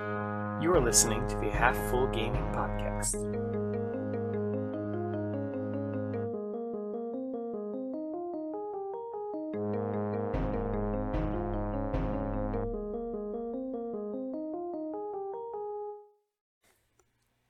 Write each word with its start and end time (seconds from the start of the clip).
You 0.00 0.74
are 0.74 0.80
listening 0.84 1.26
to 1.26 1.36
the 1.36 1.48
Half 1.48 1.74
Full 1.88 2.06
Gaming 2.08 2.44
Podcast. 2.52 3.14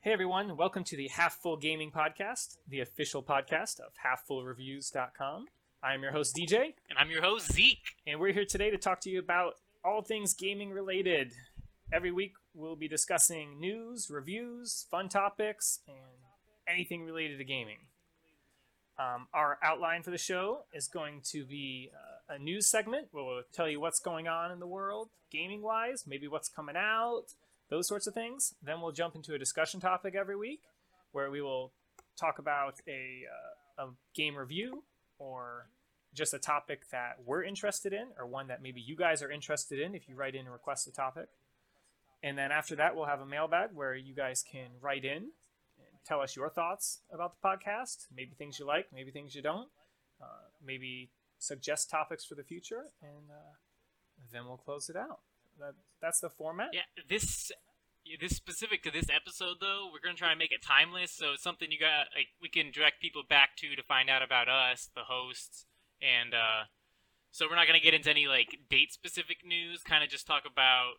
Hey 0.00 0.12
everyone, 0.12 0.56
welcome 0.56 0.84
to 0.84 0.96
the 0.96 1.08
Half 1.08 1.38
Full 1.38 1.56
Gaming 1.56 1.90
Podcast, 1.90 2.58
the 2.68 2.80
official 2.80 3.22
podcast 3.22 3.80
of 3.80 3.92
HalfFullReviews.com. 4.04 5.46
I'm 5.82 6.02
your 6.02 6.12
host 6.12 6.36
DJ, 6.36 6.74
And 6.88 6.98
I'm 6.98 7.10
your 7.10 7.22
host, 7.22 7.52
Zeke. 7.52 7.96
and 8.06 8.20
we're 8.20 8.32
here 8.32 8.44
today 8.44 8.70
to 8.70 8.78
talk 8.78 9.00
to 9.00 9.10
you 9.10 9.18
about 9.18 9.54
all 9.84 10.02
things 10.02 10.34
gaming 10.34 10.70
related. 10.70 11.32
Every 11.93 12.11
week 12.11 12.34
we'll 12.53 12.75
be 12.75 12.89
discussing 12.89 13.61
news, 13.61 14.10
reviews, 14.10 14.87
fun 14.91 15.09
topics, 15.09 15.80
and 15.87 15.97
anything 16.69 17.05
related 17.05 17.38
to 17.38 17.45
gaming. 17.45 17.79
Um, 18.98 19.29
our 19.33 19.59
outline 19.62 20.02
for 20.02 20.10
the 20.10 20.19
show 20.19 20.65
is 20.73 20.88
going 20.88 21.20
to 21.27 21.45
be 21.45 21.91
uh, 21.95 22.34
a 22.34 22.38
news 22.38 22.66
segment 22.66 23.09
where 23.12 23.24
we'll 23.24 23.43
tell 23.52 23.69
you 23.69 23.79
what's 23.79 24.01
going 24.01 24.27
on 24.27 24.51
in 24.51 24.59
the 24.59 24.66
world, 24.66 25.10
gaming 25.30 25.62
wise, 25.62 26.05
maybe 26.09 26.27
what's 26.27 26.48
coming 26.48 26.77
out, 26.77 27.27
those 27.70 27.87
sorts 27.87 28.09
of 28.09 28.15
things. 28.15 28.55
Then 28.60 28.80
we'll 28.80 28.93
jump 28.93 29.15
into 29.15 29.34
a 29.34 29.38
discussion 29.38 29.79
topic 29.79 30.16
every 30.16 30.37
week 30.37 30.62
where 31.12 31.30
we 31.30 31.41
will 31.41 31.73
talk 32.18 32.41
about 32.41 32.80
a, 32.88 33.23
uh, 33.79 33.84
a 33.84 33.88
game 34.12 34.34
review 34.34 34.82
or 35.18 35.68
just 36.15 36.34
a 36.34 36.38
topic 36.38 36.91
that 36.91 37.18
we're 37.24 37.45
interested 37.45 37.93
in 37.93 38.09
or 38.18 38.27
one 38.27 38.48
that 38.48 38.60
maybe 38.60 38.80
you 38.80 38.96
guys 38.96 39.23
are 39.23 39.30
interested 39.30 39.79
in 39.79 39.95
if 39.95 40.09
you 40.09 40.16
write 40.16 40.34
in 40.34 40.41
and 40.41 40.52
request 40.52 40.88
a 40.88 40.93
topic. 40.93 41.29
And 42.27 42.37
then 42.37 42.51
after 42.51 42.75
that, 42.75 42.97
we'll 42.97 43.05
have 43.07 43.21
a 43.21 43.27
mailbag 43.27 43.71
where 43.73 43.95
you 43.95 44.12
guys 44.12 44.43
can 44.43 44.71
write 44.80 45.05
in 45.05 45.30
and 45.79 46.01
tell 46.05 46.21
us 46.21 46.35
your 46.35 46.51
thoughts 46.51 47.02
about 47.15 47.35
the 47.41 47.49
podcast, 47.49 48.07
maybe 48.13 48.33
things 48.37 48.59
you 48.59 48.66
like, 48.66 48.88
maybe 48.93 49.13
things 49.13 49.37
you 49.37 49.43
don't, 49.43 49.68
uh, 50.21 50.51
maybe 50.60 51.10
suggest 51.38 51.88
topics 51.88 52.24
for 52.24 52.35
the 52.35 52.43
future, 52.43 52.87
and 53.01 53.30
uh, 53.30 53.55
then 54.33 54.45
we'll 54.45 54.57
close 54.57 54.88
it 54.88 54.96
out. 54.96 55.21
That, 55.60 55.74
that's 56.02 56.18
the 56.18 56.29
format. 56.29 56.71
Yeah, 56.73 56.80
this 57.09 57.52
this 58.21 58.35
specific 58.37 58.83
to 58.83 58.90
this 58.90 59.07
episode 59.09 59.59
though, 59.61 59.88
we're 59.93 60.01
gonna 60.02 60.16
try 60.16 60.30
and 60.30 60.38
make 60.38 60.51
it 60.51 60.63
timeless, 60.66 61.13
so 61.13 61.35
it's 61.35 61.45
something 61.45 61.71
you 61.71 61.79
got 61.79 62.07
like 62.16 62.35
we 62.43 62.49
can 62.49 62.73
direct 62.73 63.01
people 63.01 63.23
back 63.29 63.51
to 63.59 63.77
to 63.77 63.85
find 63.85 64.11
out 64.11 64.22
about 64.25 64.49
us, 64.49 64.91
the 64.97 65.03
hosts, 65.03 65.65
and 66.03 66.34
uh, 66.34 66.66
so 67.31 67.47
we're 67.49 67.55
not 67.55 67.69
gonna 67.69 67.78
get 67.78 67.94
into 67.94 68.11
any 68.11 68.27
like 68.27 68.59
date 68.69 68.93
specific 68.93 69.47
news. 69.47 69.84
Kind 69.84 70.03
of 70.03 70.11
just 70.11 70.27
talk 70.27 70.43
about 70.44 70.94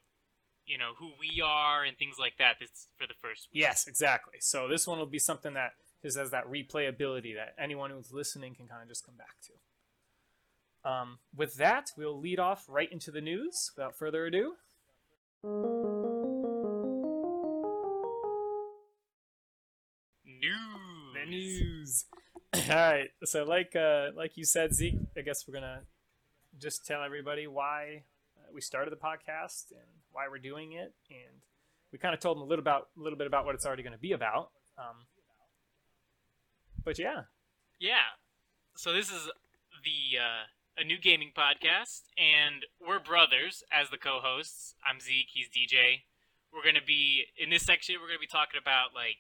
you 0.67 0.77
know 0.77 0.91
who 0.97 1.11
we 1.19 1.41
are 1.41 1.83
and 1.83 1.97
things 1.97 2.17
like 2.19 2.33
that. 2.37 2.57
This 2.59 2.87
for 2.97 3.07
the 3.07 3.13
first. 3.21 3.47
week. 3.51 3.61
Yes, 3.61 3.87
exactly. 3.87 4.35
So 4.39 4.67
this 4.67 4.85
one 4.85 4.99
will 4.99 5.05
be 5.05 5.19
something 5.19 5.53
that 5.53 5.71
just 6.03 6.17
has 6.17 6.31
that 6.31 6.45
replayability 6.45 7.35
that 7.35 7.55
anyone 7.57 7.89
who's 7.89 8.11
listening 8.11 8.53
can 8.53 8.67
kind 8.67 8.83
of 8.83 8.87
just 8.87 9.05
come 9.05 9.15
back 9.15 9.35
to. 9.47 10.89
Um, 10.89 11.19
with 11.35 11.55
that, 11.55 11.91
we'll 11.97 12.19
lead 12.19 12.39
off 12.39 12.65
right 12.67 12.91
into 12.91 13.11
the 13.11 13.21
news 13.21 13.71
without 13.75 13.95
further 13.97 14.25
ado. 14.25 14.53
News. 20.25 21.13
The 21.13 21.29
news. 21.29 22.05
All 22.69 22.75
right. 22.75 23.09
So, 23.25 23.43
like 23.43 23.75
uh, 23.75 24.07
like 24.15 24.37
you 24.37 24.45
said, 24.45 24.73
Zeke, 24.73 24.99
I 25.17 25.21
guess 25.21 25.45
we're 25.47 25.55
gonna 25.55 25.81
just 26.59 26.85
tell 26.85 27.03
everybody 27.03 27.47
why 27.47 28.03
we 28.53 28.61
started 28.61 28.91
the 28.91 28.97
podcast 28.97 29.71
and 29.71 29.87
why 30.11 30.27
we're 30.29 30.39
doing 30.39 30.73
it, 30.73 30.93
and 31.09 31.41
we 31.91 31.99
kind 31.99 32.13
of 32.13 32.19
told 32.19 32.37
them 32.37 32.43
a 32.43 32.45
little 32.45 32.61
about 32.61 32.87
a 32.97 33.01
little 33.01 33.17
bit 33.17 33.27
about 33.27 33.45
what 33.45 33.55
it's 33.55 33.65
already 33.65 33.83
going 33.83 33.93
to 33.93 33.99
be 33.99 34.11
about. 34.11 34.49
Um, 34.77 35.05
but 36.83 36.99
yeah, 36.99 37.21
Yeah. 37.79 38.15
So 38.75 38.93
this 38.93 39.09
is 39.09 39.29
the 39.83 40.19
uh, 40.19 40.81
a 40.81 40.83
new 40.83 40.99
gaming 40.99 41.31
podcast, 41.35 42.03
and 42.17 42.65
we're 42.85 42.99
brothers 42.99 43.63
as 43.71 43.89
the 43.89 43.97
co-hosts. 43.97 44.75
I'm 44.87 44.99
Zeke. 44.99 45.29
He's 45.33 45.49
DJ. 45.49 46.03
We're 46.53 46.63
gonna 46.63 46.85
be 46.85 47.25
in 47.37 47.49
this 47.49 47.63
section. 47.63 47.95
We're 47.99 48.07
gonna 48.07 48.19
be 48.19 48.27
talking 48.27 48.59
about 48.61 48.93
like, 48.95 49.17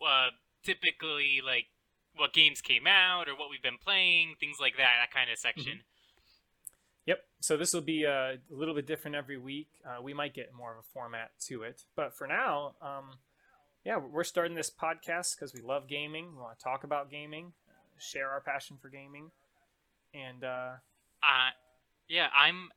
uh, 0.00 0.30
typically 0.62 1.40
like 1.44 1.66
what 2.14 2.32
games 2.32 2.60
came 2.60 2.86
out 2.86 3.28
or 3.28 3.32
what 3.34 3.48
we've 3.50 3.62
been 3.62 3.78
playing, 3.82 4.34
things 4.38 4.58
like 4.60 4.76
that. 4.76 4.92
That 5.00 5.10
kind 5.16 5.30
of 5.30 5.38
section. 5.38 5.80
Yep. 7.06 7.18
So 7.40 7.56
this 7.56 7.72
will 7.74 7.80
be 7.80 8.06
uh, 8.06 8.10
a 8.10 8.38
little 8.50 8.74
bit 8.74 8.86
different 8.86 9.16
every 9.16 9.38
week. 9.38 9.68
Uh, 9.84 10.00
we 10.02 10.14
might 10.14 10.34
get 10.34 10.54
more 10.54 10.72
of 10.72 10.78
a 10.78 10.86
format 10.94 11.30
to 11.48 11.62
it, 11.62 11.82
but 11.96 12.16
for 12.16 12.26
now, 12.26 12.74
um, 12.80 13.18
yeah, 13.84 13.96
we're 13.98 14.22
starting 14.24 14.54
this 14.54 14.70
podcast 14.70 15.34
because 15.36 15.52
we 15.52 15.60
love 15.60 15.88
gaming. 15.88 16.30
We 16.32 16.38
want 16.40 16.56
to 16.58 16.62
talk 16.62 16.84
about 16.84 17.10
gaming, 17.10 17.52
uh, 17.68 17.72
share 17.98 18.30
our 18.30 18.40
passion 18.40 18.76
for 18.80 18.88
gaming, 18.88 19.30
and 20.14 20.44
uh, 20.44 20.74
Uh, 21.22 21.50
yeah. 22.08 22.28
I'm 22.36 22.70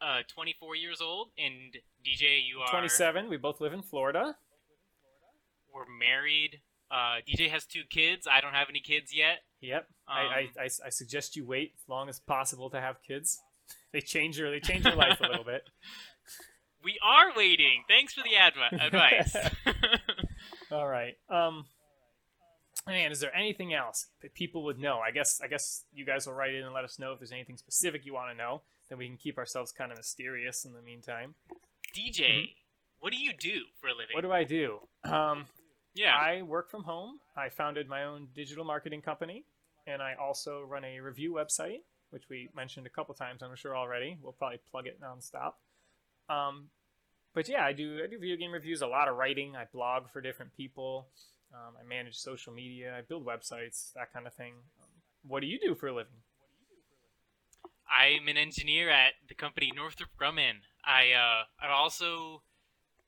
uh 0.00 0.22
24 0.34 0.74
years 0.74 1.00
old, 1.00 1.28
and 1.38 1.76
DJ, 2.04 2.40
you 2.44 2.58
are 2.60 2.68
27. 2.70 3.28
We 3.28 3.36
both 3.36 3.60
live 3.60 3.72
in 3.72 3.82
Florida. 3.82 4.34
We're 5.72 5.86
married. 5.86 6.60
Uh, 6.90 7.20
DJ 7.26 7.48
has 7.48 7.64
two 7.64 7.82
kids. 7.88 8.26
I 8.30 8.40
don't 8.40 8.52
have 8.54 8.68
any 8.68 8.80
kids 8.80 9.14
yet. 9.14 9.42
Yep. 9.60 9.86
I, 10.08 10.20
Um, 10.20 10.28
I, 10.58 10.62
I, 10.62 10.64
I 10.86 10.88
suggest 10.90 11.36
you 11.36 11.46
wait 11.46 11.72
as 11.80 11.88
long 11.88 12.08
as 12.08 12.18
possible 12.18 12.68
to 12.70 12.80
have 12.80 12.96
kids. 13.06 13.40
They 13.92 14.00
change 14.00 14.38
your 14.38 14.50
they 14.50 14.60
change 14.60 14.84
your 14.84 14.96
life 14.96 15.20
a 15.20 15.26
little 15.28 15.44
bit. 15.44 15.62
We 16.84 16.98
are 17.00 17.32
waiting. 17.36 17.84
Thanks 17.86 18.12
for 18.12 18.22
the 18.24 18.34
adv- 18.34 18.80
advice. 18.80 19.36
All 20.72 20.88
right. 20.88 21.14
Um, 21.28 21.66
man, 22.88 23.12
is 23.12 23.20
there 23.20 23.32
anything 23.36 23.72
else 23.72 24.08
that 24.20 24.34
people 24.34 24.64
would 24.64 24.80
know? 24.80 24.98
I 24.98 25.12
guess 25.12 25.40
I 25.40 25.46
guess 25.46 25.84
you 25.94 26.04
guys 26.04 26.26
will 26.26 26.34
write 26.34 26.54
in 26.54 26.64
and 26.64 26.74
let 26.74 26.82
us 26.82 26.98
know 26.98 27.12
if 27.12 27.20
there's 27.20 27.30
anything 27.30 27.56
specific 27.56 28.04
you 28.04 28.12
want 28.14 28.32
to 28.32 28.36
know. 28.36 28.62
Then 28.88 28.98
we 28.98 29.06
can 29.06 29.16
keep 29.16 29.38
ourselves 29.38 29.70
kind 29.70 29.92
of 29.92 29.98
mysterious 29.98 30.64
in 30.64 30.72
the 30.72 30.82
meantime. 30.82 31.36
DJ, 31.96 32.50
what 32.98 33.12
do 33.12 33.18
you 33.18 33.32
do 33.32 33.60
for 33.80 33.86
a 33.86 33.92
living? 33.92 34.14
What 34.14 34.22
do 34.22 34.32
I 34.32 34.42
do? 34.42 34.80
Um, 35.04 35.46
yeah. 35.94 36.16
I 36.16 36.42
work 36.42 36.68
from 36.68 36.82
home. 36.82 37.20
I 37.36 37.48
founded 37.48 37.88
my 37.88 38.02
own 38.04 38.26
digital 38.34 38.64
marketing 38.64 39.02
company, 39.02 39.44
and 39.86 40.02
I 40.02 40.14
also 40.20 40.62
run 40.62 40.84
a 40.84 40.98
review 41.00 41.32
website, 41.32 41.82
which 42.12 42.28
we 42.28 42.50
mentioned 42.54 42.86
a 42.86 42.90
couple 42.90 43.14
times, 43.14 43.42
I'm 43.42 43.56
sure 43.56 43.76
already. 43.76 44.18
We'll 44.22 44.32
probably 44.32 44.60
plug 44.70 44.86
it 44.86 45.00
nonstop. 45.00 45.54
Um, 46.28 46.68
but 47.34 47.48
yeah, 47.48 47.64
I 47.64 47.72
do 47.72 48.00
I 48.04 48.06
do 48.06 48.18
video 48.18 48.36
game 48.36 48.52
reviews, 48.52 48.82
a 48.82 48.86
lot 48.86 49.08
of 49.08 49.16
writing. 49.16 49.56
I 49.56 49.64
blog 49.72 50.10
for 50.12 50.20
different 50.20 50.54
people. 50.56 51.08
Um, 51.52 51.74
I 51.80 51.86
manage 51.86 52.16
social 52.16 52.52
media. 52.52 52.94
I 52.96 53.02
build 53.02 53.26
websites, 53.26 53.92
that 53.94 54.12
kind 54.12 54.26
of 54.26 54.34
thing. 54.34 54.54
Um, 54.80 54.88
what 55.26 55.40
do 55.40 55.46
you 55.46 55.58
do 55.58 55.74
for 55.74 55.88
a 55.88 55.94
living? 55.94 56.22
I'm 57.90 58.28
an 58.28 58.36
engineer 58.36 58.88
at 58.90 59.12
the 59.28 59.34
company 59.34 59.70
Northrop 59.74 60.10
Grumman. 60.20 60.64
I 60.84 61.12
uh, 61.12 61.44
I 61.64 61.70
also 61.70 62.42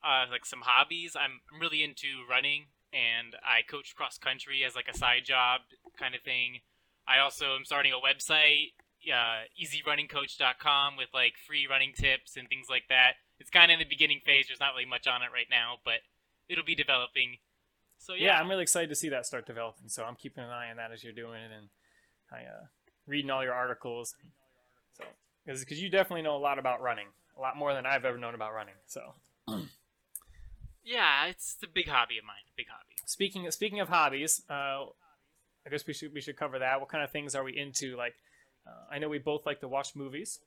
uh, 0.04 0.26
like 0.30 0.44
some 0.44 0.60
hobbies. 0.62 1.16
I'm, 1.16 1.40
I'm 1.52 1.60
really 1.60 1.82
into 1.82 2.24
running, 2.28 2.66
and 2.92 3.34
I 3.42 3.62
coach 3.62 3.94
cross 3.96 4.18
country 4.18 4.62
as 4.64 4.74
like 4.74 4.88
a 4.92 4.96
side 4.96 5.24
job 5.24 5.62
kind 5.98 6.14
of 6.14 6.22
thing. 6.22 6.60
I 7.08 7.18
also 7.20 7.54
am 7.56 7.64
starting 7.64 7.92
a 7.92 7.96
website, 7.96 8.72
uh, 9.12 9.46
EasyRunningCoach.com, 9.60 10.96
with 10.96 11.08
like 11.12 11.34
free 11.46 11.66
running 11.68 11.92
tips 11.92 12.36
and 12.36 12.48
things 12.48 12.66
like 12.68 12.84
that. 12.88 13.14
It's 13.38 13.50
kind 13.50 13.70
of 13.70 13.74
in 13.74 13.78
the 13.80 13.88
beginning 13.88 14.20
phase. 14.24 14.46
There's 14.48 14.60
not 14.60 14.72
really 14.74 14.88
much 14.88 15.06
on 15.06 15.22
it 15.22 15.28
right 15.32 15.48
now, 15.50 15.76
but 15.84 16.00
it'll 16.48 16.64
be 16.64 16.74
developing. 16.74 17.38
So 17.98 18.14
yeah. 18.14 18.26
yeah, 18.26 18.40
I'm 18.40 18.48
really 18.48 18.62
excited 18.62 18.88
to 18.90 18.94
see 18.94 19.08
that 19.10 19.26
start 19.26 19.46
developing. 19.46 19.88
So 19.88 20.04
I'm 20.04 20.16
keeping 20.16 20.44
an 20.44 20.50
eye 20.50 20.70
on 20.70 20.76
that 20.76 20.92
as 20.92 21.02
you're 21.02 21.12
doing 21.12 21.40
it, 21.40 21.50
and 21.56 21.68
I 22.32 22.44
uh, 22.48 22.66
reading 23.06 23.30
all 23.30 23.42
your 23.42 23.54
articles. 23.54 24.14
So 24.98 25.04
because 25.46 25.82
you 25.82 25.90
definitely 25.90 26.22
know 26.22 26.36
a 26.36 26.38
lot 26.38 26.58
about 26.58 26.80
running, 26.80 27.08
a 27.36 27.40
lot 27.40 27.56
more 27.56 27.74
than 27.74 27.86
I've 27.86 28.04
ever 28.04 28.18
known 28.18 28.34
about 28.34 28.54
running. 28.54 28.74
So 28.86 29.14
yeah, 30.84 31.26
it's 31.26 31.56
a 31.62 31.66
big 31.66 31.88
hobby 31.88 32.18
of 32.18 32.24
mine. 32.24 32.36
Big 32.56 32.66
hobby. 32.68 32.94
speaking 33.06 33.50
speaking 33.50 33.80
of 33.80 33.88
hobbies, 33.88 34.42
uh, 34.48 34.84
I 35.66 35.70
guess 35.70 35.86
we 35.86 35.94
should 35.94 36.12
we 36.12 36.20
should 36.20 36.36
cover 36.36 36.58
that. 36.58 36.80
What 36.80 36.88
kind 36.88 37.02
of 37.02 37.10
things 37.10 37.34
are 37.34 37.44
we 37.44 37.56
into? 37.56 37.96
Like, 37.96 38.14
uh, 38.66 38.70
I 38.90 38.98
know 38.98 39.08
we 39.08 39.18
both 39.18 39.46
like 39.46 39.60
to 39.60 39.68
watch 39.68 39.94
movies, 39.94 40.40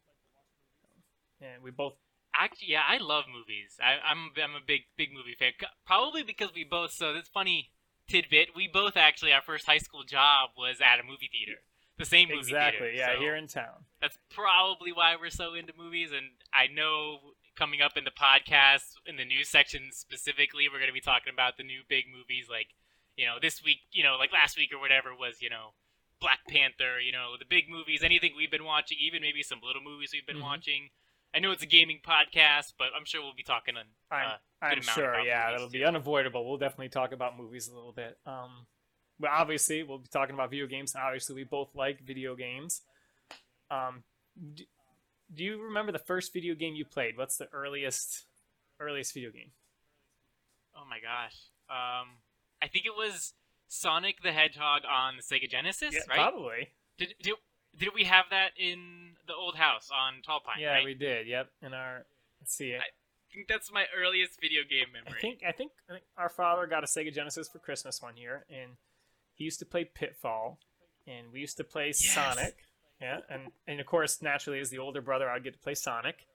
and 1.42 1.64
we 1.64 1.72
both 1.72 1.94
Actually, 2.40 2.70
yeah, 2.70 2.84
I 2.88 2.98
love 2.98 3.26
movies. 3.28 3.78
I, 3.82 3.98
I'm 4.08 4.30
I'm 4.38 4.54
a 4.54 4.66
big 4.66 4.82
big 4.96 5.10
movie 5.12 5.34
fan. 5.34 5.54
Probably 5.86 6.22
because 6.22 6.50
we 6.54 6.64
both. 6.64 6.92
So 6.92 7.14
this 7.14 7.28
funny 7.28 7.72
tidbit. 8.08 8.50
We 8.56 8.68
both 8.68 8.96
actually 8.96 9.34
our 9.34 9.42
first 9.42 9.66
high 9.66 9.80
school 9.80 10.04
job 10.04 10.52
was 10.58 10.78
at 10.80 11.00
a 11.00 11.04
movie 11.04 11.30
theater, 11.32 11.62
the 11.98 12.06
same 12.06 12.30
movie 12.30 12.42
exactly 12.42 12.92
theater. 12.92 12.98
yeah 12.98 13.16
so 13.16 13.20
here 13.20 13.36
in 13.36 13.48
town. 13.48 13.86
that's 14.02 14.18
probably 14.30 14.92
why 14.92 15.16
we're 15.20 15.32
so 15.32 15.56
into 15.56 15.74
movies. 15.78 16.12
And 16.12 16.28
I 16.54 16.68
know 16.68 17.34
coming 17.56 17.82
up 17.82 17.98
in 17.98 18.04
the 18.04 18.12
podcast 18.12 18.94
in 19.08 19.18
the 19.18 19.26
news 19.26 19.50
section 19.50 19.90
specifically, 19.92 20.70
we're 20.70 20.80
going 20.80 20.92
to 20.92 20.94
be 20.94 21.02
talking 21.02 21.34
about 21.34 21.58
the 21.58 21.64
new 21.64 21.82
big 21.90 22.06
movies 22.06 22.48
like 22.50 22.68
you 23.16 23.26
know 23.26 23.38
this 23.42 23.64
week, 23.64 23.80
you 23.92 24.04
know 24.04 24.16
like 24.18 24.32
last 24.32 24.58
week 24.58 24.70
or 24.72 24.80
whatever 24.80 25.10
was 25.18 25.42
you 25.42 25.50
know 25.50 25.74
Black 26.20 26.40
Panther. 26.50 27.00
You 27.00 27.12
know 27.12 27.36
the 27.38 27.46
big 27.46 27.70
movies, 27.70 28.02
anything 28.04 28.34
we've 28.36 28.52
been 28.52 28.64
watching, 28.66 28.98
even 29.00 29.22
maybe 29.22 29.44
some 29.44 29.60
little 29.64 29.82
movies 29.82 30.12
we've 30.14 30.26
been 30.26 30.38
Mhm. 30.38 30.42
watching. 30.44 30.90
I 31.34 31.40
know 31.40 31.52
it's 31.52 31.62
a 31.64 31.68
gaming 31.68 32.00
podcast, 32.02 32.74
but 32.80 32.88
I'm 32.96 33.06
sure 33.06 33.22
we'll 33.22 33.34
be 33.34 33.44
talking 33.44 33.76
on. 33.78 33.86
I'm, 34.10 34.28
Uh, 34.28 34.38
I'm 34.62 34.72
amount 34.80 34.84
sure, 34.86 35.20
yeah, 35.22 35.52
that'll 35.52 35.70
be 35.70 35.84
unavoidable. 35.84 36.48
We'll 36.48 36.58
definitely 36.58 36.90
talk 36.90 37.12
about 37.12 37.38
movies 37.38 37.68
a 37.68 37.76
little 37.76 37.92
bit. 37.92 38.18
Um, 38.26 38.66
but 39.20 39.30
obviously, 39.32 39.84
we'll 39.84 40.00
be 40.00 40.08
talking 40.08 40.34
about 40.34 40.50
video 40.50 40.68
games. 40.68 40.96
and 40.96 41.04
Obviously, 41.04 41.36
we 41.36 41.44
both 41.44 41.76
like 41.76 42.00
video 42.00 42.36
games. 42.36 42.82
Um, 43.70 44.04
do, 44.54 44.66
do 45.34 45.44
you 45.44 45.62
remember 45.62 45.92
the 45.92 46.00
first 46.00 46.32
video 46.34 46.56
game 46.56 46.76
you 46.76 46.86
played? 46.86 47.18
What's 47.18 47.38
the 47.38 47.50
earliest 47.52 48.26
earliest 48.80 49.14
video 49.14 49.32
game? 49.32 49.52
Oh 50.76 50.86
my 50.86 51.00
gosh. 51.00 51.36
Um, 51.70 52.22
I 52.62 52.68
think 52.68 52.86
it 52.86 52.96
was 52.96 53.34
Sonic 53.68 54.22
the 54.24 54.32
Hedgehog 54.32 54.82
on 54.90 55.16
the 55.18 55.24
Sega 55.24 55.50
Genesis, 55.50 55.94
yeah, 55.94 56.00
right? 56.10 56.16
probably. 56.18 56.70
Did, 56.98 57.14
did 57.22 57.34
did 57.78 57.90
we 57.94 58.06
have 58.06 58.26
that 58.32 58.52
in 58.58 59.16
the 59.28 59.34
old 59.34 59.56
house 59.56 59.90
on 59.94 60.22
Tall 60.26 60.40
Pine? 60.40 60.62
Yeah, 60.62 60.74
right? 60.74 60.86
we 60.86 60.94
did. 60.94 61.28
Yep. 61.28 61.50
In 61.62 61.74
our 61.74 62.06
let's 62.42 62.56
see 62.56 62.70
it. 62.72 62.80
I 62.82 63.34
think 63.34 63.48
that's 63.48 63.72
my 63.72 63.86
earliest 63.96 64.40
video 64.42 64.62
game 64.68 64.88
I 64.96 65.04
memory. 65.04 65.20
think 65.22 65.40
I 65.48 65.52
think 65.52 65.72
I 65.90 65.94
think 65.94 66.06
our 66.18 66.30
father 66.30 66.66
got 66.66 66.84
a 66.84 66.88
Sega 66.88 67.14
Genesis 67.14 67.48
for 67.50 67.60
Christmas 67.60 68.02
one 68.02 68.18
year, 68.18 68.46
and 68.50 68.72
he 69.36 69.44
used 69.44 69.60
to 69.60 69.66
play 69.66 69.86
Pitfall, 69.86 70.58
and 71.06 71.32
we 71.32 71.40
used 71.42 71.58
to 71.58 71.64
play 71.64 71.88
Yes. 71.88 72.14
Sonic. 72.14 72.56
Yeah, 73.02 73.20
and 73.30 73.52
and 73.68 73.80
of 73.80 73.86
course, 73.86 74.22
naturally, 74.24 74.60
as 74.60 74.70
the 74.72 74.80
older 74.80 75.02
brother, 75.02 75.30
I'd 75.30 75.44
get 75.44 75.54
to 75.54 75.60
play 75.60 75.76
Sonic. 75.76 76.26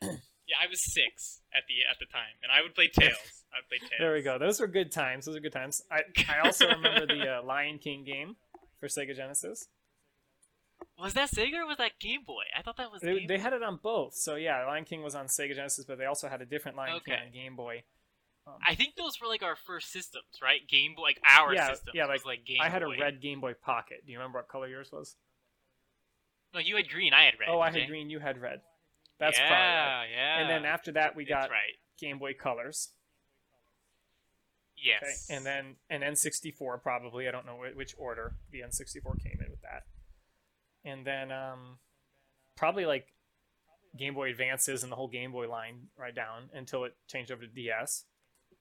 Yeah, 0.00 0.56
I 0.62 0.68
was 0.68 0.82
six 0.92 1.40
at 1.54 1.62
the 1.66 1.74
at 1.90 1.98
the 1.98 2.06
time, 2.06 2.36
and 2.42 2.52
I 2.52 2.62
would 2.62 2.74
play 2.74 2.88
Tails. 2.88 3.41
I 3.54 3.58
would 3.58 3.68
play 3.68 3.78
Tails. 3.78 3.90
There 3.98 4.12
we 4.14 4.22
go. 4.22 4.38
Those 4.38 4.60
were 4.60 4.66
good 4.66 4.90
times. 4.92 5.26
Those 5.26 5.36
are 5.36 5.40
good 5.40 5.52
times. 5.52 5.82
I 5.90 6.02
I 6.28 6.40
also 6.46 6.68
remember 6.68 7.06
the 7.06 7.38
uh, 7.38 7.42
Lion 7.42 7.78
King 7.78 8.04
game 8.04 8.36
for 8.80 8.88
Sega 8.88 9.14
Genesis. 9.14 9.68
Was 10.98 11.14
that 11.14 11.30
Sega 11.30 11.54
or 11.62 11.66
was 11.66 11.78
that 11.78 11.92
Game 12.00 12.22
Boy? 12.26 12.42
I 12.56 12.62
thought 12.62 12.76
that 12.76 12.90
was 12.92 13.00
They, 13.02 13.18
Game 13.20 13.26
they 13.28 13.38
had 13.38 13.52
it 13.52 13.62
on 13.62 13.78
both. 13.82 14.14
So 14.14 14.34
yeah, 14.36 14.64
Lion 14.66 14.84
King 14.84 15.02
was 15.02 15.14
on 15.14 15.26
Sega 15.26 15.54
Genesis, 15.54 15.84
but 15.84 15.98
they 15.98 16.06
also 16.06 16.28
had 16.28 16.40
a 16.42 16.46
different 16.46 16.76
Lion 16.76 17.00
King 17.04 17.14
on 17.26 17.32
Game 17.32 17.56
Boy. 17.56 17.82
Um, 18.46 18.54
I 18.66 18.74
think 18.74 18.96
those 18.96 19.20
were 19.20 19.28
like 19.28 19.42
our 19.42 19.54
first 19.56 19.92
systems, 19.92 20.24
right? 20.42 20.60
Game 20.68 20.94
Boy, 20.96 21.02
like 21.02 21.20
our 21.30 21.54
Yeah, 21.54 21.68
systems. 21.70 21.94
yeah, 21.94 22.06
was 22.08 22.24
like 22.24 22.44
Game 22.44 22.58
I 22.60 22.68
had 22.68 22.82
Boy. 22.82 22.96
a 22.96 23.00
red 23.00 23.20
Game 23.20 23.40
Boy 23.40 23.54
Pocket. 23.54 24.02
Do 24.04 24.12
you 24.12 24.18
remember 24.18 24.38
what 24.38 24.48
color 24.48 24.66
yours 24.66 24.90
was? 24.92 25.14
No, 26.52 26.60
you 26.60 26.76
had 26.76 26.88
green. 26.88 27.12
I 27.14 27.24
had 27.24 27.34
red. 27.38 27.48
oh, 27.50 27.60
I 27.60 27.70
had 27.70 27.82
you? 27.82 27.86
green. 27.86 28.10
You 28.10 28.18
had 28.18 28.40
red. 28.40 28.60
That's 29.18 29.38
yeah, 29.38 29.46
probably 29.48 29.64
right. 29.66 30.06
yeah. 30.12 30.38
And 30.40 30.50
then 30.50 30.64
after 30.64 30.92
that, 30.92 31.14
we 31.14 31.24
got 31.24 31.48
right. 31.50 31.78
Game 32.00 32.18
Boy 32.18 32.34
Colors. 32.34 32.88
Yes. 34.82 35.26
Okay, 35.30 35.36
and 35.36 35.46
then 35.46 35.76
an 35.90 36.00
N64 36.00 36.82
probably. 36.82 37.28
I 37.28 37.30
don't 37.30 37.46
know 37.46 37.62
which 37.74 37.94
order 37.98 38.34
the 38.50 38.60
N64 38.60 39.22
came 39.22 39.38
in 39.44 39.50
with 39.50 39.62
that. 39.62 39.84
And 40.84 41.06
then 41.06 41.30
um, 41.30 41.78
probably 42.56 42.86
like 42.86 43.06
Game 43.96 44.14
Boy 44.14 44.30
Advances 44.30 44.82
and 44.82 44.90
the 44.90 44.96
whole 44.96 45.08
Game 45.08 45.30
Boy 45.32 45.48
line 45.48 45.88
right 45.96 46.14
down 46.14 46.50
until 46.52 46.84
it 46.84 46.96
changed 47.08 47.30
over 47.30 47.42
to 47.42 47.48
DS. 47.48 48.04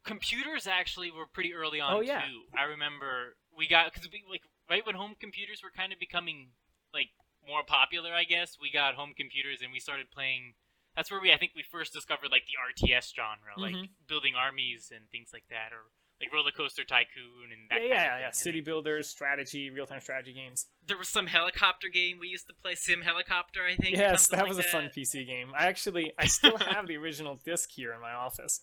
computers 0.05 0.67
actually 0.67 1.09
were 1.11 1.25
pretty 1.25 1.53
early 1.53 1.79
on 1.79 1.93
Oh, 1.93 2.01
yeah. 2.01 2.21
too. 2.21 2.41
I 2.57 2.63
remember 2.63 3.35
we 3.57 3.67
got 3.67 3.91
because 3.93 4.07
we 4.11 4.23
like 4.29 4.41
right 4.69 4.85
when 4.85 4.95
home 4.95 5.15
computers 5.19 5.61
were 5.63 5.71
kind 5.75 5.91
of 5.93 5.99
becoming 5.99 6.49
like 6.93 7.09
more 7.47 7.63
popular. 7.65 8.11
I 8.13 8.23
guess 8.25 8.57
we 8.61 8.71
got 8.71 8.95
home 8.95 9.13
computers 9.17 9.59
and 9.63 9.71
we 9.71 9.79
started 9.79 10.11
playing. 10.11 10.53
That's 10.95 11.09
where 11.09 11.21
we 11.21 11.31
I 11.33 11.37
think 11.37 11.53
we 11.55 11.63
first 11.63 11.93
discovered 11.93 12.29
like 12.31 12.43
the 12.45 12.59
RTS 12.61 13.13
genre, 13.15 13.53
like 13.57 13.75
Mhm. 13.75 13.89
building 14.07 14.33
armies 14.35 14.91
and 14.93 15.09
things 15.09 15.29
like 15.33 15.45
that, 15.49 15.71
or 15.71 15.89
like 16.21 16.33
Roller 16.33 16.51
Coaster 16.51 16.83
Tycoon 16.83 17.51
and 17.51 17.69
that. 17.69 17.75
Yeah, 17.75 17.79
kind 17.79 17.89
yeah, 17.89 17.95
of 17.95 17.95
yeah. 17.95 18.17
thing. 18.17 18.25
And 18.25 18.35
City 18.35 18.61
builders, 18.61 19.09
strategy, 19.09 19.69
real 19.69 19.85
time 19.85 19.99
strategy 20.01 20.33
games. 20.33 20.67
There 20.85 20.97
was 20.97 21.09
some 21.09 21.27
helicopter 21.27 21.87
game 21.89 22.17
we 22.19 22.27
used 22.27 22.47
to 22.47 22.53
play, 22.53 22.75
Sim 22.75 23.01
Helicopter. 23.01 23.61
I 23.65 23.75
think. 23.75 23.95
or 23.95 23.99
Yes, 23.99 24.27
something 24.27 24.37
that 24.37 24.49
like 24.49 24.57
was 24.57 24.65
a 24.65 24.69
fun 24.69 24.89
PC 24.95 25.25
game. 25.25 25.51
I 25.57 25.67
actually, 25.67 26.13
I 26.17 26.27
still 26.27 26.57
have 26.69 26.87
the 26.87 26.97
original 26.97 27.39
disc 27.43 27.69
here 27.71 27.93
in 27.93 28.01
my 28.01 28.11
office. 28.13 28.61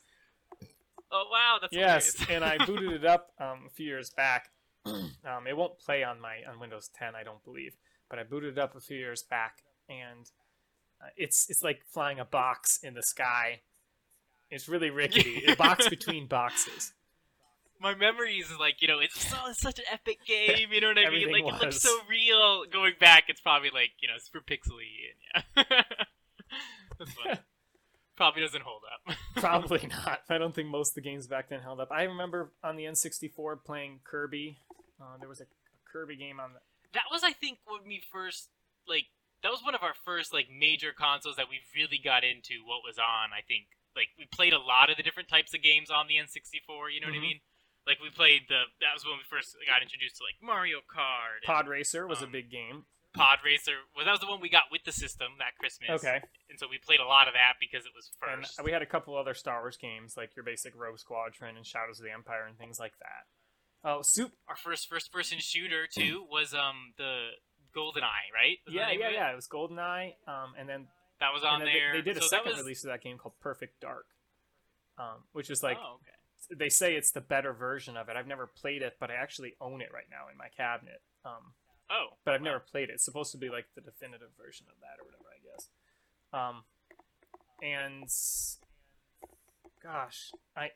Oh 1.10 1.25
wow, 1.31 1.58
that's 1.60 1.75
yes, 1.75 2.16
and 2.28 2.44
I 2.44 2.64
booted 2.64 2.93
it 2.93 3.05
up 3.05 3.32
um, 3.40 3.64
a 3.66 3.70
few 3.70 3.87
years 3.87 4.10
back. 4.10 4.50
Um, 5.25 5.46
it 5.46 5.55
won't 5.55 5.78
play 5.78 6.02
on 6.02 6.19
my 6.19 6.37
on 6.49 6.58
Windows 6.58 6.88
10, 6.99 7.14
I 7.14 7.22
don't 7.22 7.44
believe, 7.44 7.76
but 8.08 8.19
I 8.19 8.22
booted 8.22 8.56
it 8.56 8.58
up 8.58 8.75
a 8.75 8.81
few 8.81 8.96
years 8.96 9.22
back, 9.22 9.58
and 9.88 10.25
uh, 11.02 11.08
it's 11.16 11.50
it's 11.50 11.62
like 11.62 11.82
flying 11.93 12.19
a 12.19 12.25
box 12.25 12.78
in 12.82 12.94
the 12.94 13.02
sky. 13.02 13.60
It's 14.50 14.69
really 14.69 14.88
rickety. 14.88 15.44
a 15.46 15.56
box 15.56 15.88
between 15.88 16.26
boxes. 16.26 16.93
My 17.80 17.94
memories 17.94 18.50
is 18.50 18.58
like 18.58 18.80
you 18.82 18.88
know 18.88 18.98
it's 18.98 19.28
so 19.28 19.36
it's 19.48 19.60
such 19.60 19.78
an 19.78 19.84
epic 19.92 20.19
game 20.26 20.69
you 20.72 20.80
know 20.80 20.88
what 20.88 20.98
i 20.98 21.10
mean 21.10 21.30
like 21.30 21.42
it 21.44 21.60
looks 21.62 21.80
so 21.82 21.96
real 22.08 22.64
going 22.66 22.94
back 23.00 23.25
it's 23.28 23.40
probably 23.40 23.70
like 23.70 23.90
you 24.00 24.08
know 24.08 24.14
super 24.19 24.40
pixely 24.44 24.88
and 25.08 25.64
yeah 25.69 25.82
that's 26.98 27.12
funny 27.12 27.38
probably 28.16 28.42
doesn't 28.42 28.62
hold 28.62 28.82
up 28.92 29.16
Probably 29.36 29.86
not. 29.86 30.19
I 30.28 30.38
don't 30.38 30.52
think 30.52 30.66
most 30.69 30.90
of 30.90 30.94
the 30.96 31.00
games 31.08 31.28
back 31.28 31.48
then 31.48 31.60
held 31.60 31.78
up. 31.78 31.92
I 31.92 32.02
remember 32.02 32.50
on 32.64 32.75
the 32.75 32.82
N64 32.82 33.62
playing 33.64 34.00
Kirby. 34.02 34.58
Uh, 35.00 35.16
there 35.20 35.28
was 35.28 35.38
a, 35.40 35.44
a 35.44 35.92
Kirby 35.92 36.16
game 36.16 36.40
on 36.40 36.54
the. 36.54 36.58
that 36.94 37.04
was 37.12 37.22
i 37.22 37.32
think 37.32 37.58
when 37.64 37.86
we 37.86 38.02
first 38.10 38.48
like 38.88 39.04
that 39.44 39.52
was 39.52 39.62
one 39.62 39.76
of 39.76 39.82
our 39.84 39.94
first 40.04 40.32
like 40.34 40.48
major 40.50 40.90
consoles 40.92 41.36
that 41.36 41.46
we 41.48 41.60
really 41.76 42.00
got 42.02 42.24
into 42.24 42.64
what 42.66 42.82
was 42.84 42.98
on 42.98 43.31
i 43.31 43.40
think 43.46 43.66
like 43.94 44.08
we 44.19 44.26
played 44.26 44.52
a 44.52 44.58
lot 44.58 44.90
of 44.90 44.96
the 44.96 45.04
different 45.04 45.28
types 45.28 45.54
of 45.54 45.62
games 45.62 45.88
on 45.88 46.08
the 46.08 46.16
n64 46.16 46.90
you 46.92 47.00
know 47.00 47.06
what 47.06 47.14
Mhm. 47.14 47.19
i 47.19 47.22
mean 47.22 47.40
like 47.88 47.99
we 48.05 48.11
played 48.11 48.43
the 48.52 48.69
that 48.85 48.93
was 48.93 49.02
when 49.08 49.17
we 49.17 49.25
first 49.26 49.56
got 49.67 49.81
introduced 49.82 50.17
to 50.20 50.23
like 50.29 50.37
mario 50.44 50.79
kart 50.85 51.40
and 51.43 51.46
Pod 51.49 51.67
Racer 51.67 52.06
was 52.06 52.20
a 52.20 52.29
Um, 52.29 52.32
big 52.32 52.50
game. 52.52 52.85
pod 53.14 53.38
racer 53.43 53.73
well 53.96 54.05
that 54.05 54.12
was 54.12 54.20
the 54.20 54.29
one 54.29 54.38
we 54.40 54.50
got 54.52 54.64
with 54.70 54.85
the 54.85 54.93
system 54.93 55.32
that 55.40 55.56
christmas 55.58 55.88
Okay. 56.05 56.20
and 56.50 56.58
so 56.61 56.69
we 56.69 56.76
played 56.79 57.00
a 57.00 57.08
lot 57.08 57.26
of 57.26 57.35
that 57.35 57.55
because 57.58 57.87
it 57.88 57.93
was 57.96 58.12
first. 58.20 58.58
And 58.58 58.64
we 58.67 58.70
had 58.70 58.82
a 58.82 58.87
couple 58.87 59.17
other 59.17 59.32
Star 59.35 59.61
Wars 59.64 59.76
games, 59.81 60.14
like 60.17 60.37
your 60.37 60.44
basic 60.44 60.76
Rogue 60.76 60.99
Squadron 61.00 61.56
and 61.56 61.64
Shadows 61.67 61.99
of 61.99 62.05
the 62.05 62.12
Empire 62.12 62.44
and 62.46 62.56
things 62.58 62.79
like 62.79 62.93
that. 63.00 63.25
Oh, 63.88 64.02
Soup. 64.02 64.31
Our 64.49 64.56
first 64.56 64.88
first-person 64.88 65.38
shooter 65.41 65.87
too 65.87 66.26
was 66.31 66.52
um 66.52 66.93
the 66.99 67.31
GoldenEye, 67.75 68.29
right? 68.34 68.58
Was 68.67 68.75
Yeah, 68.75 68.91
yeah, 68.91 69.08
it? 69.08 69.12
yeah. 69.14 69.32
It 69.32 69.37
was 69.37 69.49
GoldenEye. 69.49 70.14
Um, 70.29 70.52
and 70.58 70.69
then, 70.69 70.87
That 71.20 71.32
was 71.32 71.43
on 71.44 71.61
then 71.61 71.67
they- 71.69 71.79
there. 71.79 71.93
they, 71.94 72.02
did 72.02 72.17
a 72.19 72.20
so 72.23 72.26
second 72.29 72.52
was... 72.52 72.58
release 72.58 72.84
of 72.84 72.91
that 72.91 73.02
game 73.02 73.17
called 73.19 73.34
Perfect 73.41 73.81
Dark, 73.81 74.06
um, 74.99 75.25
which 75.32 75.49
is 75.50 75.62
like 75.62 75.79
oh, 75.81 75.94
okay. 75.96 76.17
They 76.56 76.68
say 76.68 76.94
it's 76.94 77.10
the 77.10 77.20
better 77.20 77.52
version 77.52 77.96
of 77.96 78.08
it. 78.08 78.16
I've 78.16 78.26
never 78.26 78.46
played 78.46 78.82
it, 78.82 78.96
but 79.00 79.10
I 79.10 79.14
actually 79.14 79.54
own 79.60 79.80
it 79.80 79.90
right 79.92 80.06
now 80.10 80.30
in 80.30 80.38
my 80.38 80.48
cabinet. 80.56 81.02
Um, 81.24 81.54
Oh, 81.90 82.08
but 82.24 82.34
I've 82.34 82.40
wow. 82.42 82.48
never 82.48 82.60
played 82.60 82.90
it. 82.90 82.94
It's 82.94 83.04
supposed 83.04 83.32
to 83.32 83.38
be 83.38 83.48
like 83.48 83.64
the 83.74 83.80
definitive 83.80 84.28
version 84.36 84.66
of 84.68 84.74
that 84.80 85.00
or 85.00 85.06
whatever, 85.06 85.24
I 85.32 85.40
guess. 85.42 85.70
Um, 86.34 86.64
and 87.62 88.08
gosh, 89.82 90.30
I 90.56 90.68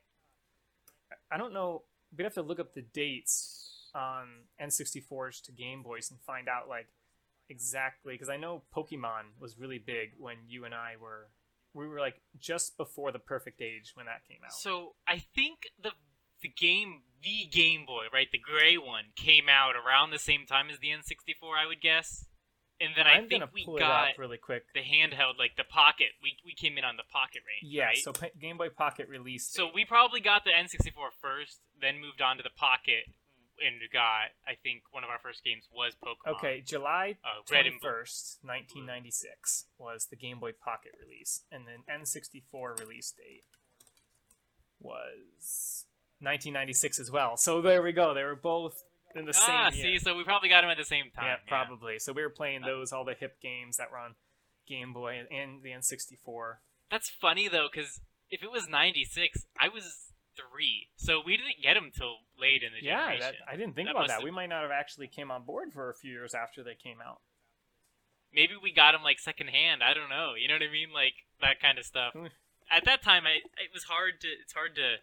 I 1.30 1.36
don't 1.36 1.52
know. 1.52 1.82
We'd 2.16 2.24
have 2.24 2.34
to 2.34 2.42
look 2.42 2.60
up 2.60 2.74
the 2.74 2.82
dates 2.82 3.90
on 3.94 4.44
N64s 4.60 5.42
to 5.42 5.52
Game 5.52 5.82
Boys 5.82 6.10
and 6.10 6.18
find 6.20 6.48
out 6.48 6.68
like 6.68 6.88
exactly 7.48 8.14
because 8.14 8.28
I 8.30 8.36
know 8.36 8.62
Pokemon 8.74 9.38
was 9.38 9.58
really 9.58 9.78
big 9.78 10.12
when 10.18 10.36
you 10.46 10.64
and 10.64 10.74
I 10.74 10.94
were 11.00 11.28
we 11.74 11.86
were 11.88 12.00
like 12.00 12.20
just 12.38 12.76
before 12.76 13.12
the 13.12 13.18
perfect 13.18 13.60
age 13.60 13.92
when 13.94 14.06
that 14.06 14.22
came 14.28 14.38
out. 14.44 14.52
So 14.52 14.94
I 15.06 15.22
think 15.34 15.68
the 15.82 15.90
the 16.42 16.48
game, 16.48 17.02
the 17.22 17.46
Game 17.50 17.86
Boy, 17.86 18.04
right, 18.12 18.26
the 18.32 18.38
gray 18.38 18.76
one, 18.76 19.04
came 19.16 19.48
out 19.48 19.74
around 19.76 20.10
the 20.10 20.18
same 20.18 20.44
time 20.44 20.70
as 20.70 20.78
the 20.80 20.88
N64, 20.88 21.56
I 21.56 21.66
would 21.66 21.80
guess. 21.80 22.26
And 22.80 22.90
then 22.96 23.06
I 23.06 23.12
I'm 23.18 23.28
think 23.28 23.44
we 23.54 23.64
got 23.78 24.18
really 24.18 24.38
quick. 24.38 24.64
the 24.74 24.80
handheld, 24.80 25.38
like 25.38 25.52
the 25.56 25.62
Pocket. 25.62 26.08
We 26.20 26.34
we 26.44 26.52
came 26.54 26.78
in 26.78 26.84
on 26.84 26.96
the 26.96 27.04
Pocket 27.12 27.42
range, 27.46 27.72
Yeah, 27.72 27.84
right? 27.84 27.96
so 27.96 28.12
pa- 28.12 28.34
Game 28.40 28.56
Boy 28.58 28.70
Pocket 28.70 29.08
released. 29.08 29.54
So 29.54 29.68
we 29.72 29.84
probably 29.84 30.18
got 30.20 30.42
the 30.42 30.50
N64 30.50 31.12
first, 31.20 31.60
then 31.80 32.00
moved 32.00 32.20
on 32.20 32.38
to 32.38 32.42
the 32.42 32.50
Pocket, 32.56 33.04
and 33.60 33.76
got 33.92 34.32
I 34.46 34.54
think 34.62 34.82
one 34.90 35.04
of 35.04 35.10
our 35.10 35.18
first 35.18 35.44
games 35.44 35.68
was 35.72 35.94
Pokemon. 35.94 36.36
Okay, 36.38 36.62
July 36.64 37.16
Uh, 37.24 37.42
twenty 37.46 37.76
first, 37.80 38.38
nineteen 38.44 38.86
ninety 38.86 39.10
six 39.10 39.66
was 39.78 40.06
the 40.06 40.16
Game 40.16 40.38
Boy 40.38 40.52
Pocket 40.52 40.92
release, 41.00 41.42
and 41.50 41.66
then 41.66 41.84
N 41.88 42.06
sixty 42.06 42.42
four 42.50 42.76
release 42.78 43.12
date 43.12 43.44
was 44.80 45.86
nineteen 46.20 46.52
ninety 46.52 46.72
six 46.72 46.98
as 46.98 47.10
well. 47.10 47.36
So 47.36 47.60
there 47.60 47.82
we 47.82 47.92
go. 47.92 48.14
They 48.14 48.24
were 48.24 48.36
both 48.36 48.84
in 49.14 49.26
the 49.26 49.34
ah, 49.36 49.70
same 49.70 49.78
year. 49.78 49.98
see, 49.98 50.04
so 50.04 50.16
we 50.16 50.24
probably 50.24 50.48
got 50.48 50.62
them 50.62 50.70
at 50.70 50.78
the 50.78 50.84
same 50.84 51.10
time. 51.14 51.24
yeah, 51.24 51.36
probably. 51.46 51.98
So 51.98 52.12
we 52.12 52.22
were 52.22 52.30
playing 52.30 52.62
those 52.62 52.92
all 52.92 53.04
the 53.04 53.14
hip 53.14 53.40
games 53.40 53.76
that 53.76 53.90
were 53.90 53.98
on 53.98 54.14
Game 54.66 54.92
Boy 54.92 55.20
and 55.30 55.62
the 55.62 55.72
N 55.72 55.82
sixty 55.82 56.18
four. 56.24 56.60
That's 56.90 57.10
funny 57.10 57.48
though, 57.48 57.68
because 57.72 58.00
if 58.30 58.42
it 58.42 58.50
was 58.50 58.68
'96, 58.68 59.44
I 59.60 59.68
was 59.68 60.11
three, 60.36 60.88
so 60.96 61.20
we 61.24 61.36
didn't 61.36 61.62
get 61.62 61.74
them 61.74 61.90
till 61.94 62.16
late 62.38 62.62
in 62.62 62.72
the 62.72 62.82
Yeah, 62.84 63.12
generation. 63.12 63.42
I 63.48 63.56
didn't 63.56 63.74
think 63.74 63.88
That 63.88 63.96
about 63.96 64.08
that. 64.08 64.14
have- 64.14 64.22
We 64.22 64.30
might 64.30 64.48
not 64.48 64.62
have 64.62 64.70
actually 64.70 65.08
came 65.08 65.30
on 65.30 65.44
board 65.44 65.72
for 65.72 65.90
a 65.90 65.94
few 65.94 66.12
years 66.12 66.34
after 66.34 66.62
they 66.62 66.74
came 66.74 67.00
out. 67.00 67.20
Maybe 68.32 68.54
we 68.56 68.72
got 68.72 68.92
them 68.92 69.02
like 69.02 69.18
secondhand. 69.18 69.82
I 69.82 69.92
don't 69.92 70.08
know. 70.08 70.34
You 70.34 70.48
know 70.48 70.54
what 70.54 70.62
I 70.62 70.70
mean? 70.72 70.92
Like 70.92 71.26
that 71.40 71.60
kind 71.60 71.78
of 71.78 71.84
stuff. 71.84 72.14
Hmm. 72.14 72.26
At 72.70 72.84
that 72.86 73.02
time, 73.02 73.26
I 73.26 73.44
it 73.60 73.72
was 73.74 73.84
hard 73.84 74.20
to. 74.22 74.28
It's 74.28 74.54
hard 74.54 74.74
to. 74.76 74.96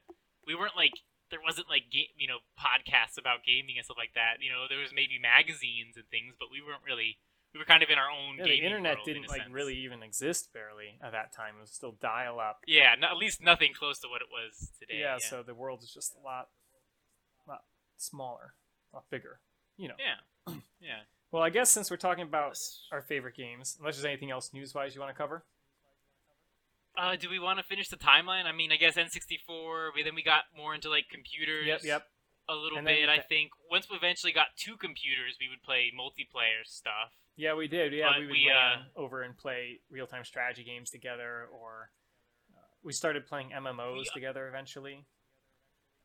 We 0.47 0.55
weren't 0.55 0.75
like 0.75 0.93
there 1.29 1.39
wasn't 1.41 1.69
like 1.69 1.91
ga- 1.91 2.09
you 2.17 2.27
know 2.27 2.39
podcasts 2.57 3.19
about 3.19 3.43
gaming 3.45 3.77
and 3.77 3.85
stuff 3.85 3.97
like 4.01 4.13
that. 4.15 4.41
You 4.41 4.49
know, 4.51 4.65
there 4.67 4.79
was 4.79 4.91
maybe 4.91 5.19
magazines 5.21 5.95
and 5.95 6.09
things, 6.09 6.33
but 6.39 6.49
we 6.49 6.61
weren't 6.61 6.81
really 6.83 7.19
we 7.53 7.59
were 7.59 7.65
kind 7.65 7.81
of 7.83 7.89
in 7.89 7.97
our 7.97 8.09
own 8.09 8.37
Yeah, 8.37 8.45
the 8.45 8.61
internet 8.61 8.97
world, 8.97 9.05
didn't 9.05 9.25
a 9.25 9.29
like 9.29 9.41
sense. 9.41 9.53
really 9.53 9.75
even 9.77 10.03
exist 10.03 10.53
barely 10.53 10.99
at 11.03 11.11
that 11.13 11.33
time. 11.33 11.55
It 11.57 11.61
was 11.61 11.71
still 11.71 11.95
dial 11.99 12.39
up. 12.39 12.59
Yeah, 12.67 12.95
no, 12.99 13.07
at 13.07 13.17
least 13.17 13.41
nothing 13.41 13.71
close 13.77 13.99
to 13.99 14.07
what 14.07 14.21
it 14.21 14.27
was 14.31 14.71
today. 14.79 14.99
Yeah, 15.01 15.17
so 15.19 15.41
the 15.43 15.55
world 15.55 15.81
is 15.83 15.91
just 15.91 16.15
a 16.15 16.23
lot, 16.23 16.49
lot 17.47 17.61
smaller, 17.97 18.53
a 18.93 18.97
lot 18.97 19.05
bigger. 19.09 19.39
You 19.77 19.89
know. 19.89 19.95
yeah, 19.97 20.53
yeah. 20.79 20.99
Well, 21.31 21.43
I 21.43 21.51
guess 21.51 21.69
since 21.69 21.91
we're 21.91 21.97
talking 21.97 22.23
about 22.23 22.57
our 22.91 23.03
favorite 23.03 23.35
games, 23.37 23.77
unless 23.79 23.95
there's 23.97 24.05
anything 24.05 24.31
else 24.31 24.49
news-wise 24.51 24.95
you 24.95 25.01
want 25.01 25.13
to 25.13 25.17
cover. 25.17 25.45
Uh, 26.97 27.15
do 27.15 27.29
we 27.29 27.37
want 27.37 27.59
to 27.59 27.63
finish 27.63 27.87
the 27.87 27.97
timeline? 27.97 28.45
I 28.45 28.51
mean, 28.51 28.71
I 28.71 28.77
guess 28.77 28.95
N64. 28.97 29.93
We, 29.93 30.01
then 30.01 30.15
we 30.15 30.23
got 30.23 30.45
more 30.57 30.73
into 30.73 30.89
like 30.89 31.05
computers. 31.11 31.67
Yep, 31.67 31.81
yep. 31.83 32.03
A 32.49 32.55
little 32.55 32.79
And 32.79 32.87
then 32.87 32.95
bit, 33.05 33.09
I 33.09 33.19
think. 33.21 33.51
Once 33.69 33.85
we 33.91 33.95
eventually 33.95 34.33
got 34.33 34.47
two 34.57 34.75
computers, 34.75 35.37
we 35.39 35.47
would 35.47 35.61
play 35.61 35.93
multiplayer 35.93 36.65
stuff. 36.65 37.13
Yeah, 37.39 37.53
we 37.55 37.69
did. 37.69 37.93
Yeah, 37.93 38.09
But 38.11 38.19
we 38.19 38.25
would 38.25 38.31
we, 38.33 38.51
uh, 38.51 38.99
over 38.99 39.21
and 39.23 39.35
play 39.37 39.79
real-time 39.89 40.25
strategy 40.25 40.65
games 40.65 40.89
together, 40.89 41.47
or 41.53 41.89
uh, 42.53 42.59
we 42.83 42.91
started 42.91 43.25
playing 43.25 43.51
MMOs 43.51 43.97
We- 43.99 44.09
together 44.13 44.49
eventually. 44.49 45.05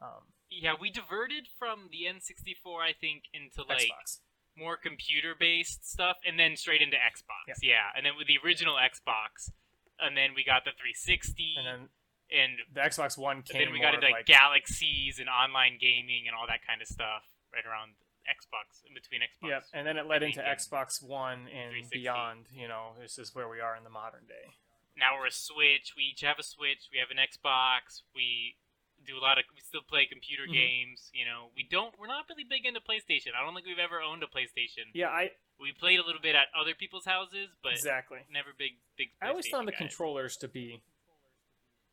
Um, 0.01 0.31
Yeah, 0.49 0.75
we 0.79 0.91
diverted 0.91 1.49
from 1.59 1.89
the 1.91 2.05
N64, 2.07 2.81
I 2.81 2.93
think, 2.93 3.25
into 3.33 3.65
like 3.65 3.81
Xbox. 3.91 4.21
more 4.57 4.77
computer-based 4.77 5.85
stuff, 5.91 6.19
and 6.25 6.39
then 6.39 6.57
straight 6.57 6.81
into 6.81 6.97
Xbox. 6.97 7.49
Yeah. 7.49 7.55
Yeah, 7.63 7.91
and 7.97 8.07
then 8.07 8.13
with 8.17 8.29
the 8.29 8.39
original 8.45 8.77
Xbox, 8.77 9.51
and 9.99 10.17
then 10.17 10.35
we 10.37 10.45
got 10.45 10.65
the 10.65 10.71
360, 10.71 11.55
And 11.59 11.67
then 11.67 11.89
and 12.31 12.59
the 12.73 12.81
Xbox 12.81 13.19
One 13.19 13.39
And 13.39 13.45
came 13.47 13.63
then 13.65 13.73
we 13.73 13.81
got 13.81 13.95
into 13.95 14.07
like, 14.07 14.15
like 14.15 14.27
galaxies 14.27 15.19
and 15.19 15.29
online 15.29 15.79
gaming 15.81 16.29
and 16.29 16.35
all 16.37 16.47
that 16.47 16.65
kind 16.65 16.81
of 16.81 16.87
stuff 16.89 17.25
right 17.53 17.67
around 17.67 17.95
Xbox, 18.29 18.83
in 18.87 18.95
between 18.95 19.21
Xbox. 19.21 19.49
Yep, 19.49 19.65
and 19.75 19.87
then 19.87 19.97
it 19.97 20.07
led 20.07 20.23
into. 20.23 20.41
Xbox 20.41 21.03
One 21.03 21.49
and 21.49 21.89
beyond. 21.91 22.47
You 22.53 22.69
know, 22.69 22.93
this 23.01 23.19
is 23.19 23.35
where 23.35 23.49
we 23.49 23.61
are 23.61 23.77
in 23.77 23.85
the 23.85 23.91
modern 23.91 24.27
day. 24.27 24.55
Now 24.97 25.19
we're 25.19 25.27
a 25.27 25.33
Switch. 25.33 25.93
We 25.97 26.05
each 26.15 26.21
have 26.23 26.39
a 26.39 26.43
Switch. 26.43 26.89
We 26.93 26.99
have 26.99 27.11
an 27.11 27.19
Xbox. 27.19 28.03
We 28.15 28.57
do 29.05 29.19
a 29.19 29.23
lot 29.23 29.39
of. 29.39 29.45
We 29.55 29.61
still 29.61 29.83
play 29.83 30.07
computer 30.07 30.45
Mhm. 30.49 30.53
games. 30.55 31.11
You 31.13 31.25
know, 31.27 31.51
we 31.57 31.63
don't. 31.65 31.99
We're 31.99 32.07
not 32.07 32.25
really 32.29 32.45
big 32.45 32.65
into 32.65 32.81
PlayStation. 32.81 33.35
I 33.37 33.45
don't 33.45 33.55
think 33.55 33.67
we've 33.67 33.79
ever 33.79 34.01
owned 34.01 34.23
a 34.23 34.27
PlayStation. 34.27 34.89
Yeah, 34.95 35.09
I 35.09 35.33
We 35.61 35.73
played 35.73 36.01
a 36.01 36.05
little 36.05 36.21
bit 36.23 36.35
at 36.35 36.49
other 36.59 36.75
people's 36.75 37.05
houses, 37.05 37.49
but 37.63 37.73
exactly. 37.73 38.21
never 38.31 38.53
big 38.57 38.73
big. 38.97 39.11
I 39.23 39.29
always 39.29 39.47
found 39.49 39.69
the 39.69 39.73
guys. 39.73 39.79
controllers 39.79 40.37
to 40.39 40.49
be 40.49 40.81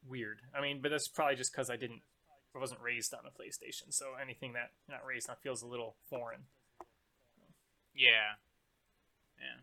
weird. 0.08 0.42
I 0.54 0.62
mean, 0.62 0.82
but 0.82 0.90
that's 0.90 1.08
probably 1.08 1.36
just 1.36 1.52
because 1.52 1.70
I 1.70 1.76
didn't, 1.76 2.02
I 2.56 2.60
wasn't 2.60 2.82
raised 2.82 3.14
on 3.14 3.22
a 3.26 3.32
PlayStation. 3.32 3.92
So 3.94 4.08
anything 4.22 4.54
that 4.54 4.72
you're 4.88 4.98
not 4.98 5.06
raised 5.06 5.30
on 5.30 5.38
feels 5.42 5.62
a 5.62 5.68
little 5.68 5.96
foreign. 6.10 6.42
Yeah. 7.96 8.36
Yeah. 9.40 9.62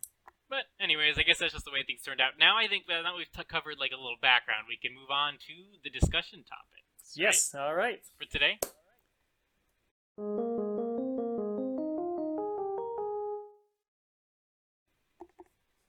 But 0.49 0.65
anyways, 0.81 1.19
I 1.19 1.23
guess 1.23 1.39
that's 1.39 1.53
just 1.53 1.67
the 1.67 1.71
way 1.71 1.83
things 1.87 2.03
turned 2.03 2.21
out. 2.21 2.33
Now 2.39 2.57
I 2.57 2.67
think 2.67 2.87
that 2.89 3.03
now 3.03 3.17
we've 3.17 3.31
t- 3.31 3.43
covered 3.45 3.79
like 3.79 3.93
a 3.93 3.97
little 4.01 4.17
background, 4.21 4.65
we 4.69 4.77
can 4.79 4.97
move 4.97 5.11
on 5.11 5.35
to 5.47 5.55
the 5.85 5.91
discussion 5.91 6.45
topics. 6.49 7.15
right, 7.17 7.23
Yes. 7.25 7.55
All 7.55 7.75
right. 7.75 8.01
For 8.19 8.25
today. 8.25 8.59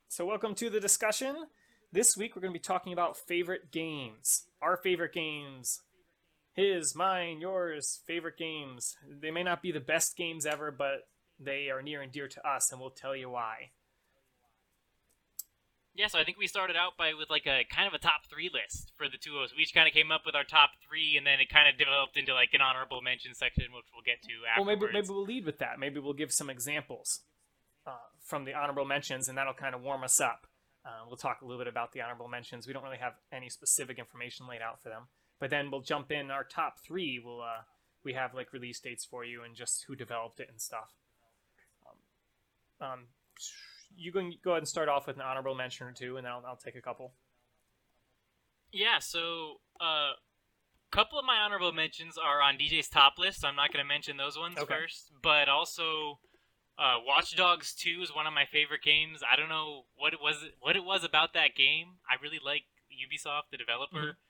So 0.08 0.25
welcome 0.25 0.56
to 0.56 0.70
the 0.70 0.79
discussion. 0.79 1.36
This 1.91 2.18
week 2.18 2.36
we're 2.36 2.41
going 2.41 2.53
to 2.53 2.60
be 2.60 2.63
talking 2.63 2.94
about 2.94 3.18
favorite 3.18 3.72
games. 3.72 4.46
Our 4.62 4.77
favorite 4.77 5.13
games. 5.13 5.82
His, 6.59 6.95
mine, 6.95 7.39
yours, 7.39 8.01
favorite 8.05 8.37
games. 8.37 8.95
They 9.07 9.31
may 9.31 9.43
not 9.43 9.61
be 9.61 9.71
the 9.71 9.79
best 9.79 10.17
games 10.17 10.45
ever, 10.45 10.71
but 10.71 11.07
they 11.39 11.69
are 11.69 11.81
near 11.81 12.01
and 12.01 12.11
dear 12.11 12.27
to 12.27 12.47
us, 12.47 12.71
and 12.71 12.81
we'll 12.81 12.89
tell 12.89 13.15
you 13.15 13.29
why. 13.29 13.71
Yeah, 15.95 16.07
so 16.07 16.19
I 16.19 16.23
think 16.23 16.37
we 16.37 16.47
started 16.47 16.75
out 16.75 16.97
by 16.97 17.13
with 17.13 17.29
like 17.29 17.47
a 17.47 17.65
kind 17.69 17.87
of 17.87 17.93
a 17.93 17.97
top 17.97 18.21
three 18.29 18.49
list 18.53 18.91
for 18.95 19.07
the 19.09 19.17
two 19.17 19.37
of 19.37 19.43
us. 19.43 19.53
We 19.55 19.63
each 19.63 19.73
kind 19.73 19.87
of 19.87 19.93
came 19.93 20.11
up 20.11 20.21
with 20.25 20.35
our 20.35 20.43
top 20.43 20.71
three, 20.87 21.17
and 21.17 21.25
then 21.25 21.39
it 21.39 21.49
kind 21.49 21.67
of 21.67 21.77
developed 21.77 22.15
into 22.17 22.33
like 22.33 22.49
an 22.53 22.61
honorable 22.61 23.01
mention 23.01 23.33
section, 23.33 23.65
which 23.73 23.85
we'll 23.93 24.03
get 24.05 24.21
to 24.23 24.33
Well, 24.57 24.69
afterwards. 24.69 24.93
maybe 24.93 25.01
maybe 25.01 25.07
we'll 25.13 25.25
lead 25.25 25.45
with 25.45 25.59
that. 25.59 25.79
Maybe 25.79 25.99
we'll 25.99 26.13
give 26.13 26.31
some 26.31 26.49
examples 26.49 27.21
uh, 27.87 27.91
from 28.23 28.45
the 28.45 28.53
honorable 28.53 28.85
mentions, 28.85 29.27
and 29.27 29.37
that'll 29.37 29.53
kind 29.53 29.75
of 29.75 29.81
warm 29.81 30.03
us 30.03 30.21
up. 30.21 30.47
Uh, 30.85 31.03
we'll 31.07 31.17
talk 31.17 31.41
a 31.41 31.45
little 31.45 31.59
bit 31.59 31.67
about 31.67 31.91
the 31.91 32.01
honorable 32.01 32.27
mentions. 32.29 32.67
We 32.67 32.71
don't 32.73 32.83
really 32.83 32.97
have 32.99 33.13
any 33.33 33.49
specific 33.49 33.97
information 33.99 34.47
laid 34.47 34.61
out 34.61 34.81
for 34.81 34.87
them, 34.89 35.07
but 35.39 35.50
then 35.50 35.72
we'll 35.72 35.81
jump 35.81 36.12
in 36.12 36.31
our 36.31 36.43
top 36.43 36.79
three. 36.79 37.22
We'll 37.24 37.41
uh, 37.41 37.63
we 38.03 38.13
have 38.13 38.34
like 38.34 38.53
release 38.53 38.79
dates 38.79 39.05
for 39.05 39.24
you 39.24 39.43
and 39.43 39.55
just 39.55 39.86
who 39.88 39.96
developed 39.96 40.39
it 40.39 40.50
and 40.50 40.60
stuff. 40.62 40.93
Um, 42.81 42.88
um, 42.88 43.00
you 43.98 44.12
can 44.12 44.34
go 44.43 44.51
ahead 44.51 44.62
and 44.62 44.67
start 44.67 44.89
off 44.89 45.08
with 45.08 45.17
an 45.17 45.22
honorable 45.22 45.55
mention 45.55 45.88
or 45.88 45.91
two, 45.91 46.17
and 46.17 46.25
then 46.25 46.31
I'll, 46.31 46.43
I'll 46.46 46.55
take 46.55 46.75
a 46.75 46.81
couple. 46.81 47.13
Yeah, 48.72 49.00
so 49.00 49.55
a 49.81 49.84
uh, 49.84 50.12
couple 50.91 51.17
of 51.17 51.25
my 51.25 51.38
honorable 51.38 51.72
mentions 51.72 52.17
are 52.17 52.41
on 52.41 52.55
DJ's 52.55 52.88
top 52.88 53.17
list. 53.17 53.41
So 53.41 53.48
I'm 53.48 53.55
not 53.55 53.74
going 53.74 53.84
to 53.84 53.88
mention 53.88 54.17
those 54.17 54.38
ones 54.38 54.58
Okay. 54.58 54.74
first, 54.74 55.12
but 55.22 55.50
also 55.50 56.19
uh, 56.77 56.96
Watch 57.05 57.36
Dogs 57.36 57.74
2 57.75 58.01
is 58.03 58.15
one 58.15 58.27
of 58.27 58.34
my 58.34 58.46
favorite 58.46 58.84
games. 58.84 59.22
I 59.29 59.36
don't 59.36 59.50
know 59.50 59.86
what 59.96 60.13
it 60.13 60.19
was 60.22 60.38
what 60.60 60.75
it 60.75 60.84
was 60.84 61.03
about 61.03 61.34
that 61.34 61.55
game. 61.55 61.98
I 62.10 62.22
really 62.22 62.39
like 62.43 62.63
Ubisoft, 62.89 63.51
the 63.51 63.58
developer. 63.58 64.17
I 64.17 64.28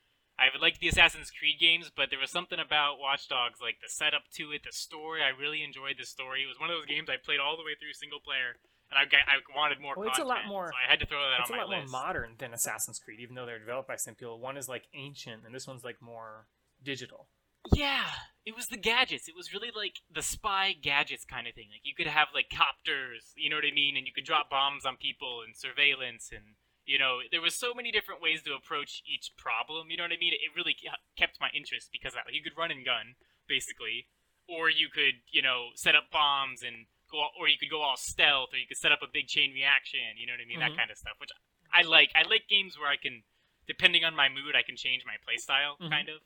would 0.54 0.62
like 0.62 0.80
the 0.80 0.88
Assassin's 0.88 1.32
Creed 1.32 1.60
games, 1.60 1.92
but 1.94 2.10
there 2.10 2.20
was 2.20 2.32
something 2.32 2.60
about 2.60 3.00
Watch 3.00 3.28
Dogs, 3.28 3.60
like 3.62 3.82
the 3.82 3.90
setup 3.90 4.24
to 4.36 4.52
it, 4.52 4.64
the 4.64 4.72
story. 4.72 5.20
I 5.22 5.30
really 5.36 5.64
enjoyed 5.64 5.96
the 6.00 6.06
story. 6.06 6.44
It 6.44 6.48
was 6.48 6.60
one 6.60 6.70
of 6.70 6.78
those 6.78 6.86
games 6.86 7.10
I 7.10 7.18
played 7.18 7.40
all 7.40 7.58
the 7.58 7.64
way 7.64 7.76
through 7.80 7.92
single 7.94 8.20
player, 8.24 8.56
and 8.90 8.98
I, 8.98 9.04
got- 9.04 9.28
I 9.28 9.44
wanted 9.56 9.82
more 9.82 9.96
Well, 9.98 10.08
it's 10.08 10.20
a 10.20 10.24
lot 10.24 10.48
more- 10.48 10.72
So 10.72 10.78
I 10.80 10.90
had 10.90 11.00
to 11.02 11.06
throw 11.06 11.20
that 11.20 11.42
It's 11.42 11.50
a 11.50 11.54
on 11.54 11.60
lot 11.60 11.70
more 11.70 11.86
modern 11.92 12.36
than 12.38 12.54
Assassin's 12.54 13.00
Creed, 13.00 13.20
even 13.20 13.36
though 13.36 13.46
they're 13.46 13.60
developed 13.60 13.88
by 13.90 13.98
people. 14.18 14.40
One 14.40 14.56
is 14.56 14.70
like 14.70 14.88
ancient, 14.94 15.44
and 15.46 15.54
this 15.54 15.68
one's 15.68 15.84
like 15.84 16.02
more 16.02 16.48
digital. 16.82 17.28
Yeah, 17.74 18.06
it 18.46 18.56
was 18.56 18.68
the 18.68 18.78
gadgets. 18.78 19.28
It 19.28 19.36
was 19.36 19.54
really 19.54 19.72
like 19.76 20.00
the 20.10 20.22
spy 20.24 20.74
gadgets 20.74 21.26
kind 21.26 21.48
of 21.48 21.54
thing. 21.54 21.68
Like 21.72 21.82
you 21.84 21.94
could 21.94 22.08
have 22.08 22.30
like 22.34 22.50
copters, 22.50 23.34
you 23.36 23.50
know 23.50 23.58
what 23.58 23.66
I 23.70 23.74
mean, 23.76 23.98
and 23.98 24.08
you 24.08 24.14
could 24.14 24.24
drop 24.26 24.50
bombs 24.50 24.86
on 24.86 24.96
people 24.96 25.42
and 25.46 25.56
surveillance 25.56 26.30
and 26.32 26.56
you 26.90 26.98
know 26.98 27.22
there 27.30 27.42
was 27.46 27.54
so 27.54 27.74
many 27.78 27.92
different 27.94 28.20
ways 28.22 28.42
to 28.44 28.58
approach 28.58 29.06
each 29.06 29.30
problem. 29.38 29.94
You 29.94 29.98
know 29.98 30.10
what 30.10 30.18
I 30.18 30.18
mean? 30.18 30.34
It 30.34 30.58
really 30.58 30.76
kept 31.16 31.38
my 31.40 31.50
interest 31.54 31.94
because 31.94 32.18
you 32.34 32.42
could 32.42 32.58
run 32.58 32.72
and 32.74 32.82
gun 32.84 33.14
basically, 33.48 34.10
or 34.50 34.70
you 34.74 34.90
could 34.90 35.22
you 35.30 35.42
know 35.46 35.70
set 35.76 35.94
up 35.94 36.10
bombs 36.12 36.66
and 36.66 36.90
go, 37.12 37.20
all, 37.22 37.32
or 37.40 37.48
you 37.48 37.58
could 37.62 37.70
go 37.70 37.82
all 37.86 37.98
stealth, 37.98 38.50
or 38.54 38.58
you 38.58 38.66
could 38.66 38.82
set 38.82 38.92
up 38.92 39.06
a 39.06 39.12
big 39.12 39.28
chain 39.30 39.54
reaction. 39.54 40.18
You 40.18 40.26
know 40.26 40.34
what 40.34 40.42
I 40.42 40.50
mean? 40.50 40.58
Mhm. 40.58 40.66
That 40.74 40.78
kind 40.78 40.90
of 40.90 40.98
stuff, 40.98 41.18
which 41.22 41.30
I 41.72 41.84
like. 41.84 42.10
I 42.18 42.24
like 42.26 42.50
games 42.50 42.74
where 42.78 42.90
I 42.90 42.98
can, 42.98 43.22
depending 43.68 44.04
on 44.04 44.16
my 44.16 44.28
mood, 44.30 44.56
I 44.58 44.64
can 44.66 44.76
change 44.76 45.06
my 45.06 45.18
playstyle 45.22 45.78
Mhm. 45.78 45.90
kind 45.94 46.10
of. 46.10 46.22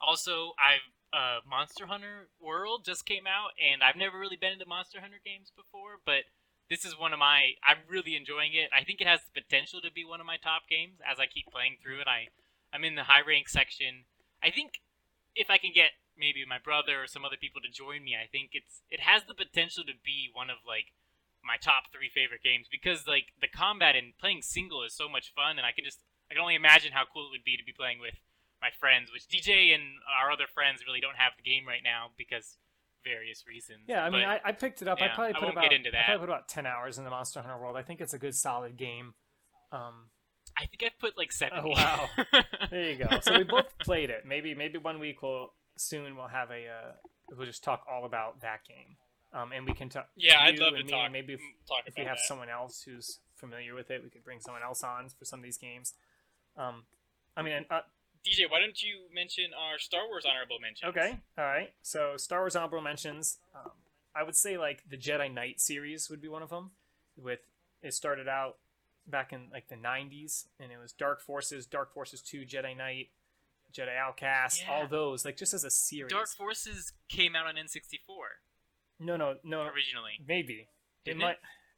Also, 0.00 0.52
I've 0.60 0.84
uh, 1.10 1.40
Monster 1.48 1.86
Hunter 1.86 2.28
World 2.38 2.84
just 2.84 3.06
came 3.06 3.26
out, 3.26 3.52
and 3.58 3.82
I've 3.82 3.96
never 3.96 4.18
really 4.18 4.36
been 4.36 4.52
into 4.52 4.66
Monster 4.66 5.00
Hunter 5.00 5.20
games 5.24 5.50
before, 5.56 6.00
but 6.04 6.24
this 6.70 6.84
is 6.84 6.98
one 6.98 7.12
of 7.12 7.18
my. 7.18 7.56
I'm 7.66 7.78
really 7.88 8.14
enjoying 8.16 8.52
it. 8.52 8.70
I 8.76 8.84
think 8.84 9.00
it 9.00 9.06
has 9.06 9.20
the 9.24 9.40
potential 9.40 9.80
to 9.80 9.90
be 9.90 10.04
one 10.04 10.20
of 10.20 10.26
my 10.26 10.36
top 10.36 10.68
games 10.68 11.00
as 11.00 11.18
I 11.18 11.26
keep 11.26 11.46
playing 11.48 11.76
through 11.82 12.00
it. 12.00 12.08
I, 12.08 12.28
I'm 12.72 12.84
in 12.84 12.94
the 12.94 13.08
high 13.08 13.24
rank 13.26 13.48
section. 13.48 14.04
I 14.42 14.50
think 14.50 14.80
if 15.34 15.50
I 15.50 15.58
can 15.58 15.72
get 15.74 15.96
maybe 16.18 16.44
my 16.44 16.58
brother 16.58 17.02
or 17.02 17.06
some 17.06 17.24
other 17.24 17.40
people 17.40 17.60
to 17.62 17.70
join 17.72 18.04
me, 18.04 18.14
I 18.16 18.28
think 18.28 18.52
it's 18.52 18.82
it 18.90 19.00
has 19.00 19.24
the 19.24 19.34
potential 19.34 19.84
to 19.84 19.96
be 20.04 20.28
one 20.32 20.50
of 20.50 20.60
like 20.66 20.92
my 21.42 21.56
top 21.56 21.88
three 21.88 22.10
favorite 22.12 22.42
games 22.42 22.68
because 22.70 23.06
like 23.06 23.32
the 23.40 23.48
combat 23.48 23.96
and 23.96 24.18
playing 24.18 24.42
single 24.42 24.84
is 24.84 24.92
so 24.92 25.08
much 25.08 25.32
fun, 25.32 25.56
and 25.56 25.64
I 25.64 25.72
can 25.72 25.84
just 25.84 26.04
I 26.30 26.34
can 26.34 26.42
only 26.42 26.56
imagine 26.56 26.92
how 26.92 27.08
cool 27.08 27.26
it 27.28 27.32
would 27.32 27.48
be 27.48 27.56
to 27.56 27.64
be 27.64 27.72
playing 27.72 28.00
with 28.00 28.20
my 28.60 28.68
friends, 28.68 29.08
which 29.08 29.30
DJ 29.30 29.72
and 29.72 30.02
our 30.04 30.30
other 30.30 30.50
friends 30.50 30.84
really 30.84 31.00
don't 31.00 31.16
have 31.16 31.32
the 31.38 31.48
game 31.48 31.64
right 31.66 31.82
now 31.82 32.10
because 32.18 32.58
various 33.04 33.44
reasons. 33.46 33.80
Yeah, 33.88 34.04
I 34.04 34.10
mean, 34.10 34.24
I, 34.24 34.40
I 34.44 34.52
picked 34.52 34.82
it 34.82 34.88
up. 34.88 34.98
I 35.00 35.06
yeah, 35.06 35.14
probably 35.14 35.30
I 35.30 35.32
put 35.34 35.42
won't 35.42 35.52
about 35.52 35.64
I 35.64 36.04
probably 36.06 36.18
put 36.18 36.28
about 36.28 36.48
ten 36.48 36.66
hours 36.66 36.98
in 36.98 37.04
the 37.04 37.10
Monster 37.10 37.40
Hunter 37.40 37.58
World. 37.58 37.76
I 37.76 37.82
think 37.82 38.00
it's 38.00 38.14
a 38.14 38.18
good, 38.18 38.34
solid 38.34 38.76
game. 38.76 39.14
Um, 39.72 40.10
I 40.58 40.66
think 40.66 40.82
I've 40.82 40.98
put 40.98 41.16
like 41.16 41.32
seven. 41.32 41.58
Oh, 41.62 41.68
wow. 41.68 42.08
there 42.70 42.90
you 42.90 42.96
go. 42.96 43.20
So 43.20 43.36
we 43.36 43.44
both 43.44 43.78
played 43.80 44.10
it. 44.10 44.24
Maybe 44.26 44.54
maybe 44.54 44.78
one 44.78 44.98
week 44.98 45.22
we'll 45.22 45.52
soon 45.76 46.16
we'll 46.16 46.28
have 46.28 46.50
a 46.50 46.66
uh, 46.66 46.92
we'll 47.36 47.46
just 47.46 47.62
talk 47.62 47.84
all 47.90 48.04
about 48.04 48.40
that 48.40 48.60
game. 48.66 48.96
Um, 49.32 49.52
and 49.52 49.66
we 49.66 49.74
can 49.74 49.90
talk. 49.90 50.08
yeah, 50.16 50.40
I'd 50.40 50.58
love 50.58 50.72
to 50.74 50.84
me, 50.84 50.90
talk. 50.90 51.12
Maybe 51.12 51.34
if, 51.34 51.40
talk 51.68 51.82
if 51.86 51.94
we 51.96 52.04
have 52.04 52.16
that. 52.16 52.26
someone 52.26 52.48
else 52.48 52.82
who's 52.82 53.20
familiar 53.36 53.74
with 53.74 53.90
it, 53.90 54.02
we 54.02 54.08
could 54.08 54.24
bring 54.24 54.40
someone 54.40 54.62
else 54.62 54.82
on 54.82 55.10
for 55.10 55.26
some 55.26 55.40
of 55.40 55.44
these 55.44 55.58
games. 55.58 55.94
Um, 56.56 56.84
I 57.36 57.42
mean, 57.42 57.66
uh, 57.70 57.80
DJ, 58.28 58.50
why 58.50 58.60
don't 58.60 58.82
you 58.82 59.06
mention 59.14 59.46
our 59.58 59.78
Star 59.78 60.06
Wars 60.08 60.24
honorable 60.28 60.58
mentions? 60.60 60.88
Okay, 60.90 61.18
all 61.38 61.44
right. 61.44 61.72
So 61.82 62.14
Star 62.16 62.40
Wars 62.40 62.56
honorable 62.56 62.80
mentions. 62.82 63.38
Um, 63.54 63.70
I 64.14 64.22
would 64.22 64.36
say 64.36 64.58
like 64.58 64.82
the 64.88 64.96
Jedi 64.96 65.32
Knight 65.32 65.60
series 65.60 66.10
would 66.10 66.20
be 66.20 66.28
one 66.28 66.42
of 66.42 66.50
them. 66.50 66.70
With 67.16 67.40
it 67.82 67.94
started 67.94 68.28
out 68.28 68.56
back 69.06 69.32
in 69.32 69.48
like 69.52 69.68
the 69.68 69.76
'90s, 69.76 70.46
and 70.60 70.70
it 70.72 70.78
was 70.80 70.92
Dark 70.92 71.20
Forces, 71.20 71.66
Dark 71.66 71.92
Forces 71.92 72.20
Two, 72.20 72.42
Jedi 72.44 72.76
Knight, 72.76 73.08
Jedi 73.72 73.96
Outcast, 73.96 74.62
Yeah. 74.62 74.72
all 74.74 74.86
those 74.88 75.24
like 75.24 75.36
just 75.36 75.54
as 75.54 75.64
a 75.64 75.70
series. 75.70 76.10
Dark 76.12 76.28
Forces 76.28 76.92
came 77.08 77.34
out 77.34 77.46
on 77.46 77.54
N64 77.56 77.98
no, 79.00 79.16
no, 79.16 79.36
no. 79.44 79.62
originally. 79.62 80.12
Maybe 80.26 80.54
it 81.04 81.10
Didn't 81.10 81.22
it? 81.22 81.24
might. 81.24 81.36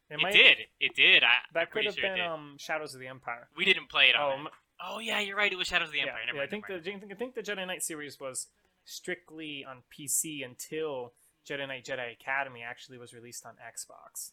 It, 0.09 0.15
It 0.15 0.19
might, 0.21 0.33
did. 0.33 0.57
It 0.79 0.95
did. 0.95 1.23
I, 1.23 1.27
That 1.53 1.59
I'm 1.61 1.67
could 1.71 1.85
have 1.85 1.95
sure 1.95 2.09
been 2.15 2.19
um, 2.19 2.55
Shadows 2.57 2.93
of 2.93 2.99
the 2.99 3.07
Empire. 3.07 3.47
we 3.55 3.63
didn't 3.63 3.87
play 3.89 4.09
it 4.09 4.15
on. 4.15 4.47
Oh, 4.47 4.49
Oh 4.83 4.99
yeah, 4.99 5.19
you're 5.19 5.37
right. 5.37 5.51
It 5.51 5.57
was 5.57 5.67
Shadows 5.67 5.89
of 5.89 5.93
the 5.93 5.99
yeah, 5.99 6.05
Empire. 6.07 6.21
Never 6.25 6.37
yeah, 6.39 6.43
I 6.43 6.47
think 6.47 6.67
the. 6.67 6.75
I 6.75 7.15
think 7.15 7.35
the 7.35 7.41
Jedi 7.41 7.65
Knight 7.67 7.83
series 7.83 8.19
was 8.19 8.47
strictly 8.85 9.65
on 9.67 9.83
PC 9.91 10.43
until 10.43 11.13
Jedi 11.47 11.67
Knight 11.67 11.85
Jedi 11.85 12.13
Academy 12.13 12.61
actually 12.63 12.97
was 12.97 13.13
released 13.13 13.45
on 13.45 13.53
Xbox. 13.53 14.31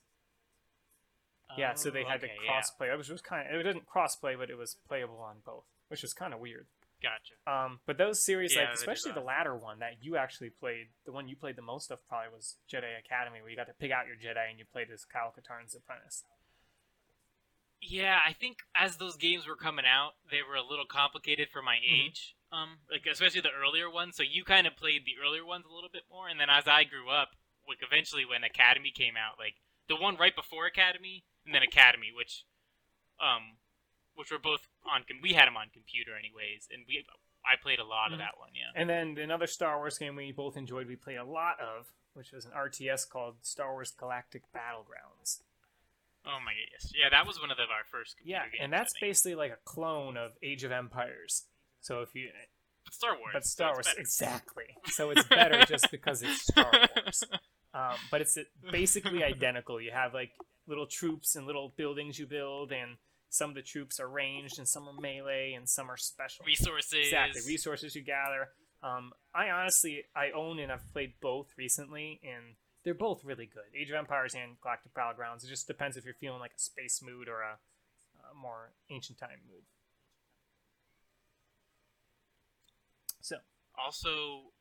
Yeah, 1.57 1.75
so 1.75 1.91
they 1.91 2.05
Oh, 2.05 2.09
had 2.09 2.23
okay, 2.23 2.29
to 2.29 2.45
yeah. 2.45 2.61
crossplay. 2.61 2.93
It 2.93 2.97
was, 2.97 3.09
was 3.09 3.23
kind 3.23 3.49
of 3.49 3.59
it 3.59 3.63
didn't 3.63 3.87
crossplay, 3.87 4.37
but 4.39 4.51
it 4.51 4.59
was 4.59 4.77
playable 4.87 5.19
on 5.21 5.37
both, 5.47 5.65
which 5.89 6.03
was 6.03 6.13
kind 6.13 6.35
of 6.35 6.41
weird. 6.41 6.67
Gotcha. 7.03 7.35
Um, 7.47 7.81
but 7.87 7.97
those 7.97 8.23
series, 8.25 8.55
Yeah, 8.55 8.65
like 8.65 8.75
especially 8.75 9.13
the 9.13 9.21
latter 9.21 9.55
one 9.57 9.79
that 9.79 10.03
you 10.03 10.17
actually 10.17 10.51
played, 10.51 10.89
the 11.07 11.13
one 11.13 11.29
you 11.29 11.37
played 11.37 11.57
the 11.57 11.63
most 11.63 11.91
of 11.91 12.07
probably 12.09 12.35
was 12.35 12.57
Jedi 12.71 12.99
Academy, 12.99 13.41
where 13.41 13.51
you 13.51 13.57
got 13.57 13.69
to 13.69 13.73
pick 13.73 13.93
out 13.93 14.07
your 14.07 14.17
Jedi 14.17 14.51
and 14.51 14.59
you 14.59 14.65
played 14.71 14.89
as 14.93 15.05
Kyle 15.05 15.33
Katarn's 15.35 15.75
apprentice. 15.75 16.25
Yeah, 17.81 18.19
I 18.27 18.33
think 18.33 18.59
as 18.75 18.97
those 18.97 19.17
games 19.17 19.47
were 19.47 19.57
coming 19.57 19.85
out, 19.87 20.13
they 20.31 20.43
were 20.43 20.57
a 20.57 20.63
little 20.63 20.85
complicated 20.87 21.49
for 21.51 21.63
my 21.63 21.77
Mhm. 21.77 22.07
age. 22.09 22.35
Um, 22.51 22.81
like 22.91 23.07
especially 23.07 23.41
the 23.43 23.53
earlier 23.53 23.89
ones. 23.91 24.17
So 24.17 24.23
you 24.23 24.43
kind 24.45 24.67
of 24.67 24.75
played 24.77 25.05
the 25.05 25.19
earlier 25.19 25.45
ones 25.45 25.67
a 25.67 25.73
little 25.73 25.91
bit 25.91 26.09
more, 26.09 26.29
and 26.29 26.41
then 26.41 26.49
as 26.51 26.67
I 26.67 26.85
grew 26.85 27.11
up, 27.11 27.37
like 27.67 27.83
eventually 27.83 28.25
when 28.25 28.43
Academy 28.43 28.91
came 28.91 29.17
out, 29.17 29.39
like 29.39 29.61
the 29.87 29.97
one 29.97 30.17
right 30.17 30.35
before 30.35 30.67
Academy, 30.67 31.25
and 31.45 31.55
then 31.55 31.63
Academy, 31.63 32.11
which, 32.11 32.45
um, 33.21 33.59
which 34.15 34.31
were 34.31 34.39
both 34.39 34.67
on. 34.85 35.05
We 35.21 35.35
had 35.35 35.47
them 35.47 35.57
on 35.57 35.71
computer 35.71 36.17
anyways, 36.17 36.69
and 36.71 36.87
we 36.87 37.07
I 37.45 37.57
played 37.57 37.79
a 37.79 37.85
lot 37.85 38.11
Mhm. 38.11 38.15
of 38.15 38.19
that 38.19 38.37
one. 38.39 38.55
Yeah. 38.55 38.73
And 38.75 38.91
then 38.91 39.17
another 39.17 39.47
Star 39.47 39.79
Wars 39.79 39.97
game 39.97 40.17
we 40.17 40.33
both 40.33 40.57
enjoyed, 40.57 40.87
we 40.89 40.97
played 40.97 41.17
a 41.17 41.25
lot 41.25 41.59
of, 41.61 41.93
which 42.13 42.33
was 42.33 42.45
an 42.45 42.53
RTS 42.53 43.05
called 43.05 43.47
Star 43.47 43.73
Wars 43.73 43.93
Galactic 43.93 44.51
Battlegrounds. 44.53 45.43
Oh 46.29 46.39
my 46.45 46.53
goodness. 46.53 46.93
Yeah, 46.95 47.09
that 47.11 47.27
was 47.27 47.41
one 47.41 47.51
of 47.51 47.57
the, 47.57 47.63
our 47.65 47.85
first 47.91 48.17
computer 48.19 48.39
Yeah, 48.39 48.45
games. 48.51 48.61
and 48.63 48.73
that's 48.73 48.93
basically 49.01 49.35
like 49.35 49.51
a 49.53 49.59
clone 49.65 50.17
of 50.17 50.33
Age 50.43 50.63
of 50.65 50.73
Empires. 50.73 51.45
So 51.81 52.03
if 52.03 52.15
you, 52.15 52.29
But 52.85 52.95
Star 52.95 53.17
Wars. 53.19 53.31
but 53.33 53.45
Star 53.47 53.79
it's 53.81 53.89
Wars 53.89 53.97
exactly. 53.99 54.65
So 54.87 55.11
it's 55.11 55.25
better 55.29 55.65
just 55.65 55.91
because 55.91 56.23
it's 56.23 56.43
Star 56.43 56.71
Wars. 56.73 57.25
Um, 57.75 57.97
but 58.11 58.23
it's 58.23 58.37
basically 58.73 59.23
identical. 59.35 59.79
You 59.79 59.91
have 59.93 60.15
like 60.15 60.31
little 60.67 60.87
troops 60.87 61.37
and 61.37 61.47
little 61.47 61.75
buildings 61.77 62.19
you 62.19 62.27
build, 62.27 62.73
and 62.73 62.97
some 63.29 63.51
of 63.51 63.57
the 63.57 63.63
troops 63.63 64.01
are 64.01 64.09
ranged, 64.09 64.59
and 64.59 64.67
some 64.67 64.89
are 64.89 64.95
melee, 64.99 65.53
and 65.55 65.69
some 65.69 65.91
are 65.91 65.97
special. 65.99 66.47
Resources. 66.47 66.99
Exactly, 67.05 67.43
resources 67.47 67.95
you 67.95 68.03
gather. 68.03 68.49
Um, 68.83 69.13
I 69.35 69.51
honestly, 69.51 70.03
I 70.17 70.31
own 70.31 70.59
and 70.59 70.73
I've 70.73 70.91
played 70.95 71.13
both 71.21 71.49
recently, 71.59 72.21
and 72.25 72.55
they're 72.85 72.95
both 72.95 73.25
really 73.25 73.47
good. 73.47 73.65
Age 73.75 73.91
of 73.91 73.97
Empires 73.97 74.35
and 74.35 74.61
Galactic 74.61 74.95
Battlegrounds. 74.95 75.45
It 75.45 75.49
just 75.49 75.67
depends 75.67 75.97
if 75.97 76.05
you're 76.05 76.15
feeling 76.15 76.41
like 76.41 76.53
a 76.57 76.59
space 76.61 77.03
mood 77.03 77.29
or 77.29 77.41
a, 77.43 77.59
a 78.31 78.35
more 78.35 78.73
ancient 78.91 79.19
time 79.19 79.41
mood. 79.47 79.63
So, 83.21 83.37
Also, 83.77 84.53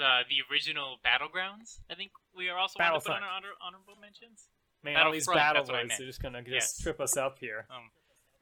uh, 0.00 0.22
the 0.28 0.42
original 0.50 0.96
Battlegrounds. 1.04 1.78
I 1.90 1.94
think 1.94 2.12
we 2.36 2.48
are 2.48 2.58
also 2.58 2.78
want 2.78 2.94
to 3.02 3.08
put 3.08 3.16
on 3.16 3.22
our 3.22 3.28
honor- 3.30 3.48
honorable 3.62 3.96
mentions. 4.00 4.46
man, 4.82 4.96
all 4.96 5.12
these 5.12 5.26
battle 5.26 5.62
that's 5.62 5.68
what 5.70 5.78
I 5.78 5.82
words 5.82 5.88
meant. 5.90 6.00
are 6.02 6.06
just 6.06 6.22
gonna 6.22 6.42
just 6.42 6.52
Yes. 6.52 6.82
trip 6.82 7.00
us 7.00 7.16
up 7.16 7.38
here. 7.38 7.66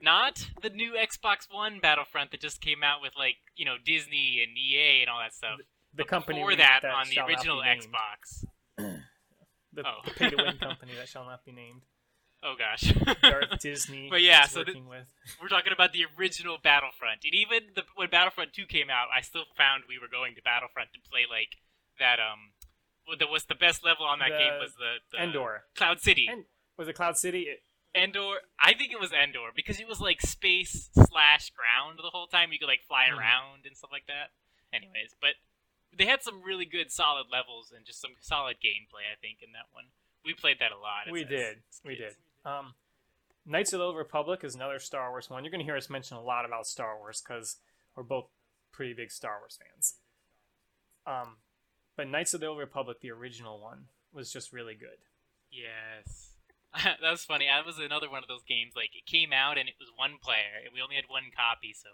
Not 0.01 0.47
the 0.63 0.71
new 0.71 0.93
Xbox 0.95 1.51
One 1.53 1.81
Battlefront 1.81 2.31
that 2.31 2.41
just 2.41 2.61
came 2.61 2.83
out 2.85 3.03
with 3.03 3.17
like 3.17 3.37
you 3.57 3.65
know 3.65 3.77
Disney 3.79 4.43
and 4.43 4.57
EA 4.57 5.01
and 5.03 5.11
all 5.11 5.19
that 5.21 5.35
stuff. 5.35 5.59
The 5.59 5.65
But 6.05 6.09
company 6.09 6.39
before 6.39 6.49
we- 6.49 6.57
that, 6.57 6.85
on 6.85 7.07
the 7.09 7.15
shall 7.15 7.23
not 7.25 7.29
be 7.29 7.35
original 7.35 7.63
named. 7.63 7.87
The, 9.73 9.87
Oh. 9.87 10.01
the 10.05 10.11
pay-to-win 10.13 10.59
company 10.61 10.93
that 10.97 11.09
shall 11.09 11.25
not 11.25 11.45
be 11.45 11.53
named. 11.53 11.83
Oh 12.43 12.55
gosh. 12.59 12.93
Darth 13.21 13.59
Disney. 13.61 14.09
But 14.11 14.23
yeah, 14.23 14.47
so 14.47 14.61
the- 14.61 14.71
working 14.71 14.89
with. 14.89 15.09
We're 15.43 15.49
talking 15.49 15.73
about 15.73 15.93
the 15.93 16.05
original 16.19 16.57
Battlefront, 16.63 17.21
and 17.25 17.35
even 17.35 17.75
the, 17.75 17.83
when 17.97 18.09
Battlefront 18.11 18.53
2 18.53 18.67
came 18.67 18.89
out, 18.91 19.09
I 19.15 19.21
still 19.23 19.45
found 19.57 19.85
we 19.89 19.99
were 19.99 20.09
going 20.11 20.35
to 20.37 20.43
Battlefront 20.43 20.91
to 20.95 21.01
play 21.11 21.23
like 21.29 21.57
that. 21.99 22.19
Um, 22.21 22.53
the, 23.19 23.27
was 23.27 23.45
the 23.47 23.55
best 23.57 23.85
level 23.85 24.05
on 24.07 24.19
that 24.21 24.31
The 24.31 24.39
game 24.39 24.53
was 24.61 24.73
the, 24.79 25.01
the 25.17 25.23
Endor. 25.23 25.65
Cloud 25.75 26.01
City. 26.01 26.29
En- 26.31 26.45
Was 26.77 26.87
it 26.89 26.93
Cloud 26.95 27.17
City? 27.19 27.49
It, 27.51 27.61
Endor. 27.95 28.37
I 28.61 28.75
think 28.75 28.93
it 28.93 29.01
was 29.01 29.13
Endor 29.13 29.49
because 29.57 29.81
it 29.81 29.89
was 29.89 29.99
like 30.01 30.21
space 30.21 30.91
slash 30.95 31.51
ground 31.51 31.99
the 31.99 32.11
whole 32.13 32.27
time. 32.29 32.53
You 32.53 32.59
could 32.61 32.69
like 32.69 32.83
fly 32.87 33.07
Mhm. 33.11 33.19
around 33.19 33.67
and 33.67 33.75
stuff 33.77 33.91
like 33.91 34.07
that. 34.07 34.31
Anyways, 34.73 35.17
but 35.21 35.31
they 35.97 36.07
had 36.07 36.23
some 36.23 36.43
really 36.43 36.65
good 36.65 36.91
solid 36.91 37.27
levels 37.31 37.73
and 37.75 37.85
just 37.85 38.01
some 38.01 38.13
solid 38.21 38.57
gameplay. 38.65 39.07
I 39.11 39.17
think 39.21 39.39
in 39.43 39.53
that 39.53 39.67
one, 39.73 39.87
we 40.25 40.35
played 40.35 40.59
that 40.61 40.73
a 40.73 40.79
lot. 40.79 41.11
we 41.11 41.25
did. 41.25 41.59
We 41.85 41.97
did. 41.97 42.15
Um, 42.45 42.75
Knights 43.47 43.73
of 43.73 43.79
the 43.79 43.85
Old 43.85 43.97
Republic 43.97 44.45
is 44.45 44.55
another 44.55 44.79
Star 44.79 45.11
Wars 45.11 45.31
one. 45.31 45.45
You're 45.45 45.51
going 45.51 45.61
to 45.61 45.65
hear 45.65 45.77
us 45.77 45.89
mention 45.89 46.17
a 46.17 46.23
lot 46.23 46.45
about 46.45 46.67
Star 46.67 46.99
Wars 46.99 47.23
because 47.27 47.57
we're 47.97 48.03
both 48.03 48.27
pretty 48.73 48.93
big 48.93 49.11
Star 49.11 49.39
Wars 49.41 49.59
fans. 49.59 49.95
Um, 51.07 51.37
but 51.97 52.09
Knights 52.09 52.35
of 52.35 52.41
the 52.41 52.47
Old 52.47 52.59
Republic, 52.59 53.01
the 53.01 53.11
original 53.11 53.59
one, 53.59 53.87
was 54.13 54.33
just 54.33 54.53
really 54.53 54.75
good. 54.75 55.01
Yes. 55.51 56.33
that 56.85 57.11
was 57.11 57.25
funny. 57.25 57.47
That 57.51 57.65
was 57.65 57.79
another 57.79 58.11
one 58.11 58.23
of 58.23 58.29
those 58.29 58.45
games. 58.45 58.75
Like 58.77 58.91
it 58.95 59.07
came 59.07 59.33
out 59.33 59.57
and 59.57 59.69
it 59.69 59.81
was 59.81 59.89
one 59.97 60.21
player, 60.23 60.61
and 60.65 60.73
we 60.75 60.83
only 60.83 60.97
had 60.97 61.09
one 61.09 61.33
copy, 61.35 61.73
so 61.73 61.89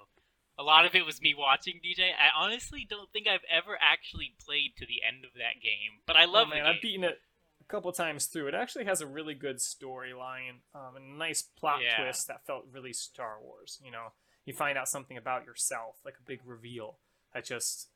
a 0.59 0.63
lot 0.63 0.85
of 0.85 0.95
it 0.95 1.05
was 1.05 1.21
me 1.21 1.35
watching 1.37 1.81
DJ. 1.85 2.11
I 2.11 2.29
honestly 2.45 2.87
don't 2.89 3.11
think 3.13 3.27
I've 3.27 3.45
ever 3.51 3.77
actually 3.81 4.35
played 4.45 4.73
to 4.79 4.87
the 4.87 5.01
end 5.07 5.25
of 5.25 5.33
that 5.35 5.61
game, 5.63 6.01
but 6.07 6.17
I 6.17 6.25
love 6.27 6.49
oh, 6.51 6.55
man. 6.55 6.67
I've 6.67 6.81
beaten 6.83 7.05
it 7.05 7.19
a 7.61 7.65
couple 7.65 7.91
times 7.93 8.27
through. 8.27 8.49
It 8.49 8.55
actually 8.55 8.85
has 8.85 9.01
a 9.01 9.07
really 9.07 9.35
good 9.35 9.57
storyline, 9.59 10.61
um, 10.75 10.97
a 10.97 11.01
nice 11.01 11.43
plot 11.43 11.81
Yeah. 11.83 11.97
twist 12.03 12.29
that 12.29 12.47
felt 12.47 12.67
really 12.73 12.93
Star 12.93 13.39
Wars. 13.43 13.81
You 13.85 13.91
know, 13.91 14.13
you 14.45 14.53
find 14.53 14.77
out 14.79 14.89
something 14.89 15.17
about 15.17 15.45
yourself, 15.47 15.97
like 16.05 16.15
a 16.19 16.23
big 16.27 16.41
reveal. 16.45 16.99
That 17.33 17.45
just, 17.45 17.89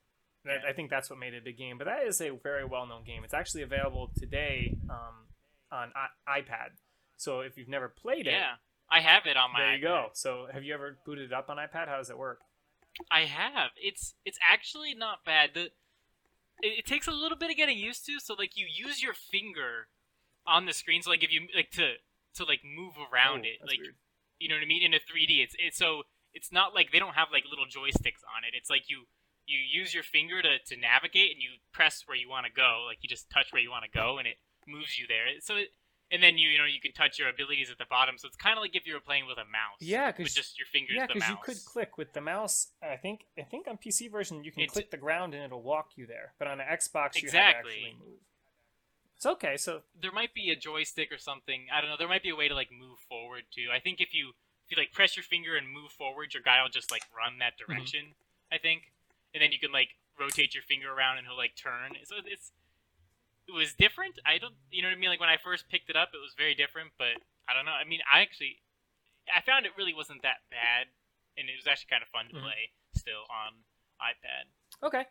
Yeah. 0.44 0.58
I 0.66 0.72
think 0.72 0.90
that's 0.90 1.10
what 1.10 1.18
made 1.18 1.34
it 1.34 1.46
a 1.46 1.52
game. 1.52 1.78
But 1.78 1.84
that 1.84 2.02
is 2.04 2.20
a 2.20 2.30
very 2.30 2.64
well-known 2.64 3.04
game. 3.04 3.22
It's 3.24 3.34
actually 3.34 3.62
available 3.62 4.10
today 4.18 4.74
um, 4.90 5.26
on 5.70 5.92
I- 6.26 6.40
iPad. 6.40 6.70
So 7.18 7.40
if 7.40 7.56
you've 7.58 7.68
never 7.68 7.88
played 7.88 8.26
it, 8.26 8.32
yeah, 8.32 8.54
I 8.90 9.00
have 9.00 9.26
it 9.26 9.36
on 9.36 9.52
my. 9.52 9.60
there 9.60 9.74
you 9.76 9.82
go. 9.82 10.10
So 10.14 10.46
have 10.52 10.64
you 10.64 10.72
ever 10.74 10.98
booted 11.04 11.26
it 11.26 11.32
up 11.32 11.50
on 11.50 11.56
iPad? 11.58 11.88
How 11.88 11.98
does 11.98 12.10
it 12.10 12.16
work? 12.18 12.40
I 13.10 13.20
have. 13.22 13.70
It's 13.76 14.14
it's 14.24 14.38
actually 14.50 14.94
not 14.94 15.24
bad. 15.24 15.50
The 15.54 15.64
it, 16.60 16.80
it 16.80 16.86
takes 16.86 17.06
a 17.06 17.12
little 17.12 17.38
bit 17.38 17.50
of 17.50 17.56
getting 17.56 17.78
used 17.78 18.04
to. 18.06 18.18
So 18.20 18.34
like 18.38 18.56
you 18.56 18.66
use 18.68 19.02
your 19.02 19.14
finger 19.14 19.88
on 20.46 20.66
the 20.66 20.72
screen. 20.72 21.02
So 21.02 21.10
like 21.10 21.22
if 21.24 21.32
you 21.32 21.42
like 21.54 21.70
to 21.72 21.94
to 22.36 22.44
like 22.44 22.60
move 22.64 22.94
around 22.96 23.40
Oh, 23.40 23.48
it, 23.48 23.66
like 23.66 23.78
weird. 23.80 23.94
you 24.38 24.48
know 24.48 24.54
what 24.56 24.62
I 24.62 24.66
mean 24.66 24.82
in 24.82 24.94
a 24.94 24.98
3D. 24.98 25.42
It's 25.42 25.54
it's 25.58 25.78
so 25.78 26.02
it's 26.34 26.52
not 26.52 26.74
like 26.74 26.92
they 26.92 26.98
don't 26.98 27.14
have 27.14 27.28
like 27.32 27.44
little 27.48 27.66
joysticks 27.66 28.22
on 28.26 28.44
it. 28.46 28.54
It's 28.56 28.70
like 28.70 28.88
you 28.88 29.04
you 29.46 29.58
use 29.58 29.94
your 29.94 30.02
finger 30.02 30.42
to, 30.42 30.58
to 30.66 30.76
navigate 30.76 31.32
and 31.32 31.40
you 31.42 31.50
press 31.72 32.02
where 32.06 32.16
you 32.16 32.28
want 32.28 32.44
to 32.46 32.52
go. 32.52 32.84
Like 32.86 32.98
you 33.02 33.08
just 33.08 33.30
touch 33.30 33.52
where 33.52 33.62
you 33.62 33.70
want 33.70 33.84
to 33.84 33.90
go 33.90 34.18
and 34.18 34.26
it 34.28 34.36
moves 34.66 34.98
you 34.98 35.06
there. 35.08 35.24
So 35.40 35.56
it, 35.56 35.68
and 36.10 36.22
then 36.22 36.38
you 36.38 36.48
you 36.48 36.58
know 36.58 36.64
you 36.64 36.80
can 36.80 36.92
touch 36.92 37.18
your 37.18 37.28
abilities 37.28 37.70
at 37.70 37.78
the 37.78 37.84
bottom. 37.88 38.16
So 38.18 38.26
it's 38.28 38.36
kind 38.36 38.56
of 38.56 38.62
like 38.62 38.74
if 38.74 38.86
you 38.86 38.94
were 38.94 39.00
playing 39.00 39.26
with 39.26 39.38
a 39.38 39.44
mouse. 39.44 39.78
Yeah, 39.80 40.06
with 40.08 40.16
'cause- 40.16 40.34
just 40.34 40.58
your 40.58 40.66
fingers. 40.66 40.96
Yeah, 40.96 41.06
because 41.06 41.28
you 41.28 41.36
could 41.42 41.58
click 41.66 41.98
with 41.98 42.12
the 42.12 42.20
mouse. 42.20 42.68
I 42.82 42.96
think 42.96 43.24
I 43.38 43.42
think 43.42 43.66
on 43.68 43.76
PC 43.78 44.08
version 44.10 44.44
you 44.44 44.52
can 44.52 44.62
It's- 44.62 44.72
click 44.72 44.90
the 44.90 44.96
ground 44.96 45.34
and 45.34 45.42
it'll 45.44 45.62
walk 45.62 45.96
you 45.96 46.06
there. 46.06 46.34
But 46.38 46.48
on 46.48 46.60
an 46.60 46.66
Xbox 46.68 47.20
you 47.22 47.30
have 47.30 47.32
to 47.32 47.38
actually 47.58 47.94
move. 47.98 48.20
It's 49.16 49.26
okay. 49.26 49.56
So 49.56 49.82
there 50.00 50.12
might 50.12 50.32
be 50.32 50.50
a 50.50 50.56
joystick 50.56 51.10
or 51.10 51.18
something. 51.18 51.66
I 51.72 51.80
don't 51.80 51.90
know. 51.90 51.96
There 51.96 52.06
might 52.08 52.22
be 52.22 52.28
a 52.30 52.36
way 52.36 52.46
to 52.48 52.54
like 52.54 52.70
move 52.70 52.98
forward 53.00 53.44
too. 53.50 53.68
I 53.72 53.80
think 53.80 54.00
if 54.00 54.14
you 54.14 54.34
if 54.64 54.70
you 54.72 54.76
like 54.76 54.92
press 54.92 55.16
your 55.16 55.24
finger 55.24 55.56
and 55.56 55.68
move 55.68 55.90
forward, 55.92 56.34
your 56.34 56.42
guy 56.42 56.62
will 56.62 56.68
just 56.68 56.90
like 56.90 57.02
run 57.12 57.38
that 57.38 57.58
Mm-hmm. 57.58 57.72
direction. 57.72 58.14
I 58.52 58.58
think, 58.58 58.92
and 59.34 59.42
then 59.42 59.50
you 59.52 59.58
can 59.58 59.72
like 59.72 59.90
rotate 60.18 60.54
your 60.54 60.62
finger 60.62 60.92
around 60.92 61.18
and 61.18 61.26
he'll 61.26 61.36
like 61.36 61.54
turn. 61.56 61.96
So 62.04 62.16
it's 62.24 62.52
it 63.48 63.52
was 63.52 63.72
different. 63.74 64.14
I 64.26 64.38
don't, 64.38 64.54
you 64.70 64.82
know 64.82 64.88
what 64.88 64.96
I 64.96 65.00
mean? 65.00 65.08
Like 65.10 65.20
when 65.20 65.28
I 65.28 65.38
first 65.42 65.68
picked 65.68 65.88
it 65.90 65.96
up, 65.96 66.10
it 66.14 66.18
was 66.20 66.34
very 66.36 66.54
different. 66.54 66.90
But 66.98 67.16
I 67.48 67.54
don't 67.54 67.64
know. 67.64 67.72
I 67.72 67.84
mean, 67.88 68.00
I 68.12 68.20
actually 68.20 68.60
I 69.34 69.40
found 69.40 69.66
it 69.66 69.72
really 69.76 69.94
wasn't 69.94 70.22
that 70.22 70.44
bad, 70.50 70.86
and 71.36 71.48
it 71.48 71.56
was 71.56 71.66
actually 71.66 71.88
kind 71.90 72.02
of 72.02 72.08
fun 72.08 72.28
to 72.28 72.34
Mhm. 72.36 72.42
play 72.42 72.70
still 72.94 73.24
on 73.30 73.64
iPad. 74.00 74.86
okay. 74.86 75.04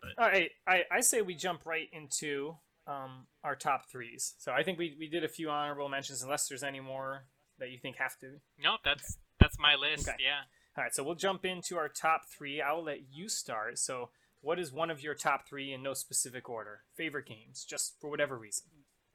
But- 0.00 0.18
All 0.22 0.28
right. 0.28 0.50
I, 0.66 0.84
I 0.90 1.00
say 1.00 1.22
we 1.22 1.34
jump 1.34 1.64
right 1.64 1.88
into 1.92 2.58
um, 2.86 3.26
our 3.42 3.56
top 3.56 3.88
threes. 3.90 4.34
So 4.38 4.52
I 4.52 4.62
think 4.62 4.78
we, 4.78 4.94
we 4.98 5.08
did 5.08 5.24
a 5.24 5.28
few 5.28 5.48
honorable 5.50 5.88
mentions. 5.88 6.22
Unless 6.22 6.48
there's 6.48 6.62
any 6.62 6.80
more 6.80 7.24
that 7.58 7.70
you 7.70 7.78
think 7.78 7.96
have 7.96 8.16
to. 8.18 8.40
Nope, 8.58 8.80
that's 8.84 9.16
that's 9.40 9.58
my 9.58 9.74
list. 9.74 10.06
Okay. 10.08 10.16
Yeah. 10.22 10.42
All 10.76 10.84
right. 10.84 10.94
So 10.94 11.02
we'll 11.02 11.14
jump 11.14 11.44
into 11.44 11.76
our 11.78 11.88
top 11.88 12.22
three. 12.28 12.60
I'll 12.60 12.84
let 12.84 13.00
you 13.10 13.28
start. 13.28 13.78
So 13.78 14.10
what 14.46 14.58
is 14.60 14.72
one 14.72 14.90
of 14.90 15.02
your 15.02 15.14
top 15.14 15.46
three 15.48 15.72
in 15.72 15.82
no 15.82 15.92
specific 15.92 16.48
order? 16.48 16.82
Favorite 16.96 17.26
games, 17.26 17.64
just 17.64 17.96
for 18.00 18.08
whatever 18.08 18.38
reason. 18.38 18.64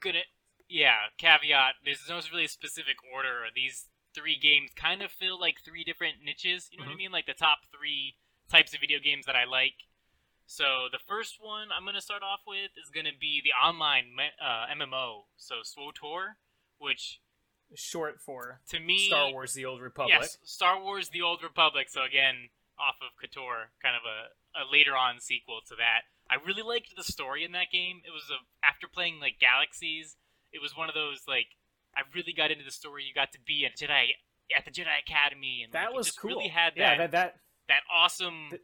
gonna 0.02 0.20
yeah 0.68 0.98
caveat 1.18 1.76
there's 1.86 2.08
no 2.10 2.20
really 2.34 2.48
specific 2.48 2.96
order 3.14 3.44
these 3.54 3.86
three 4.16 4.38
games 4.38 4.72
kind 4.76 5.02
of 5.04 5.12
feel 5.12 5.40
like 5.40 5.58
three 5.64 5.84
different 5.84 6.16
niches 6.24 6.70
you 6.72 6.78
know 6.80 6.86
what 6.86 6.92
i 6.92 6.96
Mhm. 6.96 6.98
mean 6.98 7.12
like 7.12 7.26
the 7.28 7.34
top 7.34 7.60
three 7.72 8.16
types 8.50 8.74
of 8.74 8.80
video 8.80 8.98
games 9.00 9.26
that 9.28 9.36
i 9.36 9.44
like 9.44 9.76
so 10.48 10.88
the 10.92 10.98
first 10.98 11.38
one 11.40 11.68
i'm 11.72 11.86
gonna 11.86 12.02
start 12.02 12.24
off 12.24 12.40
with 12.48 12.72
is 12.82 12.90
gonna 12.90 13.12
be 13.20 13.42
the 13.44 13.52
online 13.54 14.16
uh, 14.42 14.66
mmo 14.74 15.26
so 15.38 15.56
SWTOR, 15.64 16.38
which 16.80 17.20
short 17.76 18.20
for 18.20 18.62
To 18.70 18.80
me, 18.80 19.08
Star 19.08 19.32
Wars: 19.32 19.54
The 19.54 19.66
Old 19.66 19.82
Republic. 19.82 20.18
Yes, 20.20 20.38
Star 20.44 20.82
Wars: 20.82 21.10
The 21.10 21.22
Old 21.22 21.44
Republic. 21.44 21.90
So 21.90 22.02
again, 22.04 22.50
off 22.80 22.96
of 23.02 23.12
KOTOR, 23.22 23.70
kind 23.82 23.96
of 23.96 24.02
a, 24.04 24.30
a 24.56 24.70
later 24.72 24.96
on 24.96 25.20
sequel 25.20 25.60
to 25.68 25.76
that. 25.76 26.02
I 26.30 26.36
really 26.46 26.62
liked 26.64 26.96
the 26.96 27.04
story 27.04 27.44
in 27.44 27.52
that 27.54 27.72
game. 27.72 28.02
It 28.06 28.12
was 28.12 28.24
a 28.32 28.40
after 28.66 28.88
playing 28.88 29.20
like 29.20 29.40
Galaxies, 29.40 30.16
it 30.52 30.62
was 30.62 30.76
one 30.78 30.90
of 30.90 30.96
those 30.96 31.22
like 31.28 31.48
I 31.96 32.02
really 32.16 32.34
got 32.34 32.52
into 32.52 32.64
the 32.64 32.72
story. 32.72 33.04
You 33.04 33.14
got 33.14 33.32
to 33.34 33.40
be 33.46 33.66
a 33.66 33.70
Jedi 33.70 34.12
at 34.56 34.64
the 34.66 34.72
Jedi 34.72 35.00
Academy, 35.00 35.62
and 35.64 35.74
That 35.74 35.86
like, 35.88 35.94
it 35.94 35.98
was 35.98 36.08
just 36.08 36.20
cool. 36.20 36.32
really 36.32 36.48
had 36.50 36.74
that 36.76 36.80
yeah, 36.80 36.98
that 36.98 37.12
that 37.12 37.36
that 37.68 37.82
awesome 37.94 38.48
Th- 38.52 38.62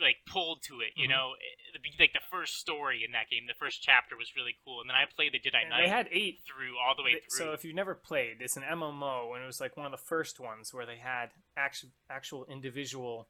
like 0.00 0.16
pull 0.26 0.58
to 0.68 0.80
it. 0.80 0.92
You 0.94 1.06
Mhm. 1.06 1.10
know, 1.10 1.34
It- 1.40 1.98
like 1.98 2.12
the 2.12 2.20
first 2.30 2.56
story 2.56 3.02
in 3.04 3.12
that 3.12 3.28
game, 3.30 3.46
the 3.46 3.54
first 3.54 3.82
chapter 3.82 4.16
was 4.16 4.34
really 4.36 4.56
cool, 4.64 4.80
and 4.80 4.88
then 4.90 4.96
I 4.96 5.04
played 5.06 5.32
the 5.32 5.38
Jedi 5.40 5.60
and 5.62 5.70
Knight 5.70 5.82
they 5.84 5.88
had 5.88 6.08
eight. 6.10 6.40
through 6.46 6.76
all 6.78 6.94
the 6.94 7.02
way 7.02 7.14
they- 7.14 7.20
through. 7.20 7.30
So 7.38 7.52
if 7.52 7.64
you've 7.64 7.74
never 7.74 7.94
played, 7.94 8.40
it's 8.42 8.56
an 8.56 8.62
MMO, 8.64 9.32
and 9.34 9.42
it 9.42 9.46
was 9.46 9.60
like 9.60 9.76
one 9.76 9.86
of 9.86 9.92
the 9.92 9.98
first 9.98 10.38
ones 10.40 10.72
where 10.74 10.84
they 10.86 10.98
had 10.98 11.32
actual 11.56 11.90
actual 12.10 12.44
individual 12.46 13.28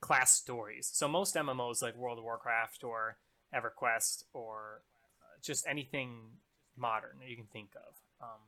class 0.00 0.32
stories. 0.32 0.90
So 0.92 1.08
most 1.08 1.34
MMOs 1.34 1.82
like 1.82 1.96
World 1.96 2.18
of 2.18 2.24
Warcraft 2.24 2.84
or 2.84 3.18
EverQuest 3.54 4.24
or 4.32 4.82
uh, 5.22 5.38
just 5.42 5.66
anything 5.66 6.20
modern 6.76 7.18
that 7.20 7.28
you 7.28 7.36
can 7.36 7.46
think 7.46 7.70
of, 7.74 7.94
um, 8.22 8.40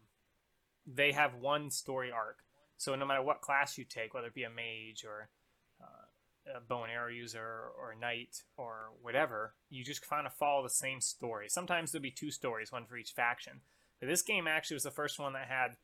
they 0.87 1.13
have 1.13 1.35
one 1.35 1.71
story 1.71 2.11
arc. 2.11 2.39
So 2.77 2.95
no 2.95 3.07
matter 3.07 3.23
what 3.23 3.41
class 3.41 3.77
you 3.77 3.85
take, 3.85 4.15
whether 4.15 4.29
it 4.29 4.35
be 4.35 4.45
a 4.45 4.51
mage 4.51 5.05
or 5.05 5.29
uh, 5.81 6.57
a 6.57 6.61
bow 6.61 6.85
and 6.85 6.93
arrow 6.93 7.11
user 7.11 7.71
or 7.79 7.93
a 7.93 7.99
knight 7.99 8.43
or 8.57 8.91
whatever, 9.03 9.55
you 9.69 9.85
just 9.85 10.09
kind 10.09 10.27
of 10.27 10.33
follow 10.33 10.63
the 10.63 10.71
same 10.71 11.01
story. 11.01 11.49
Sometimes 11.49 11.93
there'll 11.93 12.03
be 12.03 12.11
two 12.11 12.31
stories, 12.31 12.73
one 12.73 12.87
for 12.87 12.97
each 12.97 13.13
faction. 13.13 13.61
But 14.01 14.09
this 14.09 14.23
game 14.23 14.47
actually 14.47 14.77
was 14.77 14.85
the 14.85 14.91
first 14.91 15.19
one 15.19 15.35
that 15.35 15.49
had 15.49 15.77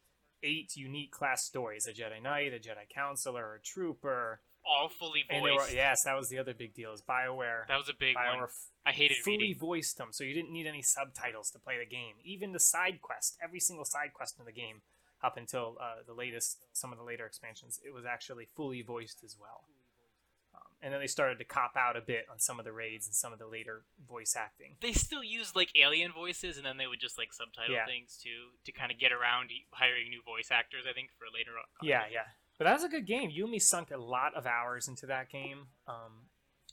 eight 0.42 0.74
unique 0.76 1.12
class 1.12 1.44
stories: 1.44 1.86
a 1.86 1.92
Jedi 1.92 2.22
Knight, 2.22 2.54
a 2.54 2.58
Jedi 2.58 2.88
Consular, 2.92 3.56
a 3.56 3.60
Trooper, 3.60 4.40
all 4.66 4.88
fully 4.88 5.24
and 5.30 5.44
they 5.44 5.50
were 5.52 5.58
voiced. 5.58 5.74
yes, 5.74 6.02
that 6.04 6.16
was 6.16 6.28
the 6.28 6.38
other 6.38 6.54
big 6.54 6.74
deal. 6.74 6.92
Is 6.92 7.02
Bioware 7.02 7.66
That 7.68 7.76
was 7.78 7.88
a 7.88 7.94
big 7.98 8.16
Bioware 8.16 8.40
one. 8.40 8.48
I 8.84 8.92
hated 8.92 9.18
fully 9.18 9.38
reading. 9.38 9.58
voiced 9.58 9.98
them, 9.98 10.08
so 10.12 10.24
you 10.24 10.34
didn't 10.34 10.52
need 10.52 10.66
any 10.66 10.82
subtitles 10.82 11.50
to 11.52 11.58
play 11.58 11.78
the 11.78 11.86
game. 11.86 12.14
Even 12.24 12.52
the 12.52 12.60
side 12.60 13.00
quest, 13.02 13.36
every 13.42 13.60
single 13.60 13.84
side 13.84 14.12
quest 14.14 14.38
in 14.38 14.44
the 14.44 14.52
game, 14.52 14.82
up 15.22 15.36
until 15.36 15.76
uh, 15.80 16.02
the 16.06 16.12
latest, 16.14 16.58
some 16.72 16.92
of 16.92 16.98
the 16.98 17.04
later 17.04 17.26
expansions, 17.26 17.80
it 17.84 17.92
was 17.92 18.04
actually 18.04 18.44
fully 18.44 18.82
voiced 18.82 19.24
as 19.24 19.36
well. 19.40 19.64
Um, 20.54 20.60
and 20.82 20.92
then 20.92 21.00
they 21.00 21.06
started 21.08 21.38
to 21.38 21.44
cop 21.44 21.72
out 21.76 21.96
a 21.96 22.00
bit 22.00 22.26
on 22.30 22.38
some 22.38 22.58
of 22.60 22.64
the 22.64 22.72
raids 22.72 23.06
and 23.06 23.14
some 23.14 23.32
of 23.32 23.38
the 23.38 23.46
later 23.46 23.82
voice 24.08 24.34
acting. 24.36 24.76
They 24.80 24.92
still 24.92 25.24
used 25.24 25.56
like 25.56 25.70
alien 25.74 26.12
voices, 26.12 26.56
and 26.58 26.64
then 26.64 26.76
they 26.76 26.86
would 26.86 27.00
just 27.00 27.18
like 27.18 27.32
subtitle 27.32 27.74
Yeah. 27.74 27.86
things 27.86 28.16
too 28.22 28.54
to 28.64 28.72
kind 28.72 28.92
of 28.92 28.98
get 28.98 29.10
around 29.10 29.50
hiring 29.72 30.10
new 30.10 30.22
voice 30.22 30.48
actors. 30.52 30.84
I 30.88 30.92
think 30.92 31.10
for 31.18 31.24
later 31.36 31.52
on. 31.58 31.64
Yeah, 31.82 32.04
yeah. 32.12 32.26
But 32.58 32.64
that 32.64 32.74
was 32.74 32.84
a 32.84 32.88
good 32.88 33.06
game. 33.06 33.30
Yumi 33.30 33.60
sunk 33.60 33.90
a 33.90 33.98
lot 33.98 34.34
of 34.34 34.46
hours 34.46 34.88
into 34.88 35.06
that 35.06 35.28
game. 35.30 35.66
Um, 35.86 36.28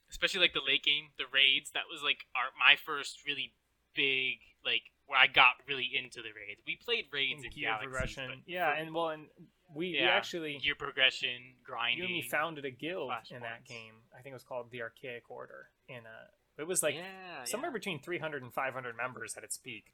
especially 0.09 0.39
like 0.39 0.53
the 0.53 0.61
late 0.65 0.83
game, 0.83 1.09
the 1.17 1.25
raids. 1.33 1.71
That 1.71 1.83
was 1.91 2.01
like 2.03 2.25
our 2.35 2.51
my 2.57 2.75
first 2.75 3.19
really 3.27 3.53
big 3.95 4.39
like 4.65 4.83
where 5.07 5.19
I 5.19 5.27
got 5.27 5.59
really 5.67 5.89
into 5.93 6.21
the 6.21 6.31
raids. 6.31 6.61
We 6.65 6.77
played 6.77 7.05
raids 7.11 7.43
in 7.43 7.49
gear 7.51 7.75
progression. 7.81 8.27
but 8.27 8.37
Yeah, 8.45 8.73
and 8.73 8.93
well, 8.93 9.09
and 9.09 9.25
we, 9.73 9.91
we 9.91 9.99
actually 9.99 10.57
gear 10.63 10.75
progression, 10.77 11.59
grinding. 11.63 12.09
Yumi 12.09 12.23
founded 12.23 12.65
a 12.65 12.71
guild 12.71 13.11
in 13.29 13.41
that 13.41 13.65
game. 13.65 13.95
I 14.17 14.21
think 14.21 14.31
it 14.31 14.35
was 14.35 14.43
called 14.43 14.71
the 14.71 14.81
Archaic 14.81 15.29
Order. 15.29 15.69
In 15.89 15.97
a, 15.97 16.61
it 16.61 16.67
was 16.67 16.81
like 16.81 16.95
yeah, 16.95 17.43
somewhere 17.43 17.71
yeah. 17.71 17.77
between 17.77 17.99
300 17.99 18.43
and 18.43 18.53
500 18.53 18.95
members 18.95 19.35
at 19.35 19.43
its 19.43 19.57
peak. 19.57 19.93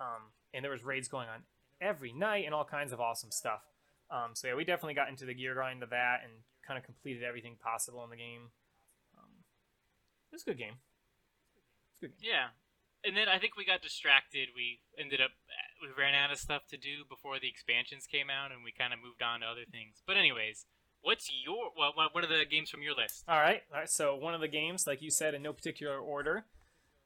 Um, 0.00 0.32
and 0.54 0.64
there 0.64 0.72
was 0.72 0.84
raids 0.84 1.08
going 1.08 1.28
on 1.28 1.42
every 1.80 2.12
night 2.12 2.44
and 2.44 2.54
all 2.54 2.64
kinds 2.64 2.92
of 2.92 3.00
awesome 3.00 3.30
stuff. 3.30 3.62
Um, 4.10 4.32
so 4.34 4.48
yeah, 4.48 4.54
we 4.54 4.64
definitely 4.64 4.94
got 4.94 5.08
into 5.08 5.24
the 5.24 5.34
gear 5.34 5.54
grind 5.54 5.82
of 5.82 5.90
that 5.90 6.20
and 6.24 6.32
kind 6.66 6.78
of 6.78 6.84
completed 6.84 7.22
everything 7.22 7.56
possible 7.60 8.02
in 8.04 8.10
the 8.10 8.16
game. 8.16 8.50
Um, 9.16 9.44
it 10.32 10.36
was 10.36 10.42
a 10.42 10.46
good 10.46 10.58
game. 10.58 10.76
It's 11.92 12.02
a 12.02 12.06
good 12.06 12.18
game. 12.20 12.30
Yeah. 12.32 12.48
And 13.04 13.16
then 13.16 13.28
I 13.28 13.38
think 13.38 13.56
we 13.56 13.64
got 13.64 13.80
distracted. 13.80 14.48
We 14.56 14.80
ended 14.98 15.20
up 15.20 15.30
we 15.80 15.88
ran 15.96 16.14
out 16.14 16.32
of 16.32 16.38
stuff 16.38 16.66
to 16.70 16.76
do 16.76 17.04
before 17.08 17.38
the 17.38 17.48
expansions 17.48 18.06
came 18.06 18.28
out, 18.30 18.50
and 18.50 18.64
we 18.64 18.72
kind 18.72 18.92
of 18.92 18.98
moved 18.98 19.22
on 19.22 19.40
to 19.40 19.46
other 19.46 19.64
things. 19.70 20.02
But 20.06 20.16
anyways, 20.16 20.66
what's 21.02 21.30
your 21.44 21.70
well, 21.76 21.92
what 21.94 22.14
what 22.14 22.24
are 22.24 22.26
the 22.26 22.44
games 22.44 22.70
from 22.70 22.82
your 22.82 22.94
list? 22.94 23.24
All 23.28 23.38
right, 23.38 23.62
all 23.72 23.80
right. 23.80 23.90
So 23.90 24.16
one 24.16 24.34
of 24.34 24.40
the 24.40 24.48
games, 24.48 24.86
like 24.86 25.02
you 25.02 25.10
said, 25.10 25.34
in 25.34 25.42
no 25.42 25.52
particular 25.52 25.98
order, 25.98 26.44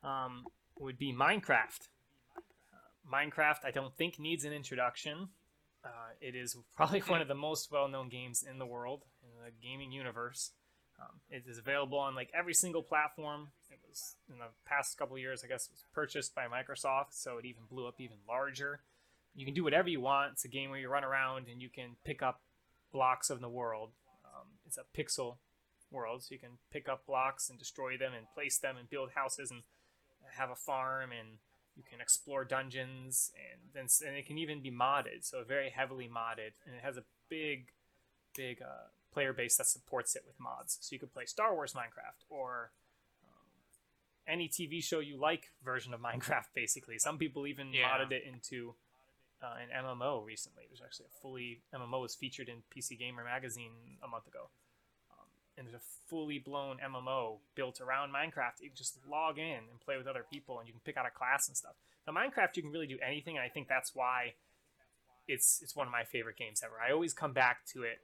um, 0.03 0.45
would 0.79 0.99
be 0.99 1.12
Minecraft. 1.12 1.88
Uh, 2.37 2.41
Minecraft, 3.12 3.65
I 3.65 3.71
don't 3.71 3.95
think 3.95 4.19
needs 4.19 4.45
an 4.45 4.53
introduction. 4.53 5.29
Uh, 5.85 6.14
it 6.21 6.35
is 6.37 6.57
probably 6.77 7.01
one 7.01 7.21
of 7.21 7.29
the 7.29 7.35
most 7.35 7.71
well-known 7.73 8.09
games 8.09 8.45
in 8.49 8.59
the 8.59 8.66
world 8.66 9.03
in 9.23 9.31
the 9.45 9.51
gaming 9.66 9.90
universe. 9.90 10.53
Um, 11.01 11.21
it 11.29 11.45
is 11.49 11.59
available 11.59 11.99
on 11.99 12.14
like 12.14 12.31
every 12.33 12.55
single 12.55 12.83
platform. 12.83 13.49
It 13.71 13.81
was 13.88 14.14
in 14.31 14.38
the 14.38 14.47
past 14.64 14.97
couple 14.97 15.18
years, 15.18 15.42
I 15.45 15.49
guess, 15.49 15.66
it 15.66 15.73
was 15.73 15.85
purchased 15.92 16.35
by 16.35 16.45
Microsoft, 16.47 17.12
so 17.12 17.38
it 17.38 17.45
even 17.45 17.62
blew 17.68 17.88
up 17.88 17.97
even 17.99 18.18
larger. 18.29 18.81
You 19.35 19.45
can 19.45 19.55
do 19.55 19.64
whatever 19.64 19.88
you 19.88 20.01
want. 20.01 20.33
It's 20.33 20.45
a 20.45 20.49
game 20.49 20.71
where 20.71 20.79
you 20.79 20.88
run 20.88 21.05
around 21.05 21.49
and 21.51 21.61
you 21.61 21.68
can 21.68 21.97
pick 22.05 22.23
up 22.23 22.42
blocks 22.92 23.31
of 23.31 23.40
the 23.40 23.49
world. 23.49 23.90
Um, 24.25 24.49
it's 24.66 24.79
a 24.79 24.85
pixel 24.97 25.38
world, 25.90 26.23
so 26.23 26.33
you 26.33 26.38
can 26.38 26.59
pick 26.71 26.88
up 26.88 27.07
blocks 27.07 27.51
and 27.51 27.59
destroy 27.59 27.97
them 27.97 28.12
and 28.16 28.27
place 28.35 28.59
them 28.59 28.77
and 28.77 28.88
build 28.88 29.11
houses 29.14 29.51
and 29.51 29.62
have 30.37 30.51
a 30.51 30.55
farm 30.55 31.11
and 31.11 31.38
you 31.76 31.82
can 31.88 32.00
explore 32.00 32.44
dungeons 32.44 33.32
and 33.35 33.61
then 33.74 33.87
and 34.06 34.16
it 34.16 34.26
can 34.26 34.38
even 34.38 34.61
be 34.61 34.70
modded, 34.70 35.22
so 35.24 35.42
very 35.44 35.70
heavily 35.70 36.08
modded, 36.08 36.52
and 36.66 36.74
it 36.76 36.82
has 36.82 36.96
a 36.96 37.04
big, 37.28 37.68
big 38.37 38.61
uh, 38.62 38.88
player 39.12 39.32
base 39.32 39.56
that 39.56 39.66
supports 39.66 40.14
it 40.16 40.22
with 40.26 40.38
mods. 40.40 40.78
So 40.80 40.94
you 40.94 40.98
could 41.00 41.12
play 41.12 41.24
Star 41.26 41.54
Wars 41.54 41.72
Minecraft 41.72 42.24
or 42.30 42.70
um, 43.24 43.46
any 44.26 44.48
TV 44.48 44.82
show 44.82 45.00
you 45.00 45.16
like 45.18 45.44
version 45.64 45.94
of 45.94 46.00
Minecraft. 46.00 46.46
Basically, 46.54 46.98
some 46.98 47.18
people 47.18 47.46
even 47.46 47.72
Yeah. 47.72 47.88
modded 47.88 48.12
it 48.12 48.24
into 48.26 48.74
uh, 49.42 49.54
an 49.61 49.85
MMO 49.85 50.24
recently. 50.24 50.64
There's 50.68 50.82
actually 50.82 51.06
a 51.06 51.20
fully 51.20 51.62
MMO 51.74 52.00
was 52.02 52.14
featured 52.14 52.48
in 52.48 52.62
PC 52.74 52.98
Gamer 52.98 53.24
magazine 53.24 53.72
a 54.02 54.08
month 54.08 54.26
ago. 54.26 54.50
And 55.57 55.67
there's 55.67 55.75
a 55.77 55.85
fully 56.09 56.38
blown 56.38 56.79
MMO 56.79 57.38
built 57.55 57.81
around 57.81 58.11
Minecraft. 58.11 58.61
You 58.61 58.71
can 58.71 58.77
just 58.77 58.99
log 59.07 59.38
in 59.38 59.69
and 59.71 59.81
play 59.85 59.99
with 59.99 60.07
other 60.07 60.25
people, 60.31 60.59
and 60.59 60.67
you 60.67 60.73
can 60.73 60.81
pick 60.81 60.97
out 60.97 61.05
a 61.07 61.11
class 61.11 61.47
and 61.47 61.57
stuff. 61.57 61.75
Now, 62.07 62.15
Minecraft, 62.15 62.57
you 62.57 62.62
can 62.62 62.73
really 62.73 62.87
do 62.87 62.99
anything, 63.07 63.37
and 63.37 63.45
I 63.45 63.49
think 63.49 63.69
that's 63.69 63.95
why 63.95 64.35
it's 65.29 65.61
it's 65.62 65.77
one 65.77 65.87
of 65.87 65.93
my 65.93 66.05
favorite 66.05 66.37
games 66.37 66.62
ever. 66.65 66.75
I 66.81 66.91
always 66.93 67.12
come 67.12 67.33
back 67.33 67.65
to 67.73 67.83
it, 67.83 68.01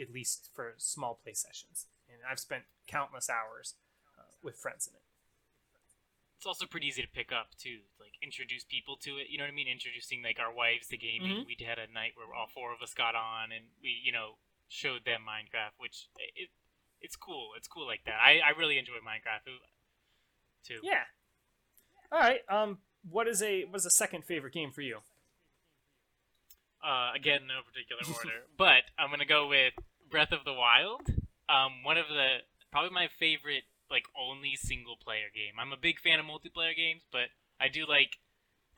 at 0.00 0.10
least 0.10 0.50
for 0.54 0.74
small 0.78 1.20
play 1.22 1.34
sessions, 1.34 1.86
and 2.08 2.18
I've 2.28 2.40
spent 2.40 2.64
countless 2.86 3.28
hours 3.30 3.74
uh, 4.18 4.22
with 4.42 4.56
friends 4.56 4.86
in 4.88 4.94
it. 4.94 5.02
It's 6.36 6.46
also 6.46 6.66
pretty 6.66 6.86
easy 6.86 7.02
to 7.02 7.08
pick 7.08 7.32
up 7.32 7.56
too. 7.56 7.80
Like 8.00 8.12
introduce 8.22 8.64
people 8.64 8.96
to 9.02 9.16
it. 9.18 9.28
You 9.30 9.38
know 9.38 9.44
what 9.44 9.52
I 9.52 9.54
mean? 9.54 9.68
Introducing 9.68 10.22
like 10.22 10.38
our 10.38 10.52
wives 10.52 10.88
to 10.88 10.96
gaming. 10.96 11.44
Mhm. 11.44 11.46
We 11.46 11.56
had 11.64 11.78
a 11.78 11.86
night 11.92 12.12
where 12.16 12.28
all 12.34 12.46
four 12.46 12.72
of 12.72 12.82
us 12.82 12.92
got 12.92 13.14
on 13.14 13.52
and 13.52 13.64
we, 13.82 13.90
you 14.04 14.12
know, 14.12 14.36
showed 14.68 15.04
them 15.04 15.24
Minecraft, 15.24 15.78
which 15.78 16.08
it 16.36 16.50
it's 17.00 17.16
cool. 17.16 17.50
It's 17.56 17.68
cool 17.68 17.86
like 17.86 18.04
that. 18.06 18.18
I, 18.24 18.40
I 18.46 18.58
really 18.58 18.78
enjoy 18.78 18.94
Minecraft 18.94 19.50
too. 20.64 20.80
Yeah. 20.82 21.04
All 22.10 22.18
right. 22.18 22.40
Um, 22.48 22.78
what 23.08 23.28
is 23.28 23.42
a 23.42 23.64
what 23.64 23.76
is 23.76 23.86
a 23.86 23.90
second 23.90 24.24
favorite 24.24 24.52
game 24.52 24.70
for 24.70 24.82
you? 24.82 24.98
Uh, 26.84 27.10
again, 27.14 27.40
no 27.48 27.60
particular 27.66 28.02
order, 28.06 28.46
but 28.56 28.84
I'm 28.98 29.10
gonna 29.10 29.24
go 29.24 29.48
with 29.48 29.74
Breath 30.10 30.32
of 30.32 30.44
the 30.44 30.52
Wild. 30.52 31.02
Um, 31.48 31.82
one 31.82 31.96
of 31.96 32.08
the 32.08 32.38
probably 32.70 32.90
my 32.90 33.08
favorite 33.08 33.64
like 33.90 34.04
only 34.18 34.56
single 34.56 34.96
player 34.96 35.30
game. 35.34 35.54
I'm 35.60 35.72
a 35.72 35.76
big 35.76 36.00
fan 36.00 36.18
of 36.18 36.26
multiplayer 36.26 36.76
games, 36.76 37.02
but 37.10 37.28
I 37.60 37.68
do 37.68 37.86
like 37.86 38.18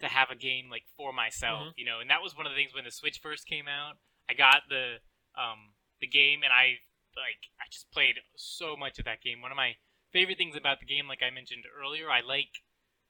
to 0.01 0.07
have 0.07 0.31
a 0.31 0.37
game 0.37 0.71
like 0.71 0.85
for 0.97 1.13
myself, 1.13 1.73
you 1.77 1.85
know. 1.85 2.01
And 2.01 2.11
that 2.11 2.23
was 2.23 2.37
one 2.37 2.47
of 2.47 2.53
the 2.53 2.57
things 2.57 2.75
when 2.75 2.85
the 2.85 2.91
Switch 2.91 3.19
first 3.21 3.47
came 3.47 3.67
out. 3.67 3.97
I 4.29 4.35
got 4.35 4.63
the 4.69 4.97
um 5.37 5.75
the 6.01 6.07
game 6.07 6.41
and 6.45 6.53
I 6.53 6.79
like 7.19 7.51
I 7.59 7.67
just 7.71 7.91
played 7.91 8.23
so 8.37 8.77
much 8.77 8.99
of 8.99 9.05
that 9.05 9.21
game. 9.21 9.43
One 9.43 9.51
of 9.51 9.59
my 9.59 9.77
favorite 10.13 10.39
things 10.39 10.57
about 10.57 10.81
the 10.81 10.87
game, 10.87 11.09
like 11.09 11.23
I 11.23 11.35
mentioned 11.35 11.65
earlier, 11.69 12.11
I 12.11 12.23
like 12.23 12.63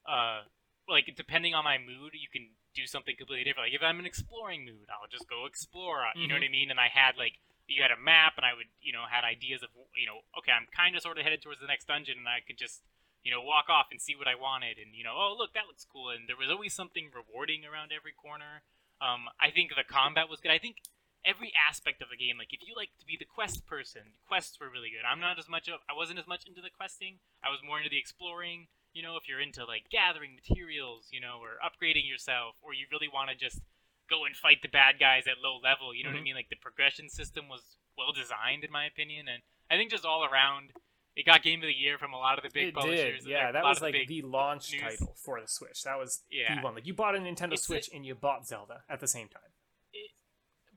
uh 0.09 0.49
like 0.89 1.13
depending 1.17 1.55
on 1.55 1.65
my 1.65 1.77
mood, 1.77 2.17
you 2.17 2.33
can 2.33 2.57
do 2.75 2.87
something 2.89 3.15
completely 3.17 3.45
different. 3.45 3.69
Like 3.69 3.77
if 3.77 3.85
I'm 3.85 4.01
in 4.01 4.07
exploring 4.09 4.65
mood, 4.65 4.89
I'll 4.89 5.11
just 5.11 5.29
go 5.29 5.45
explore. 5.45 6.09
You 6.17 6.27
know 6.29 6.35
what 6.41 6.49
I 6.49 6.51
mean? 6.51 6.71
And 6.71 6.81
I 6.81 6.89
had 6.89 7.21
like 7.21 7.37
you 7.69 7.85
had 7.85 7.93
a 7.93 8.01
map, 8.01 8.41
and 8.41 8.49
I 8.49 8.57
would 8.57 8.73
you 8.81 8.93
know 8.97 9.05
had 9.05 9.29
ideas 9.29 9.63
of 9.63 9.69
you 9.95 10.09
know 10.09 10.25
okay, 10.41 10.53
I'm 10.53 10.67
kind 10.73 10.97
of 10.97 11.05
sort 11.05 11.21
of 11.21 11.25
headed 11.25 11.45
towards 11.45 11.61
the 11.61 11.69
next 11.69 11.87
dungeon, 11.87 12.17
and 12.17 12.27
I 12.27 12.41
could 12.41 12.57
just 12.57 12.83
you 13.23 13.31
know 13.31 13.45
walk 13.45 13.69
off 13.69 13.93
and 13.93 14.01
see 14.01 14.17
what 14.17 14.27
I 14.27 14.35
wanted, 14.35 14.81
and 14.81 14.97
you 14.97 15.05
know 15.05 15.15
oh 15.15 15.37
look 15.37 15.53
that 15.53 15.69
looks 15.69 15.85
cool, 15.85 16.09
and 16.09 16.27
there 16.27 16.41
was 16.41 16.49
always 16.49 16.73
something 16.73 17.13
rewarding 17.13 17.69
around 17.69 17.93
every 17.93 18.17
corner. 18.17 18.65
Um, 18.99 19.31
I 19.39 19.53
think 19.53 19.71
the 19.77 19.87
combat 19.87 20.27
was 20.27 20.41
good. 20.41 20.51
I 20.51 20.59
think 20.59 20.83
every 21.25 21.53
aspect 21.69 22.01
of 22.03 22.09
the 22.11 22.17
game, 22.17 22.39
like 22.39 22.53
if 22.53 22.61
you 22.67 22.75
like 22.77 22.91
to 23.01 23.07
be 23.07 23.17
the 23.19 23.25
quest 23.25 23.67
person, 23.67 24.03
quests 24.27 24.59
were 24.61 24.71
really 24.71 24.91
good. 24.91 25.05
I'm 25.07 25.21
not 25.21 25.39
as 25.39 25.49
much 25.49 25.69
of 25.69 25.81
I 25.89 25.95
wasn't 25.95 26.19
as 26.19 26.27
much 26.27 26.47
into 26.47 26.61
the 26.61 26.71
questing. 26.71 27.19
I 27.45 27.51
was 27.51 27.61
more 27.65 27.79
into 27.79 27.91
the 27.91 27.99
exploring 27.99 28.69
you 28.95 29.03
know, 29.03 29.17
if 29.17 29.29
you're 29.29 29.39
into 29.41 29.65
like 29.67 29.85
gathering 29.91 30.35
materials, 30.35 31.09
you 31.13 31.21
know, 31.21 31.39
or 31.41 31.61
upgrading 31.63 32.09
yourself, 32.09 32.57
or 32.63 32.73
you 32.73 32.87
really 32.91 33.07
want 33.07 33.31
to 33.31 33.37
just 33.37 33.61
go 34.09 34.25
and 34.25 34.35
fight 34.35 34.63
the 34.63 34.69
bad 34.69 34.99
guys 34.99 35.25
at 35.29 35.39
low 35.45 35.61
level. 35.63 35.95
You 35.95 36.03
know 36.03 36.11
what 36.11 36.17
I 36.17 36.21
Mhm. 36.21 36.25
mean? 36.25 36.35
Like 36.35 36.49
the 36.49 36.57
progression 36.57 37.09
system 37.11 37.49
was 37.49 37.77
well 37.99 38.13
designed 38.13 38.65
in 38.65 38.73
my 38.73 38.87
opinion, 38.87 39.29
and 39.29 39.43
I 39.71 39.77
think 39.77 39.91
just 39.91 40.07
all 40.07 40.25
around, 40.25 40.73
it 41.15 41.27
got 41.27 41.43
Game 41.43 41.61
of 41.61 41.67
the 41.67 41.75
Year 41.75 41.99
from 41.99 42.15
a 42.15 42.17
lot 42.17 42.39
of 42.39 42.45
the 42.45 42.51
big 42.51 42.69
it 42.69 42.75
publishers. 42.75 43.25
did. 43.25 43.31
Yeah, 43.31 43.51
a 43.51 43.53
that 43.53 43.63
was 43.63 43.83
like 43.83 44.09
the 44.09 44.23
launch 44.23 44.73
news. 44.73 44.81
title 44.81 45.15
for 45.23 45.39
the 45.41 45.47
Switch. 45.47 45.83
That 45.85 45.99
was 45.99 46.25
Yeah. 46.31 46.55
the 46.57 46.63
one. 46.63 46.75
Like 46.75 46.87
you 46.87 46.95
bought 46.95 47.15
a 47.15 47.19
Nintendo 47.19 47.53
It's 47.53 47.63
a- 47.65 47.67
Switch 47.67 47.91
and 47.93 48.07
you 48.07 48.15
bought 48.15 48.47
Zelda 48.47 48.85
at 48.89 49.01
the 49.01 49.07
same 49.09 49.29
time. 49.29 49.53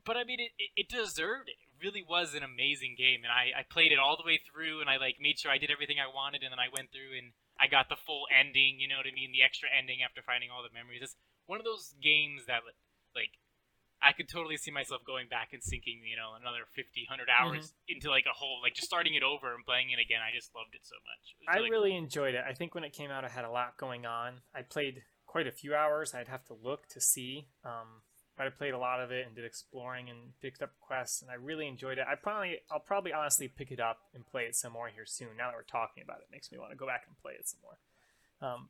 But 0.04 0.16
I 0.16 0.24
mean, 0.24 0.40
it, 0.40 0.52
it, 0.76 0.88
deserved 0.88 1.48
it. 1.48 1.58
It 1.58 1.70
really 1.82 2.02
was 2.02 2.34
an 2.34 2.42
amazing 2.42 2.94
game, 2.98 3.22
and 3.22 3.32
I, 3.32 3.60
I 3.60 3.62
played 3.66 3.92
it 3.92 3.98
all 3.98 4.16
the 4.16 4.26
way 4.26 4.38
through, 4.38 4.80
and 4.80 4.90
I 4.90 4.96
like 4.98 5.16
made 5.20 5.38
sure 5.38 5.50
I 5.50 5.58
did 5.58 5.70
everything 5.70 5.98
I 6.02 6.10
wanted, 6.10 6.42
and 6.42 6.50
then 6.50 6.62
I 6.62 6.70
went 6.70 6.90
through 6.90 7.14
and 7.18 7.32
I 7.58 7.66
got 7.68 7.88
the 7.88 7.98
full 7.98 8.26
ending. 8.32 8.78
You 8.82 8.88
know 8.88 8.98
what 8.98 9.06
I 9.06 9.14
mean? 9.14 9.30
The 9.30 9.42
extra 9.42 9.70
ending 9.70 10.02
after 10.02 10.22
finding 10.22 10.50
all 10.50 10.62
the 10.62 10.74
memories. 10.74 11.02
It's 11.02 11.16
one 11.46 11.58
of 11.58 11.66
those 11.66 11.94
games 12.02 12.46
that 12.46 12.66
like 13.14 13.38
I 14.02 14.12
could 14.12 14.28
totally 14.28 14.58
see 14.58 14.74
myself 14.74 15.06
going 15.06 15.30
back 15.30 15.54
and 15.54 15.62
sinking, 15.62 16.02
you 16.02 16.16
know, 16.18 16.34
another 16.34 16.66
50, 16.74 17.06
100 17.06 17.30
hours 17.30 17.72
into 17.88 18.10
like 18.10 18.26
a 18.26 18.34
whole, 18.34 18.58
like 18.60 18.74
just 18.74 18.90
starting 18.90 19.14
it 19.14 19.22
over 19.22 19.54
and 19.54 19.64
playing 19.64 19.94
it 19.94 20.02
again. 20.02 20.18
I 20.18 20.34
just 20.34 20.50
loved 20.58 20.74
it 20.74 20.82
so 20.82 20.98
much. 21.06 21.38
It 21.38 21.46
I 21.46 21.62
really 21.62 21.70
really 21.70 21.94
enjoyed 21.96 22.34
it. 22.34 22.42
I 22.42 22.52
think 22.52 22.74
when 22.74 22.82
it 22.82 22.92
came 22.92 23.10
out, 23.10 23.24
I 23.24 23.28
had 23.28 23.44
a 23.44 23.50
lot 23.50 23.78
going 23.78 24.04
on. 24.04 24.42
I 24.54 24.62
played 24.62 25.02
quite 25.26 25.46
a 25.46 25.52
few 25.52 25.74
hours. 25.74 26.14
I'd 26.14 26.28
have 26.28 26.44
to 26.46 26.54
look 26.54 26.88
to 26.88 27.00
see. 27.00 27.46
Um, 27.64 28.02
but 28.42 28.48
I 28.48 28.56
played 28.56 28.74
a 28.74 28.78
lot 28.78 29.00
of 29.00 29.12
it 29.12 29.26
and 29.26 29.36
did 29.36 29.44
exploring 29.44 30.10
and 30.10 30.18
picked 30.40 30.62
up 30.62 30.72
quests, 30.80 31.22
and 31.22 31.30
I 31.30 31.34
really 31.34 31.68
enjoyed 31.68 31.98
it. 31.98 32.06
I 32.10 32.16
probably, 32.16 32.58
I'll 32.70 32.80
probably 32.80 33.12
honestly 33.12 33.46
pick 33.46 33.70
it 33.70 33.78
up 33.78 33.98
and 34.14 34.26
play 34.26 34.42
it 34.42 34.56
some 34.56 34.72
more 34.72 34.88
here 34.88 35.06
soon. 35.06 35.28
Now 35.38 35.50
that 35.50 35.56
we're 35.56 35.62
talking 35.62 36.02
about 36.02 36.18
it, 36.18 36.26
makes 36.32 36.50
me 36.50 36.58
want 36.58 36.70
to 36.72 36.76
go 36.76 36.86
back 36.86 37.04
and 37.06 37.16
play 37.22 37.34
it 37.38 37.48
some 37.48 37.60
more. 37.62 37.78
Um, 38.50 38.68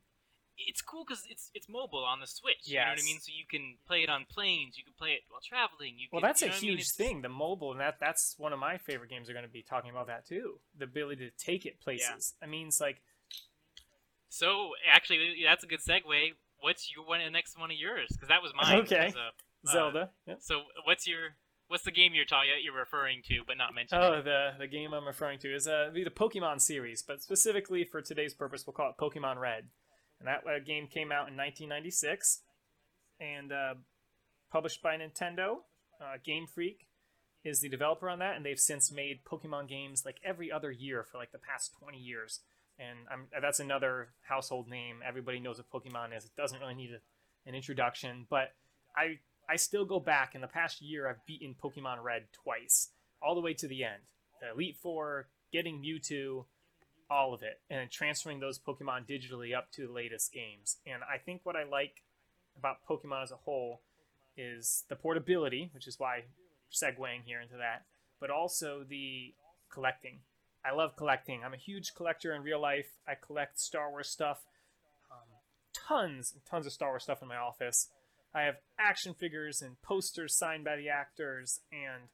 it's 0.57 0.81
cool 0.83 1.03
because 1.07 1.23
it's 1.27 1.49
it's 1.55 1.67
mobile 1.67 2.03
on 2.03 2.19
the 2.19 2.27
Switch. 2.27 2.65
You 2.65 2.77
know 2.77 2.85
what 2.89 2.99
I 2.99 3.03
mean? 3.03 3.19
So 3.19 3.31
you 3.35 3.45
can 3.49 3.77
play 3.87 4.03
it 4.03 4.09
on 4.09 4.25
planes. 4.29 4.77
You 4.77 4.83
can 4.83 4.93
play 4.93 5.09
it 5.09 5.21
while 5.27 5.41
traveling. 5.41 5.95
You 5.97 6.07
well, 6.11 6.21
that's 6.21 6.41
you 6.41 6.47
a 6.47 6.49
know 6.49 6.53
what 6.53 6.63
I 6.63 6.67
mean? 6.67 6.77
huge 6.77 6.91
thing. 6.91 7.21
The 7.23 7.29
mobile, 7.29 7.71
and 7.71 7.79
that 7.79 7.95
that's 7.99 8.35
one 8.37 8.53
of 8.53 8.59
my 8.59 8.77
favorite 8.77 9.09
games. 9.09 9.29
Are 9.29 9.33
going 9.33 9.45
to 9.45 9.51
be 9.51 9.63
talking 9.63 9.89
about 9.89 10.07
that 10.07 10.27
too. 10.27 10.59
The 10.77 10.85
ability 10.85 11.27
to 11.27 11.43
take 11.43 11.65
it 11.65 11.79
places. 11.81 12.35
I 12.43 12.45
mean, 12.45 12.67
it's 12.67 12.79
like 12.79 13.01
So 14.29 14.71
actually, 14.91 15.41
that's 15.43 15.63
a 15.63 15.67
good 15.67 15.79
segue. 15.81 16.33
What's 16.59 16.93
your 16.95 17.05
one? 17.05 17.19
The 17.23 17.29
next 17.29 17.59
one 17.59 17.71
of 17.71 17.77
yours? 17.77 18.07
Because 18.11 18.29
that 18.29 18.41
was 18.41 18.53
mine. 18.55 18.81
Okay. 18.81 19.05
was, 19.07 19.15
uh, 19.15 19.31
Zelda. 19.71 20.11
Yep. 20.27 20.37
So 20.41 20.61
what's 20.85 21.07
your 21.07 21.35
what's 21.67 21.83
the 21.83 21.91
game 21.91 22.13
you're 22.13 22.25
talking 22.25 22.49
you're 22.63 22.77
referring 22.77 23.21
to 23.27 23.41
but 23.47 23.57
not 23.57 23.73
mentioning? 23.73 24.03
Oh, 24.03 24.21
the 24.21 24.51
the 24.59 24.67
game 24.67 24.93
I'm 24.93 25.07
referring 25.07 25.39
to 25.39 25.53
is 25.53 25.67
uh 25.67 25.89
the 25.93 26.05
Pokemon 26.05 26.61
series, 26.61 27.01
but 27.01 27.21
specifically 27.21 27.83
for 27.83 28.01
today's 28.01 28.33
purpose, 28.33 28.65
we'll 28.65 28.73
call 28.73 28.89
it 28.89 29.01
Pokemon 29.01 29.37
Red. 29.37 29.65
And 30.19 30.27
that 30.27 30.43
uh, 30.49 30.59
game 30.65 30.87
came 30.87 31.11
out 31.11 31.27
in 31.27 31.35
1996, 31.35 32.41
and 33.19 33.51
uh, 33.51 33.73
published 34.51 34.81
by 34.81 34.95
Nintendo. 34.95 35.57
Uh, 35.99 36.17
Game 36.23 36.47
Freak 36.47 36.87
is 37.43 37.59
the 37.59 37.69
developer 37.69 38.09
on 38.09 38.19
that, 38.19 38.37
and 38.37 38.45
they've 38.45 38.59
since 38.59 38.91
made 38.91 39.25
Pokemon 39.25 39.67
games 39.67 40.03
like 40.05 40.17
every 40.23 40.51
other 40.51 40.71
year 40.71 41.03
for 41.03 41.17
like 41.17 41.31
the 41.31 41.39
past 41.39 41.73
20 41.81 41.97
years. 41.97 42.39
And 42.79 42.99
I'm, 43.11 43.27
that's 43.41 43.59
another 43.59 44.09
household 44.21 44.69
name. 44.69 44.97
Everybody 45.05 45.39
knows 45.39 45.59
what 45.59 45.69
Pokemon 45.69 46.15
is. 46.17 46.25
It 46.25 46.31
doesn't 46.37 46.59
really 46.59 46.73
need 46.73 46.91
a, 46.91 47.49
an 47.49 47.55
introduction, 47.55 48.25
but 48.29 48.53
I 48.95 49.19
I 49.49 49.55
still 49.57 49.85
go 49.85 49.99
back. 49.99 50.35
In 50.35 50.41
the 50.41 50.47
past 50.47 50.81
year, 50.81 51.09
I've 51.09 51.25
beaten 51.25 51.55
Pokemon 51.61 52.03
Red 52.03 52.23
twice, 52.31 52.89
all 53.21 53.35
the 53.35 53.41
way 53.41 53.53
to 53.55 53.67
the 53.67 53.83
end. 53.83 54.03
The 54.41 54.51
Elite 54.51 54.77
Four, 54.81 55.27
getting 55.51 55.81
Mewtwo, 55.81 56.45
all 57.09 57.33
of 57.33 57.43
it, 57.43 57.59
and 57.69 57.89
transferring 57.91 58.39
those 58.39 58.59
Pokemon 58.59 59.07
digitally 59.07 59.55
up 59.55 59.71
to 59.73 59.87
the 59.87 59.93
latest 59.93 60.33
games. 60.33 60.77
And 60.87 61.03
I 61.03 61.17
think 61.17 61.41
what 61.43 61.55
I 61.55 61.63
like 61.63 62.03
about 62.57 62.77
Pokemon 62.89 63.23
as 63.23 63.31
a 63.31 63.35
whole 63.35 63.81
is 64.35 64.83
the 64.89 64.95
portability, 64.95 65.69
which 65.73 65.87
is 65.87 65.99
why 65.99 66.23
segueing 66.71 67.23
here 67.23 67.39
into 67.39 67.57
that, 67.57 67.83
but 68.19 68.29
also 68.29 68.83
the 68.87 69.33
collecting. 69.71 70.19
I 70.65 70.73
love 70.73 70.95
collecting. 70.95 71.43
I'm 71.43 71.53
a 71.53 71.57
huge 71.57 71.93
collector 71.93 72.33
in 72.33 72.41
real 72.41 72.61
life. 72.61 72.97
I 73.07 73.13
collect 73.15 73.59
Star 73.59 73.89
Wars 73.91 74.09
stuff, 74.09 74.45
um, 75.11 75.27
tons 75.73 76.31
and 76.33 76.45
tons 76.45 76.65
of 76.65 76.71
Star 76.71 76.89
Wars 76.89 77.03
stuff 77.03 77.21
in 77.21 77.27
my 77.27 77.37
office. 77.37 77.89
I 78.33 78.43
have 78.43 78.55
action 78.79 79.13
figures 79.13 79.61
and 79.61 79.81
posters 79.81 80.35
signed 80.35 80.63
by 80.63 80.75
the 80.75 80.89
actors, 80.89 81.59
and 81.71 82.09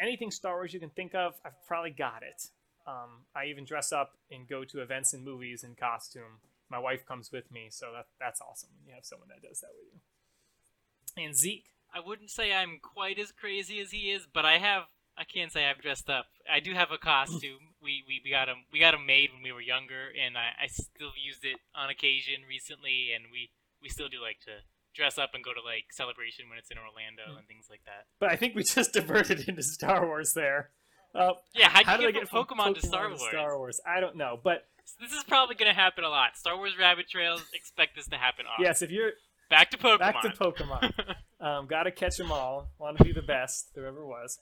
anything 0.00 0.30
Star 0.30 0.54
Wars 0.54 0.74
you 0.74 0.80
can 0.80 0.90
think 0.90 1.14
of, 1.14 1.34
I've 1.44 1.66
probably 1.66 1.90
got 1.90 2.22
it. 2.22 2.48
Um, 2.86 3.26
I 3.34 3.46
even 3.46 3.64
dress 3.64 3.92
up 3.92 4.12
and 4.30 4.48
go 4.48 4.64
to 4.64 4.80
events 4.80 5.12
and 5.12 5.24
movies 5.24 5.64
in 5.64 5.74
costume. 5.74 6.40
My 6.68 6.78
wife 6.78 7.06
comes 7.06 7.30
with 7.30 7.50
me, 7.50 7.68
so 7.70 7.86
that, 7.94 8.06
that's 8.18 8.40
awesome 8.40 8.70
when 8.76 8.88
you 8.88 8.94
have 8.94 9.04
someone 9.04 9.28
that 9.28 9.46
does 9.46 9.60
that 9.60 9.70
with 9.74 9.92
you. 9.92 11.24
And 11.24 11.36
Zeke, 11.36 11.66
I 11.94 12.00
wouldn't 12.00 12.30
say 12.30 12.52
I'm 12.52 12.78
quite 12.82 13.18
as 13.18 13.32
crazy 13.32 13.80
as 13.80 13.90
he 13.90 14.10
is, 14.10 14.26
but 14.32 14.44
I 14.44 14.58
have. 14.58 14.84
I 15.18 15.24
can't 15.24 15.50
say 15.50 15.64
I've 15.64 15.80
dressed 15.80 16.10
up. 16.10 16.26
I 16.44 16.60
do 16.60 16.74
have 16.74 16.90
a 16.90 16.98
costume. 16.98 17.72
we, 17.82 18.04
we, 18.06 18.20
we 18.22 18.30
got 18.30 18.48
him 18.48 18.68
we 18.70 18.78
got 18.78 18.92
him 18.92 19.06
made 19.06 19.30
when 19.32 19.42
we 19.42 19.52
were 19.52 19.62
younger, 19.62 20.12
and 20.12 20.36
I, 20.36 20.64
I 20.64 20.66
still 20.66 21.16
used 21.16 21.44
it 21.44 21.56
on 21.74 21.88
occasion 21.88 22.44
recently, 22.46 23.12
and 23.14 23.26
we, 23.32 23.48
we 23.80 23.88
still 23.88 24.08
do 24.08 24.20
like 24.20 24.40
to 24.44 24.60
dress 24.96 25.18
up 25.18 25.30
and 25.34 25.44
go 25.44 25.52
to 25.52 25.60
like 25.60 25.84
celebration 25.92 26.48
when 26.48 26.58
it's 26.58 26.70
in 26.70 26.78
Orlando 26.78 27.22
Mm. 27.34 27.38
and 27.38 27.46
things 27.46 27.66
like 27.70 27.82
that. 27.84 28.06
but 28.18 28.30
I 28.30 28.36
think 28.36 28.54
we 28.54 28.62
just 28.74 28.92
diverted 28.92 29.48
into 29.48 29.62
Star 29.62 30.06
Wars 30.06 30.32
there. 30.34 30.70
Uh, 31.14 31.32
Yeah, 31.54 31.68
how 31.68 31.96
did 31.96 32.08
I 32.08 32.10
get, 32.10 32.28
from 32.28 32.44
from 32.46 32.58
Pokemon, 32.58 32.74
to 32.80 32.86
Star 32.86 33.08
Wars? 33.08 33.22
Star 33.30 33.58
Wars? 33.58 33.80
I 33.86 34.00
don't 34.00 34.16
know, 34.16 34.38
but 34.42 34.66
This 35.00 35.12
is 35.12 35.24
probably 35.24 35.54
gonna 35.54 35.74
happen 35.74 36.04
a 36.04 36.08
lot. 36.08 36.36
Star 36.36 36.56
Wars 36.56 36.72
Rabbit 36.78 37.08
Trails. 37.08 37.42
Expect 37.54 37.94
this 37.96 38.06
to 38.08 38.16
happen 38.16 38.46
often. 38.46 38.64
yes, 38.64 38.82
if 38.82 38.90
you're 38.90 39.12
Back 39.48 39.70
to 39.70 39.78
Pokemon. 39.78 39.98
back 40.00 40.22
to 40.22 40.28
Pokemon, 40.30 40.92
um, 41.40 41.66
gotta 41.68 41.92
catch 41.92 42.16
them 42.16 42.32
all. 42.32 42.68
Want 42.78 42.98
to 42.98 43.04
be 43.04 43.12
the 43.12 43.22
best 43.22 43.68
there 43.76 43.86
ever 43.86 44.04
was. 44.04 44.38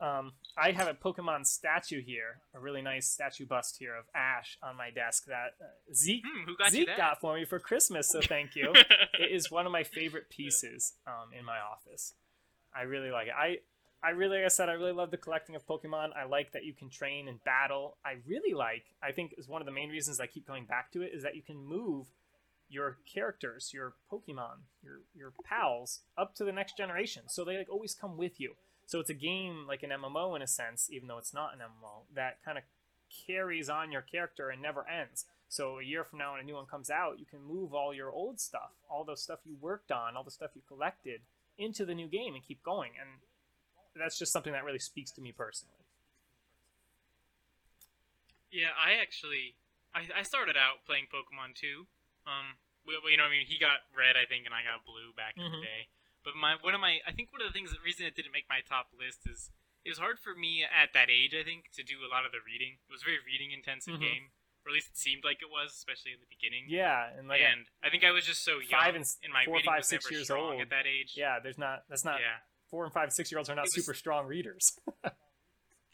Um, 0.00 0.32
I 0.56 0.72
have 0.72 0.88
a 0.88 0.94
Pokemon 0.94 1.46
statue 1.46 2.02
here, 2.02 2.40
a 2.54 2.60
really 2.60 2.80
nice 2.80 3.06
statue 3.06 3.46
bust 3.46 3.76
here 3.78 3.94
of 3.94 4.06
Ash 4.14 4.56
on 4.62 4.76
my 4.76 4.90
desk 4.90 5.26
that 5.26 5.54
uh, 5.60 5.94
Zeke 5.94 6.24
who 6.46 6.56
got 6.56 6.70
Zeke 6.70 6.86
that? 6.86 6.96
got 6.96 7.20
for 7.20 7.34
me 7.34 7.44
for 7.44 7.58
Christmas. 7.58 8.08
So 8.08 8.20
thank 8.22 8.56
you. 8.56 8.72
it 9.18 9.30
is 9.30 9.50
one 9.50 9.66
of 9.66 9.72
my 9.72 9.84
favorite 9.84 10.30
pieces 10.30 10.94
um, 11.06 11.38
in 11.38 11.44
my 11.44 11.58
office. 11.58 12.14
I 12.74 12.82
really 12.82 13.10
like 13.10 13.26
it. 13.26 13.34
I 13.36 13.58
I 14.02 14.10
really, 14.10 14.38
like 14.38 14.46
I 14.46 14.48
said, 14.48 14.70
I 14.70 14.72
really 14.72 14.92
love 14.92 15.10
the 15.10 15.18
collecting 15.18 15.54
of 15.54 15.66
Pokemon. 15.66 16.16
I 16.16 16.24
like 16.24 16.52
that 16.52 16.64
you 16.64 16.72
can 16.72 16.88
train 16.88 17.28
and 17.28 17.42
battle. 17.44 17.98
I 18.04 18.16
really 18.26 18.54
like. 18.54 18.84
I 19.02 19.12
think 19.12 19.34
is 19.36 19.48
one 19.48 19.60
of 19.60 19.66
the 19.66 19.72
main 19.72 19.90
reasons 19.90 20.20
I 20.20 20.26
keep 20.26 20.46
going 20.46 20.64
back 20.64 20.90
to 20.92 21.02
it 21.02 21.12
is 21.14 21.22
that 21.22 21.36
you 21.36 21.42
can 21.42 21.62
move 21.62 22.06
your 22.70 22.96
characters, 23.12 23.72
your 23.74 23.94
Pokemon, 24.10 24.62
your 24.82 25.00
your 25.14 25.32
pals 25.44 26.00
up 26.16 26.34
to 26.36 26.44
the 26.44 26.52
next 26.52 26.76
generation. 26.76 27.24
So 27.28 27.44
they 27.44 27.58
like 27.58 27.68
always 27.70 27.94
come 27.94 28.16
with 28.16 28.40
you. 28.40 28.54
So 28.90 28.98
it's 28.98 29.08
a 29.08 29.14
game 29.14 29.66
like 29.68 29.84
an 29.84 29.90
MMO 29.90 30.34
in 30.34 30.42
a 30.42 30.48
sense, 30.48 30.88
even 30.90 31.06
though 31.06 31.18
it's 31.18 31.32
not 31.32 31.54
an 31.54 31.60
MMO, 31.60 32.02
that 32.12 32.42
kind 32.44 32.58
of 32.58 32.64
carries 33.24 33.70
on 33.70 33.92
your 33.92 34.02
character 34.02 34.50
and 34.50 34.60
never 34.60 34.84
ends. 34.88 35.26
So 35.48 35.78
a 35.78 35.84
year 35.84 36.02
from 36.02 36.18
now, 36.18 36.32
when 36.32 36.40
a 36.40 36.42
new 36.42 36.56
one 36.56 36.66
comes 36.66 36.90
out, 36.90 37.20
you 37.20 37.24
can 37.24 37.38
move 37.40 37.72
all 37.72 37.94
your 37.94 38.10
old 38.10 38.40
stuff, 38.40 38.72
all 38.90 39.04
the 39.04 39.16
stuff 39.16 39.38
you 39.46 39.54
worked 39.60 39.92
on, 39.92 40.16
all 40.16 40.24
the 40.24 40.30
stuff 40.32 40.50
you 40.56 40.62
collected, 40.66 41.20
into 41.56 41.84
the 41.86 41.94
new 41.94 42.08
game 42.08 42.34
and 42.34 42.42
keep 42.44 42.64
going. 42.64 42.90
And 43.00 43.20
that's 43.94 44.18
just 44.18 44.32
something 44.32 44.52
that 44.52 44.64
really 44.64 44.80
speaks 44.80 45.12
to 45.12 45.20
me 45.20 45.30
personally. 45.30 45.84
Yeah, 48.50 48.74
I 48.74 49.00
actually 49.00 49.54
I, 49.94 50.02
I 50.18 50.22
started 50.24 50.56
out 50.56 50.82
playing 50.84 51.06
Pokemon 51.14 51.54
too. 51.54 51.86
Um, 52.26 52.58
we, 52.84 52.98
we- 53.04 53.12
you 53.12 53.18
know, 53.18 53.24
I 53.24 53.30
mean, 53.30 53.46
he 53.46 53.56
got 53.56 53.86
red, 53.96 54.16
I 54.18 54.26
think, 54.26 54.46
and 54.46 54.54
I 54.54 54.66
got 54.66 54.82
blue 54.84 55.14
back 55.16 55.34
in 55.36 55.44
Mhm. 55.44 55.60
the 55.60 55.66
day. 55.66 55.82
But 56.24 56.36
my 56.36 56.56
one 56.60 56.74
of 56.74 56.80
my 56.80 57.00
I 57.06 57.12
think 57.12 57.32
one 57.32 57.40
of 57.40 57.48
the 57.48 57.52
things 57.56 57.70
the 57.72 57.80
reason 57.84 58.06
it 58.06 58.14
didn't 58.14 58.32
make 58.32 58.44
my 58.48 58.60
top 58.60 58.88
list 58.98 59.24
is 59.28 59.50
it 59.84 59.88
was 59.90 59.98
hard 59.98 60.18
for 60.20 60.34
me 60.34 60.62
at 60.64 60.92
that 60.92 61.08
age. 61.08 61.32
I 61.34 61.42
think 61.42 61.72
to 61.74 61.82
do 61.82 62.04
a 62.04 62.10
lot 62.12 62.26
of 62.26 62.32
the 62.32 62.44
reading. 62.44 62.76
It 62.88 62.92
was 62.92 63.02
a 63.02 63.08
very 63.08 63.18
reading 63.24 63.50
intensive 63.52 63.94
Mhm. 63.96 64.00
game, 64.04 64.24
or 64.64 64.70
at 64.70 64.74
least 64.74 64.88
it 64.92 64.98
seemed 64.98 65.24
like 65.24 65.40
it 65.40 65.48
was, 65.48 65.72
especially 65.72 66.12
in 66.12 66.20
the 66.20 66.28
beginning. 66.28 66.66
Yeah, 66.68 67.08
and 67.16 67.28
like 67.28 67.40
and 67.40 67.64
I 67.82 67.88
think 67.88 68.04
I 68.04 68.10
was 68.12 68.26
just 68.26 68.44
so 68.44 68.60
young, 68.60 68.76
Five 68.80 68.94
and 68.94 69.06
and 69.24 69.32
my 69.32 69.44
four, 69.46 69.60
five, 69.64 69.84
six 69.84 70.10
years 70.10 70.30
old. 70.30 70.60
at 70.60 70.68
that 70.68 70.86
age. 70.86 71.14
yeah, 71.16 71.40
there's 71.40 71.56
not 71.58 71.84
that's 71.88 72.04
not 72.04 72.20
yeah. 72.20 72.44
four 72.68 72.84
and 72.84 72.92
five, 72.92 73.12
six 73.12 73.32
year 73.32 73.38
olds 73.38 73.48
are 73.48 73.54
not 73.56 73.62
was- 73.72 73.74
super 73.74 73.94
strong 73.94 74.26
readers. 74.26 74.78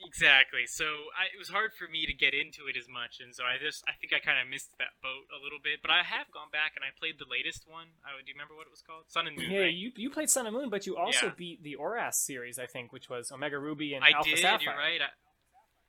Exactly. 0.04 0.68
So 0.68 1.08
I, 1.16 1.32
it 1.32 1.38
was 1.40 1.48
hard 1.48 1.72
for 1.72 1.88
me 1.88 2.04
to 2.04 2.12
get 2.12 2.34
into 2.36 2.68
it 2.68 2.76
as 2.76 2.84
much, 2.84 3.16
and 3.20 3.32
so 3.34 3.44
I 3.48 3.56
just 3.56 3.80
I 3.88 3.96
think 3.96 4.12
I 4.12 4.20
kind 4.20 4.36
of 4.36 4.44
missed 4.44 4.68
that 4.76 4.92
boat 5.00 5.24
a 5.32 5.40
little 5.40 5.58
bit. 5.62 5.80
But 5.80 5.88
I 5.90 6.04
have 6.04 6.28
gone 6.28 6.52
back 6.52 6.76
and 6.76 6.84
I 6.84 6.92
played 6.92 7.16
the 7.16 7.24
latest 7.28 7.64
one. 7.64 7.96
I, 8.04 8.12
do 8.20 8.28
you 8.28 8.36
remember 8.36 8.52
what 8.52 8.68
it 8.68 8.74
was 8.76 8.84
called? 8.84 9.08
Sun 9.08 9.26
and 9.26 9.36
Moon. 9.40 9.48
yeah, 9.48 9.66
right? 9.66 9.72
you 9.72 9.92
you 9.96 10.12
played 10.12 10.28
Sun 10.28 10.44
and 10.44 10.52
Moon, 10.52 10.68
but 10.68 10.84
you 10.84 11.00
also 11.00 11.32
Yeah. 11.32 11.38
beat 11.40 11.64
the 11.64 11.80
Oras 11.80 12.20
series, 12.20 12.60
I 12.60 12.68
think, 12.68 12.92
which 12.92 13.08
was 13.08 13.32
Omega 13.32 13.56
Ruby 13.56 13.96
and 13.96 14.04
I 14.04 14.12
Alpha 14.12 14.28
did. 14.36 14.44
Sapphire. 14.44 14.68
You're 14.68 14.76
right. 14.76 15.00
I, 15.00 15.08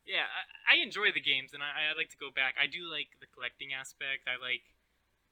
yeah, 0.08 0.24
I, 0.24 0.80
I 0.80 0.84
enjoy 0.88 1.12
the 1.12 1.20
games, 1.20 1.52
and 1.52 1.60
I, 1.60 1.92
I 1.92 1.98
like 2.00 2.08
to 2.16 2.20
go 2.20 2.32
back. 2.32 2.56
I 2.56 2.72
do 2.72 2.88
like 2.88 3.12
the 3.20 3.28
collecting 3.28 3.76
aspect. 3.76 4.24
I 4.24 4.40
like, 4.40 4.64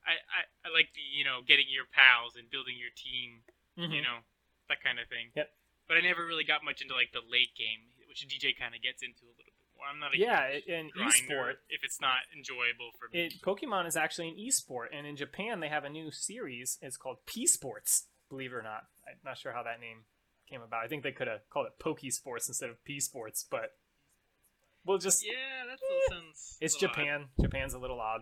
I, 0.03 0.19
I, 0.27 0.41
I 0.67 0.69
like 0.75 0.91
the 0.91 0.99
you 1.15 1.23
know 1.23 1.39
getting 1.47 1.71
your 1.71 1.87
pals 1.87 2.35
and 2.35 2.51
building 2.51 2.75
your 2.75 2.91
team. 2.91 3.47
Mhm. 3.79 3.95
You 3.95 4.03
know, 4.03 4.27
that 4.67 4.83
kind 4.83 4.99
of 4.99 5.07
thing. 5.07 5.31
Yep. 5.31 5.47
But 5.87 5.95
I 5.95 6.01
never 6.03 6.25
really 6.27 6.43
got 6.43 6.59
much 6.65 6.81
into 6.83 6.91
like 6.97 7.15
the 7.15 7.23
late 7.23 7.55
game, 7.55 7.87
which 8.23 8.27
DJ 8.29 8.57
kind 8.57 8.73
of 8.75 8.81
gets 8.81 9.01
into 9.03 9.23
a 9.25 9.27
little 9.35 9.43
bit 9.45 9.53
more. 9.75 9.85
I'm 9.91 9.99
not 9.99 10.13
a 10.15 10.17
Yeah, 10.17 10.73
and 10.73 10.91
esport. 10.95 11.55
if 11.69 11.83
it's 11.83 11.99
not 11.99 12.19
enjoyable 12.35 12.91
for 12.97 13.09
me. 13.11 13.25
It 13.25 13.41
Pokemon 13.41 13.87
is 13.87 13.97
actually 13.97 14.29
an 14.29 14.35
esport, 14.37 14.87
and 14.93 15.05
in 15.05 15.15
Japan 15.17 15.59
they 15.59 15.67
have 15.69 15.83
a 15.83 15.89
new 15.89 16.11
series. 16.11 16.77
It's 16.81 16.97
called 16.97 17.17
P 17.25 17.45
Sports. 17.45 18.07
believe 18.29 18.51
it 18.53 18.55
or 18.55 18.63
not. 18.63 18.85
I'm 19.07 19.17
not 19.23 19.37
sure 19.37 19.51
how 19.51 19.63
that 19.63 19.79
name 19.79 20.05
came 20.49 20.61
about. 20.61 20.83
I 20.83 20.87
think 20.87 21.03
they 21.03 21.11
could 21.11 21.27
have 21.27 21.41
called 21.49 21.67
it 21.67 21.73
Poke 21.79 21.99
Sports 22.09 22.47
instead 22.47 22.69
of 22.69 22.83
P 22.85 22.99
Sports, 22.99 23.45
but 23.49 23.73
we'll 24.85 24.97
just. 24.97 25.25
Yeah, 25.25 25.65
that 25.69 25.77
still 25.77 26.17
sounds. 26.17 26.57
It's 26.61 26.75
Japan. 26.75 27.25
Japan's 27.41 27.73
a 27.73 27.79
little 27.79 27.99
odd. 27.99 28.21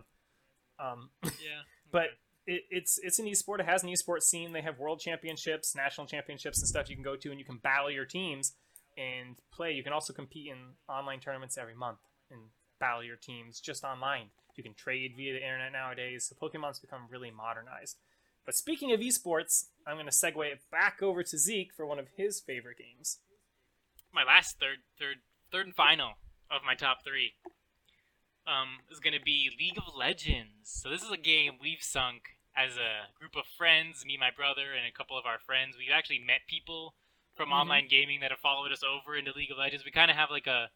Um. 0.79 1.11
Yeah. 1.23 1.29
but 1.91 2.07
it, 2.47 2.63
it's 2.71 2.99
it's 3.03 3.19
an 3.19 3.27
esport. 3.27 3.59
It 3.59 3.65
has 3.67 3.83
an 3.83 3.89
esports 3.89 4.23
scene. 4.23 4.53
They 4.53 4.61
have 4.61 4.79
world 4.79 4.99
championships, 4.99 5.75
national 5.75 6.07
championships, 6.07 6.59
and 6.59 6.67
stuff 6.67 6.89
you 6.89 6.95
can 6.95 7.03
go 7.03 7.15
to, 7.15 7.29
and 7.29 7.39
you 7.39 7.45
can 7.45 7.57
battle 7.57 7.91
your 7.91 8.05
teams 8.05 8.53
and 8.97 9.35
play. 9.51 9.71
You 9.71 9.83
can 9.83 9.93
also 9.93 10.13
compete 10.13 10.47
in 10.47 10.75
online 10.87 11.19
tournaments 11.19 11.57
every 11.57 11.75
month 11.75 11.99
and 12.31 12.39
battle 12.79 13.03
your 13.03 13.15
teams 13.15 13.59
just 13.59 13.83
online. 13.83 14.27
You 14.55 14.63
can 14.63 14.73
trade 14.73 15.13
via 15.17 15.33
the 15.33 15.41
internet 15.41 15.71
nowadays. 15.71 16.29
So 16.29 16.35
Pokemon's 16.35 16.79
become 16.79 17.07
really 17.09 17.31
modernized. 17.31 17.97
But 18.45 18.55
speaking 18.55 18.91
of 18.91 18.99
esports, 18.99 19.65
I'm 19.87 19.95
going 19.95 20.05
to 20.05 20.11
segue 20.11 20.45
it 20.51 20.61
back 20.71 21.01
over 21.01 21.23
to 21.23 21.37
Zeke 21.37 21.71
for 21.75 21.85
one 21.85 21.97
of 21.99 22.09
his 22.17 22.41
favorite 22.41 22.77
games. 22.77 23.19
my 24.13 24.23
last 24.23 24.59
third 24.59 24.85
third 24.99 25.17
third 25.51 25.65
and 25.65 25.75
final 25.75 26.13
of 26.51 26.61
my 26.65 26.75
top 26.75 27.03
three 27.03 27.33
um, 28.45 28.83
is 28.91 28.99
going 28.99 29.17
to 29.17 29.23
be 29.23 29.49
League 29.59 29.77
of 29.77 29.95
Legends. 29.95 30.69
So 30.69 30.89
this 30.89 31.01
is 31.01 31.11
a 31.11 31.17
game 31.17 31.53
we've 31.59 31.81
sunk 31.81 32.37
as 32.55 32.77
a 32.77 33.09
group 33.17 33.35
of 33.35 33.45
friends, 33.57 34.05
me, 34.05 34.17
my 34.19 34.29
brother, 34.29 34.73
and 34.77 34.85
a 34.85 34.95
couple 34.95 35.17
of 35.17 35.25
our 35.25 35.39
friends. 35.39 35.75
We've 35.77 35.95
actually 35.95 36.19
met 36.19 36.45
people 36.47 36.93
from 37.35 37.49
Mhm. 37.49 37.53
online 37.53 37.87
gaming 37.87 38.19
that 38.21 38.31
have 38.31 38.39
followed 38.39 38.71
us 38.71 38.83
over 38.83 39.15
into 39.15 39.31
League 39.33 39.51
of 39.51 39.57
Legends. 39.57 39.83
We 39.85 39.91
kind 39.91 40.11
of 40.11 40.17
have 40.17 40.29
like 40.31 40.47
a 40.47 40.69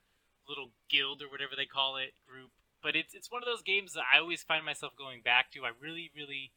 little 0.48 0.72
guild 0.90 1.22
or 1.22 1.30
whatever 1.30 1.56
they 1.56 1.66
call 1.66 1.98
it 1.98 2.14
group. 2.26 2.52
But 2.82 2.96
it's 2.96 3.14
it's 3.14 3.30
one 3.32 3.42
of 3.44 3.48
those 3.48 3.62
games 3.62 3.94
that 3.94 4.04
I 4.14 4.20
always 4.20 4.44
find 4.44 4.64
myself 4.66 4.96
going 4.96 5.22
back 5.22 5.52
to. 5.52 5.66
I 5.66 5.70
really 5.70 6.12
really 6.16 6.54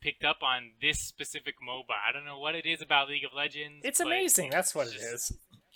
picked 0.00 0.24
up 0.24 0.42
on 0.42 0.72
this 0.80 1.00
specific 1.00 1.56
MOBA. 1.60 1.94
I 2.06 2.10
don't 2.12 2.24
know 2.24 2.38
what 2.38 2.54
it 2.54 2.66
is 2.66 2.80
about 2.82 3.08
League 3.08 3.24
of 3.24 3.32
Legends. 3.32 3.84
It's 3.84 4.00
amazing. 4.00 4.50
That's 4.50 4.74
what 4.74 4.88
it 4.88 4.94
it's. 4.96 5.32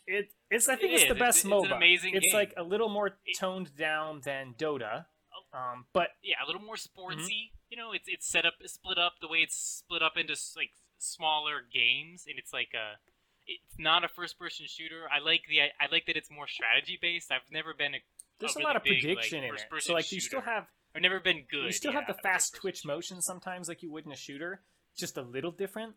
It 0.06 0.30
it's 0.50 0.68
I 0.68 0.74
It 0.74 0.80
think 0.80 0.92
it's 0.94 1.08
the 1.08 1.14
best 1.14 1.44
It's- 1.44 1.52
MOBA. 1.52 1.62
it's 1.64 1.70
an 1.72 1.76
amazing 1.76 2.14
It's 2.14 2.26
game. 2.26 2.34
like 2.34 2.54
a 2.56 2.62
little 2.62 2.88
more 2.88 3.18
toned 3.38 3.76
down 3.76 4.20
than 4.20 4.54
Dota. 4.54 5.06
Um, 5.52 5.86
but 5.92 6.10
yeah, 6.22 6.36
a 6.42 6.46
little 6.46 6.60
more 6.62 6.76
sportsy. 6.76 7.16
Mm-hmm. 7.50 7.56
You 7.70 7.76
know, 7.76 7.92
it's 7.92 8.06
it's 8.08 8.26
set 8.26 8.44
up 8.46 8.54
split 8.66 8.98
up 8.98 9.14
the 9.20 9.28
way 9.28 9.38
it's 9.42 9.56
split 9.56 10.02
up 10.02 10.16
into 10.16 10.36
like 10.56 10.70
smaller 10.98 11.60
games, 11.62 12.24
and 12.26 12.38
it's 12.38 12.52
like 12.52 12.72
a 12.74 12.98
it's 13.46 13.78
not 13.78 14.04
a 14.04 14.08
first 14.08 14.38
person 14.38 14.66
shooter. 14.68 15.04
I 15.12 15.24
like 15.24 15.42
the 15.48 15.60
I 15.60 15.90
like 15.90 16.06
that 16.06 16.16
it's 16.16 16.30
more 16.30 16.46
strategy 16.46 16.98
based. 17.00 17.30
I've 17.30 17.50
never 17.50 17.74
been 17.74 17.94
a 17.94 17.98
there's 18.38 18.54
a 18.54 18.58
really 18.58 18.66
lot 18.66 18.76
of 18.76 18.82
big, 18.82 19.00
prediction 19.00 19.42
like, 19.42 19.48
in 19.48 19.54
it. 19.54 19.82
So 19.82 19.92
like 19.94 20.12
you 20.12 20.20
still 20.20 20.40
have 20.40 20.66
I've 20.94 21.02
never 21.02 21.20
been 21.20 21.44
good. 21.50 21.66
you 21.66 21.72
still 21.72 21.92
yeah, 21.92 22.00
have 22.00 22.08
the 22.08 22.20
fast 22.22 22.54
twitch 22.54 22.78
shooter. 22.78 22.94
motion 22.94 23.22
sometimes 23.22 23.68
like 23.68 23.82
you 23.82 23.90
would 23.92 24.06
in 24.06 24.12
a 24.12 24.16
shooter, 24.16 24.62
just 24.96 25.16
a 25.16 25.22
little 25.22 25.50
different. 25.50 25.94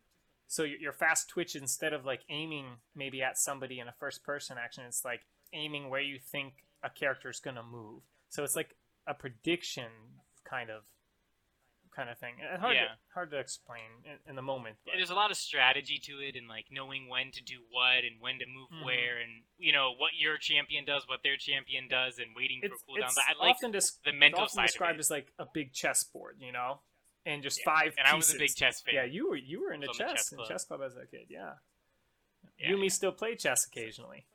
So 0.47 0.63
your, 0.63 0.79
your 0.79 0.93
fast 0.93 1.29
twitch 1.29 1.55
instead 1.55 1.93
of 1.93 2.05
like 2.05 2.21
aiming 2.29 2.65
maybe 2.95 3.21
at 3.21 3.37
somebody 3.37 3.79
in 3.79 3.87
a 3.87 3.93
first 3.99 4.23
person 4.23 4.57
action, 4.63 4.83
it's 4.87 5.05
like 5.05 5.21
aiming 5.53 5.89
where 5.89 6.01
you 6.01 6.19
think 6.19 6.53
a 6.83 6.89
character 6.89 7.29
is 7.29 7.39
gonna 7.39 7.63
move. 7.63 8.01
So 8.29 8.43
it's 8.43 8.55
like 8.55 8.75
a 9.07 9.13
prediction 9.13 9.87
kind 10.49 10.69
of 10.69 10.83
kind 11.95 12.09
of 12.09 12.17
thing. 12.19 12.35
And 12.41 12.61
Hard 12.61 12.75
Yeah. 12.75 12.83
to, 12.85 12.97
hard 13.13 13.31
to 13.31 13.39
explain 13.39 14.03
in, 14.05 14.17
in 14.29 14.35
the 14.35 14.41
moment. 14.41 14.77
But- 14.85 14.93
there's 14.97 15.09
a 15.09 15.15
lot 15.15 15.31
of 15.31 15.37
strategy 15.37 15.97
to 16.05 16.19
it, 16.19 16.35
and 16.35 16.47
like 16.47 16.65
knowing 16.71 17.07
when 17.09 17.31
to 17.31 17.41
do 17.43 17.61
what 17.71 18.03
and 18.05 18.19
when 18.21 18.39
to 18.39 18.45
move 18.45 18.69
Mhm. 18.71 18.85
where, 18.85 19.17
and 19.19 19.43
you 19.57 19.71
know 19.71 19.91
what 19.93 20.11
your 20.15 20.37
champion 20.37 20.85
does, 20.85 21.07
what 21.07 21.23
their 21.23 21.35
champion 21.37 21.87
does, 21.87 22.19
and 22.19 22.35
waiting 22.35 22.59
it's, 22.63 22.81
for 22.83 22.95
cooldowns. 22.97 23.15
I 23.27 23.33
like 23.33 23.55
often 23.55 23.71
dis- 23.71 23.97
the 24.05 24.13
mental 24.13 24.41
often 24.41 24.55
side 24.55 24.67
described 24.67 24.93
of 24.95 24.97
it. 24.97 24.99
as 25.01 25.11
like 25.11 25.33
a 25.39 25.45
big 25.53 25.73
chessboard, 25.73 26.37
you 26.39 26.51
know, 26.51 26.81
and 27.25 27.41
just 27.43 27.59
Yeah. 27.59 27.65
five. 27.65 27.95
and 27.97 28.07
I 28.07 28.13
was 28.15 28.33
a 28.33 28.37
big 28.37 28.55
chess 28.55 28.81
fan. 28.81 28.93
Yeah, 28.95 29.03
you 29.03 29.29
were 29.29 29.35
you 29.35 29.61
were 29.61 29.73
into 29.73 29.87
the 29.87 29.93
chess 29.93 30.11
chess 30.11 30.31
in 30.31 30.37
club. 30.37 30.47
chess 30.49 30.65
club 30.65 30.81
as 30.81 30.95
a 30.95 31.05
kid. 31.07 31.27
Yeah, 31.29 31.55
Yeah, 32.57 32.67
you 32.67 32.73
and 32.73 32.81
me 32.81 32.89
still 32.89 33.11
play 33.11 33.35
chess 33.35 33.65
occasionally. 33.65 34.25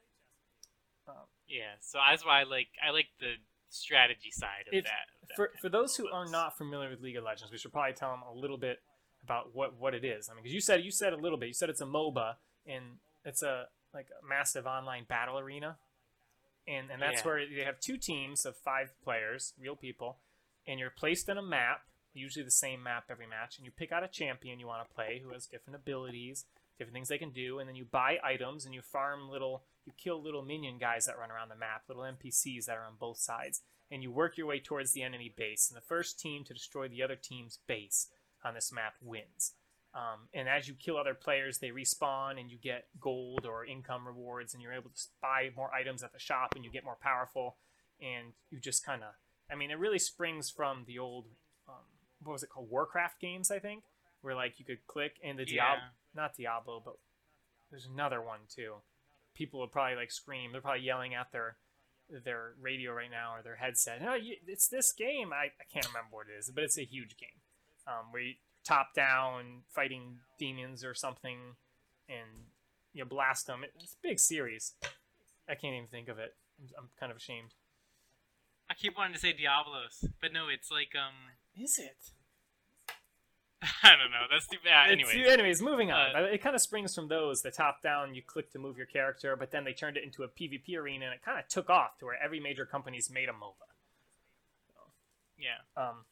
Yeah, 1.47 1.75
so 1.81 1.99
that's 1.99 2.25
why 2.25 2.41
I 2.41 2.45
like 2.45 2.69
I 2.83 2.91
like 2.91 3.09
the 3.21 3.35
strategy 3.75 4.31
side 4.31 4.69
of 4.69 4.75
If- 4.75 4.85
that. 4.85 5.09
of 5.23 5.31
For 5.37 5.49
kind 5.49 5.61
for 5.61 5.69
those 5.69 5.97
who 5.97 6.09
are 6.11 6.27
not 6.29 6.57
familiar 6.57 6.91
with 6.91 7.01
League 7.01 7.17
of 7.17 7.25
Legends, 7.25 7.51
we 7.53 7.59
should 7.59 7.73
probably 7.73 7.93
tell 7.95 8.11
them 8.11 8.23
a 8.23 8.33
little 8.33 8.57
bit 8.59 8.83
about 9.23 9.55
what 9.55 9.75
what 9.75 9.95
it 9.95 10.05
is. 10.05 10.29
I 10.29 10.35
mean, 10.35 10.43
because 10.43 10.55
you 10.55 10.61
said 10.61 10.85
you 10.85 10.91
said 10.91 11.13
a 11.13 11.17
little 11.17 11.39
bit. 11.39 11.47
You 11.49 11.55
said 11.55 11.71
it's 11.71 11.81
a 11.81 11.87
MOBA 11.87 12.37
and 12.67 12.99
it's 13.25 13.43
a 13.43 13.69
like 13.93 14.09
a 14.11 14.27
massive 14.27 14.67
online 14.67 15.05
battle 15.05 15.39
arena, 15.39 15.79
and 16.67 16.91
and 16.91 17.01
that's 17.01 17.21
Yeah. 17.21 17.27
where 17.27 17.39
you 17.41 17.65
have 17.65 17.81
two 17.81 17.97
teams 17.97 18.45
of 18.47 18.57
five 18.57 18.93
players, 19.03 19.55
real 19.59 19.77
people, 19.77 20.19
and 20.67 20.79
you're 20.81 20.91
placed 20.91 21.29
in 21.29 21.39
a 21.39 21.43
map, 21.43 21.87
usually 22.13 22.45
the 22.45 22.51
same 22.51 22.83
map 22.83 23.05
every 23.11 23.27
match, 23.27 23.57
and 23.57 23.65
you 23.65 23.71
pick 23.71 23.93
out 23.93 24.03
a 24.05 24.09
champion 24.09 24.59
you 24.61 24.67
want 24.67 24.87
to 24.89 24.95
play 24.95 25.21
who 25.21 25.31
has 25.31 25.47
different 25.47 25.77
abilities, 25.77 26.45
different 26.79 26.95
things 26.95 27.09
they 27.09 27.19
can 27.19 27.31
do, 27.31 27.59
and 27.59 27.69
then 27.69 27.77
you 27.77 27.85
buy 27.85 28.19
items 28.23 28.65
and 28.65 28.75
you 28.75 28.83
farm 28.83 29.29
little, 29.29 29.63
you 29.87 29.93
kill 29.97 30.23
little 30.23 30.43
minion 30.43 30.79
guys 30.79 31.05
that 31.07 31.19
run 31.19 31.31
around 31.31 31.49
the 31.51 31.57
map, 31.57 31.83
little 31.89 32.03
NPCs 32.05 32.67
that 32.67 32.77
are 32.77 32.87
on 32.87 32.95
both 32.99 33.19
sides, 33.19 33.63
and 33.91 34.03
you 34.03 34.11
work 34.11 34.37
your 34.39 34.47
way 34.47 34.61
towards 34.61 34.93
the 34.93 35.03
enemy 35.03 35.33
base. 35.37 35.69
And 35.71 35.77
the 35.77 35.85
first 35.87 36.19
team 36.19 36.45
to 36.45 36.55
destroy 36.55 36.89
the 36.89 37.03
other 37.03 37.17
team's 37.17 37.59
base 37.67 38.09
on 38.45 38.55
this 38.55 38.73
map 38.73 38.95
wins. 39.03 39.53
Um, 39.95 40.29
and 40.33 40.49
as 40.49 40.67
you 40.67 40.75
kill 40.75 40.97
other 40.97 41.15
players, 41.15 41.59
they 41.59 41.69
respawn 41.69 42.41
and 42.41 42.51
you 42.51 42.59
get 42.59 42.87
gold 43.01 43.47
or 43.47 43.65
income 43.65 44.07
rewards, 44.07 44.53
and 44.53 44.63
you're 44.63 44.73
able 44.73 44.91
to 44.91 45.03
buy 45.23 45.51
more 45.57 45.73
items 45.73 46.03
at 46.03 46.13
the 46.13 46.19
shop 46.19 46.55
and 46.57 46.65
you 46.65 46.71
get 46.71 46.85
more 46.85 46.97
powerful. 47.01 47.57
And 48.01 48.33
you 48.51 48.59
just 48.59 48.85
kind 48.85 49.03
of, 49.05 49.11
I 49.51 49.55
mean, 49.55 49.71
it 49.71 49.79
really 49.79 50.01
springs 50.01 50.51
from 50.51 50.85
the 50.87 50.99
old, 50.99 51.27
um, 51.69 51.75
what 52.23 52.33
was 52.33 52.43
it 52.43 52.49
called? 52.51 52.69
Warcraft 52.71 53.21
games, 53.21 53.51
I 53.53 53.61
think, 53.61 53.85
where 54.21 54.35
like 54.35 54.59
you 54.59 54.65
could 54.65 54.85
click 54.89 55.17
and 55.23 55.39
the 55.39 55.45
Diablo, 55.45 55.85
Yeah. 55.85 55.89
not 56.23 56.35
Diablo, 56.37 56.83
but 56.85 56.97
there's 57.71 57.87
another 57.87 58.21
one 58.21 58.41
too. 58.49 58.75
People 59.35 59.61
would 59.61 59.73
probably 59.73 59.97
like 59.97 60.11
scream. 60.11 60.53
They're 60.53 60.61
probably 60.61 60.83
yelling 60.83 61.15
at 61.15 61.33
their 61.33 61.57
their 62.25 62.53
radio 62.61 62.93
right 62.93 63.11
now 63.11 63.35
or 63.35 63.43
their 63.43 63.57
headset. 63.57 64.03
No, 64.03 64.15
you, 64.15 64.37
it's 64.47 64.69
this 64.69 64.93
game. 64.93 65.33
I, 65.33 65.47
I 65.47 65.65
can't 65.73 65.87
remember 65.87 66.11
what 66.11 66.27
it 66.29 66.39
is, 66.39 66.51
but 66.55 66.63
it's 66.63 66.79
a 66.79 66.85
huge 66.85 67.17
game 67.17 67.41
um, 67.87 68.13
where 68.13 68.23
you 68.23 68.35
top 68.65 68.95
down 68.95 69.63
fighting 69.69 70.19
demons 70.39 70.85
or 70.85 70.95
something, 70.95 71.57
and 72.09 72.47
you 72.93 73.05
blast 73.05 73.47
them. 73.47 73.65
It's 73.65 73.95
a 73.95 73.97
big 74.03 74.19
series. 74.19 74.75
I 75.49 75.55
can't 75.55 75.75
even 75.75 75.89
think 75.89 76.09
of 76.09 76.19
it. 76.19 76.35
I'm, 76.61 76.69
I'm 76.79 76.89
kind 76.99 77.11
of 77.11 77.19
ashamed. 77.19 77.55
I 78.71 78.75
keep 78.75 78.97
wanting 78.97 79.15
to 79.15 79.21
say 79.21 79.33
Diablos, 79.33 80.09
but 80.21 80.33
no, 80.33 80.49
it's 80.49 80.71
like 80.71 80.93
um 80.97 81.15
Is 81.61 81.79
it? 81.79 82.13
I 83.83 83.91
don't 83.91 84.11
know. 84.11 84.27
That's 84.31 84.47
too 84.47 84.59
bad. 84.65 84.91
It's- 84.93 85.15
anyways, 85.33 85.63
moving 85.63 85.91
on. 85.91 86.15
Uh, 86.17 86.21
it 86.27 86.43
kind 86.43 86.55
of 86.55 86.61
springs 86.63 86.95
from 86.95 87.09
those. 87.09 87.43
The 87.43 87.51
top 87.51 87.83
down, 87.83 88.15
you 88.15 88.23
click 88.23 88.51
to 88.53 88.59
move 88.59 88.77
your 88.77 88.87
character, 88.87 89.37
but 89.37 89.51
then 89.51 89.65
they 89.65 89.73
turned 89.73 89.97
it 89.97 90.05
into 90.05 90.23
a 90.23 90.29
PvP 90.29 90.77
arena, 90.77 91.07
and 91.07 91.15
it 91.15 91.23
kind 91.25 91.39
of 91.39 91.49
took 91.49 91.71
off 91.71 91.99
to 91.99 92.05
where 92.07 92.17
every 92.23 92.41
major 92.41 92.67
company's 92.67 93.11
made 93.11 93.29
a 93.29 93.33
MOBA. 93.33 93.69
yeah. 95.39 95.63
Um, 95.83 96.05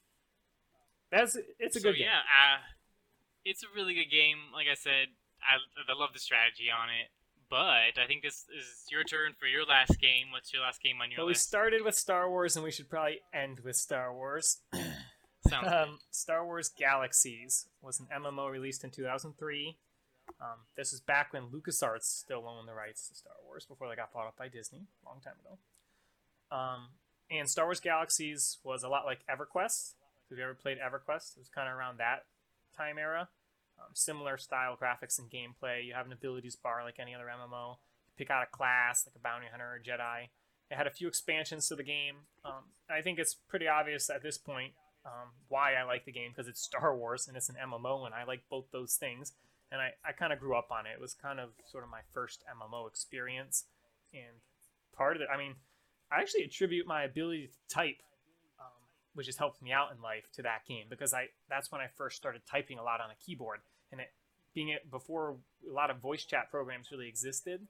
that's 1.10 1.36
it's 1.58 1.76
a 1.76 1.80
so 1.80 1.90
good 1.90 1.98
game. 1.98 2.06
yeah, 2.06 2.18
uh, 2.20 2.58
it's 3.44 3.62
a 3.62 3.66
really 3.74 3.94
good 3.94 4.10
game. 4.10 4.36
Like 4.54 4.66
I 4.70 4.74
said, 4.74 5.08
I, 5.42 5.56
I 5.92 5.98
love 5.98 6.10
the 6.14 6.20
strategy 6.20 6.68
on 6.70 6.88
it. 6.88 7.08
But 7.50 8.00
I 8.02 8.06
think 8.08 8.22
this 8.22 8.46
is 8.58 8.86
your 8.90 9.04
turn 9.04 9.34
for 9.38 9.44
your 9.46 9.66
last 9.66 10.00
game. 10.00 10.28
What's 10.32 10.54
your 10.54 10.62
last 10.62 10.82
game 10.82 11.02
on 11.02 11.10
your 11.10 11.18
But 11.18 11.26
we 11.26 11.32
list? 11.32 11.46
started 11.46 11.84
with 11.84 11.94
Star 11.96 12.30
Wars, 12.30 12.56
and 12.56 12.64
we 12.64 12.70
should 12.70 12.88
probably 12.88 13.20
end 13.34 13.60
with 13.60 13.76
Star 13.76 14.10
Wars. 14.14 14.60
Sounds. 15.52 15.68
Um, 15.68 15.98
Star 16.10 16.44
Wars 16.44 16.70
Galaxies 16.70 17.66
was 17.82 18.00
an 18.00 18.06
MMO 18.14 18.50
released 18.50 18.84
in 18.84 18.90
2003. 18.90 19.76
Um, 20.40 20.48
this 20.76 20.92
is 20.92 21.00
back 21.00 21.32
when 21.32 21.48
LucasArts 21.48 22.04
still 22.04 22.48
owned 22.48 22.66
the 22.66 22.72
rights 22.72 23.08
to 23.08 23.14
Star 23.14 23.34
Wars 23.46 23.66
before 23.66 23.88
they 23.88 23.96
got 23.96 24.12
bought 24.12 24.26
up 24.26 24.36
by 24.38 24.48
Disney, 24.48 24.86
a 25.04 25.08
long 25.08 25.20
time 25.20 25.34
ago. 25.44 25.58
Um, 26.56 26.88
and 27.30 27.48
Star 27.48 27.66
Wars 27.66 27.80
Galaxies 27.80 28.58
was 28.64 28.82
a 28.82 28.88
lot 28.88 29.04
like 29.04 29.20
EverQuest. 29.26 29.94
Have 30.30 30.38
you 30.38 30.44
ever 30.44 30.54
played 30.54 30.78
EverQuest? 30.78 31.36
It 31.36 31.40
was 31.40 31.50
kind 31.54 31.68
of 31.68 31.76
around 31.76 31.98
that 31.98 32.24
time 32.76 32.98
era. 32.98 33.28
Um, 33.78 33.90
similar 33.94 34.38
style 34.38 34.76
graphics 34.80 35.18
and 35.18 35.30
gameplay. 35.30 35.84
You 35.84 35.94
have 35.94 36.06
an 36.06 36.12
abilities 36.12 36.56
bar 36.56 36.82
like 36.84 36.96
any 36.98 37.14
other 37.14 37.26
MMO. 37.26 37.76
You 38.06 38.12
pick 38.16 38.30
out 38.30 38.42
a 38.42 38.56
class 38.56 39.06
like 39.06 39.16
a 39.16 39.18
bounty 39.18 39.46
hunter 39.50 39.66
or 39.66 39.76
a 39.76 39.82
Jedi. 39.82 40.28
It 40.70 40.76
had 40.76 40.86
a 40.86 40.90
few 40.90 41.08
expansions 41.08 41.68
to 41.68 41.76
the 41.76 41.82
game. 41.82 42.16
Um, 42.44 42.72
I 42.88 43.02
think 43.02 43.18
it's 43.18 43.34
pretty 43.34 43.68
obvious 43.68 44.08
at 44.08 44.22
this 44.22 44.38
point 44.38 44.72
um, 45.04 45.30
why 45.48 45.74
I 45.74 45.84
like 45.84 46.04
the 46.04 46.12
game 46.12 46.30
because 46.30 46.48
it's 46.48 46.60
Star 46.60 46.96
Wars 46.98 47.28
and 47.28 47.36
it's 47.36 47.48
an 47.48 47.56
MMO, 47.56 48.06
and 48.06 48.14
I 48.14 48.24
like 48.24 48.42
both 48.50 48.66
those 48.72 48.94
things. 48.94 49.32
And 49.70 49.80
I, 49.80 49.92
I 50.06 50.12
kind 50.12 50.32
of 50.32 50.38
grew 50.38 50.54
up 50.54 50.68
on 50.70 50.84
it. 50.86 50.90
It 50.94 51.00
was 51.00 51.14
kind 51.14 51.40
of 51.40 51.50
sort 51.64 51.82
of 51.82 51.90
my 51.90 52.00
first 52.12 52.44
MMO 52.44 52.86
experience. 52.86 53.64
And 54.12 54.42
part 54.94 55.16
of 55.16 55.22
it, 55.22 55.28
I 55.32 55.38
mean, 55.38 55.54
I 56.10 56.20
actually 56.20 56.42
attribute 56.42 56.86
my 56.86 57.04
ability 57.04 57.46
to 57.46 57.74
type, 57.74 58.02
um, 58.60 58.66
which 59.14 59.26
has 59.26 59.38
helped 59.38 59.62
me 59.62 59.72
out 59.72 59.88
in 59.96 60.02
life, 60.02 60.24
to 60.34 60.42
that 60.42 60.66
game 60.68 60.84
because 60.90 61.14
I 61.14 61.28
that's 61.48 61.72
when 61.72 61.80
I 61.80 61.86
first 61.96 62.16
started 62.16 62.42
typing 62.44 62.78
a 62.78 62.82
lot 62.82 63.00
on 63.00 63.10
a 63.10 63.14
keyboard. 63.24 63.60
And 63.90 64.00
it 64.00 64.08
being 64.54 64.68
it 64.68 64.90
before 64.90 65.36
a 65.66 65.72
lot 65.72 65.90
of 65.90 65.98
voice 65.98 66.24
chat 66.24 66.50
programs 66.50 66.90
really 66.92 67.08
existed, 67.08 67.66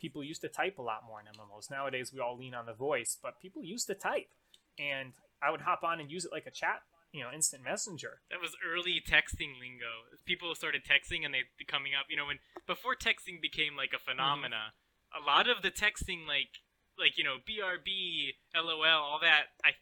people 0.00 0.24
used 0.24 0.40
to 0.40 0.48
type 0.48 0.78
a 0.78 0.82
lot 0.82 1.04
more 1.06 1.20
in 1.20 1.26
MMOs. 1.26 1.70
Nowadays, 1.70 2.12
we 2.14 2.20
all 2.20 2.38
lean 2.38 2.54
on 2.54 2.64
the 2.64 2.72
voice, 2.72 3.18
but 3.22 3.40
people 3.40 3.62
used 3.62 3.86
to 3.88 3.94
type, 3.94 4.30
and 4.78 5.12
I 5.42 5.50
would 5.50 5.62
hop 5.62 5.82
on 5.82 6.00
and 6.00 6.10
use 6.10 6.24
it 6.24 6.32
like 6.32 6.46
a 6.46 6.50
chat 6.50 6.82
you 7.12 7.20
know 7.20 7.30
instant 7.30 7.62
messenger. 7.62 8.24
That 8.32 8.40
was 8.40 8.56
early 8.64 9.00
texting 9.04 9.60
lingo. 9.60 10.08
People 10.24 10.54
started 10.54 10.82
texting 10.82 11.24
and 11.24 11.32
they 11.32 11.44
coming 11.68 11.92
up. 11.94 12.06
You 12.08 12.16
know, 12.16 12.26
when 12.26 12.40
before 12.66 12.96
texting 12.96 13.40
became 13.40 13.76
like 13.76 13.92
a 13.94 14.00
phenomena, 14.00 14.72
mm-hmm. 14.72 15.20
a 15.20 15.22
lot 15.24 15.48
of 15.48 15.62
the 15.62 15.70
texting 15.70 16.26
like 16.26 16.64
like 16.98 17.20
you 17.20 17.24
know 17.24 17.36
BRB, 17.44 18.32
LOL, 18.56 19.04
all 19.04 19.20
that. 19.20 19.52
I 19.64 19.76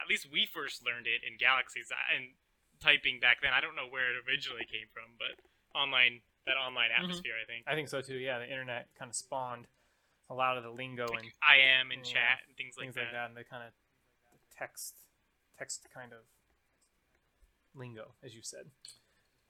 at 0.00 0.08
least 0.08 0.30
we 0.30 0.46
first 0.46 0.86
learned 0.86 1.06
it 1.06 1.26
in 1.26 1.36
Galaxies 1.36 1.90
and 1.90 2.38
typing 2.78 3.18
back 3.18 3.42
then. 3.42 3.50
I 3.52 3.60
don't 3.60 3.74
know 3.74 3.90
where 3.90 4.14
it 4.14 4.22
originally 4.22 4.64
came 4.64 4.86
from, 4.94 5.18
but 5.18 5.34
online 5.74 6.22
that 6.46 6.54
online 6.54 6.94
mm-hmm. 6.94 7.02
atmosphere. 7.02 7.34
Mm-hmm. 7.34 7.50
I 7.50 7.52
think. 7.52 7.62
I 7.66 7.74
think 7.74 7.88
so 7.90 8.00
too. 8.00 8.16
Yeah, 8.22 8.38
the 8.38 8.48
internet 8.48 8.94
kind 8.94 9.10
of 9.10 9.18
spawned 9.18 9.66
a 10.30 10.34
lot 10.34 10.58
of 10.58 10.62
the 10.62 10.70
lingo 10.70 11.06
like 11.06 11.22
and 11.22 11.30
I 11.42 11.62
am 11.78 11.90
and 11.90 12.02
chat 12.02 12.42
and 12.46 12.54
things 12.56 12.74
like 12.78 12.94
things 12.94 12.94
that. 12.94 13.10
like 13.10 13.14
that, 13.14 13.26
and 13.30 13.36
the 13.36 13.46
kind 13.46 13.66
of 13.66 13.74
text 14.54 14.94
text 15.58 15.86
kind 15.94 16.12
of 16.12 16.18
lingo, 17.74 18.12
as 18.24 18.34
you 18.34 18.42
said. 18.42 18.66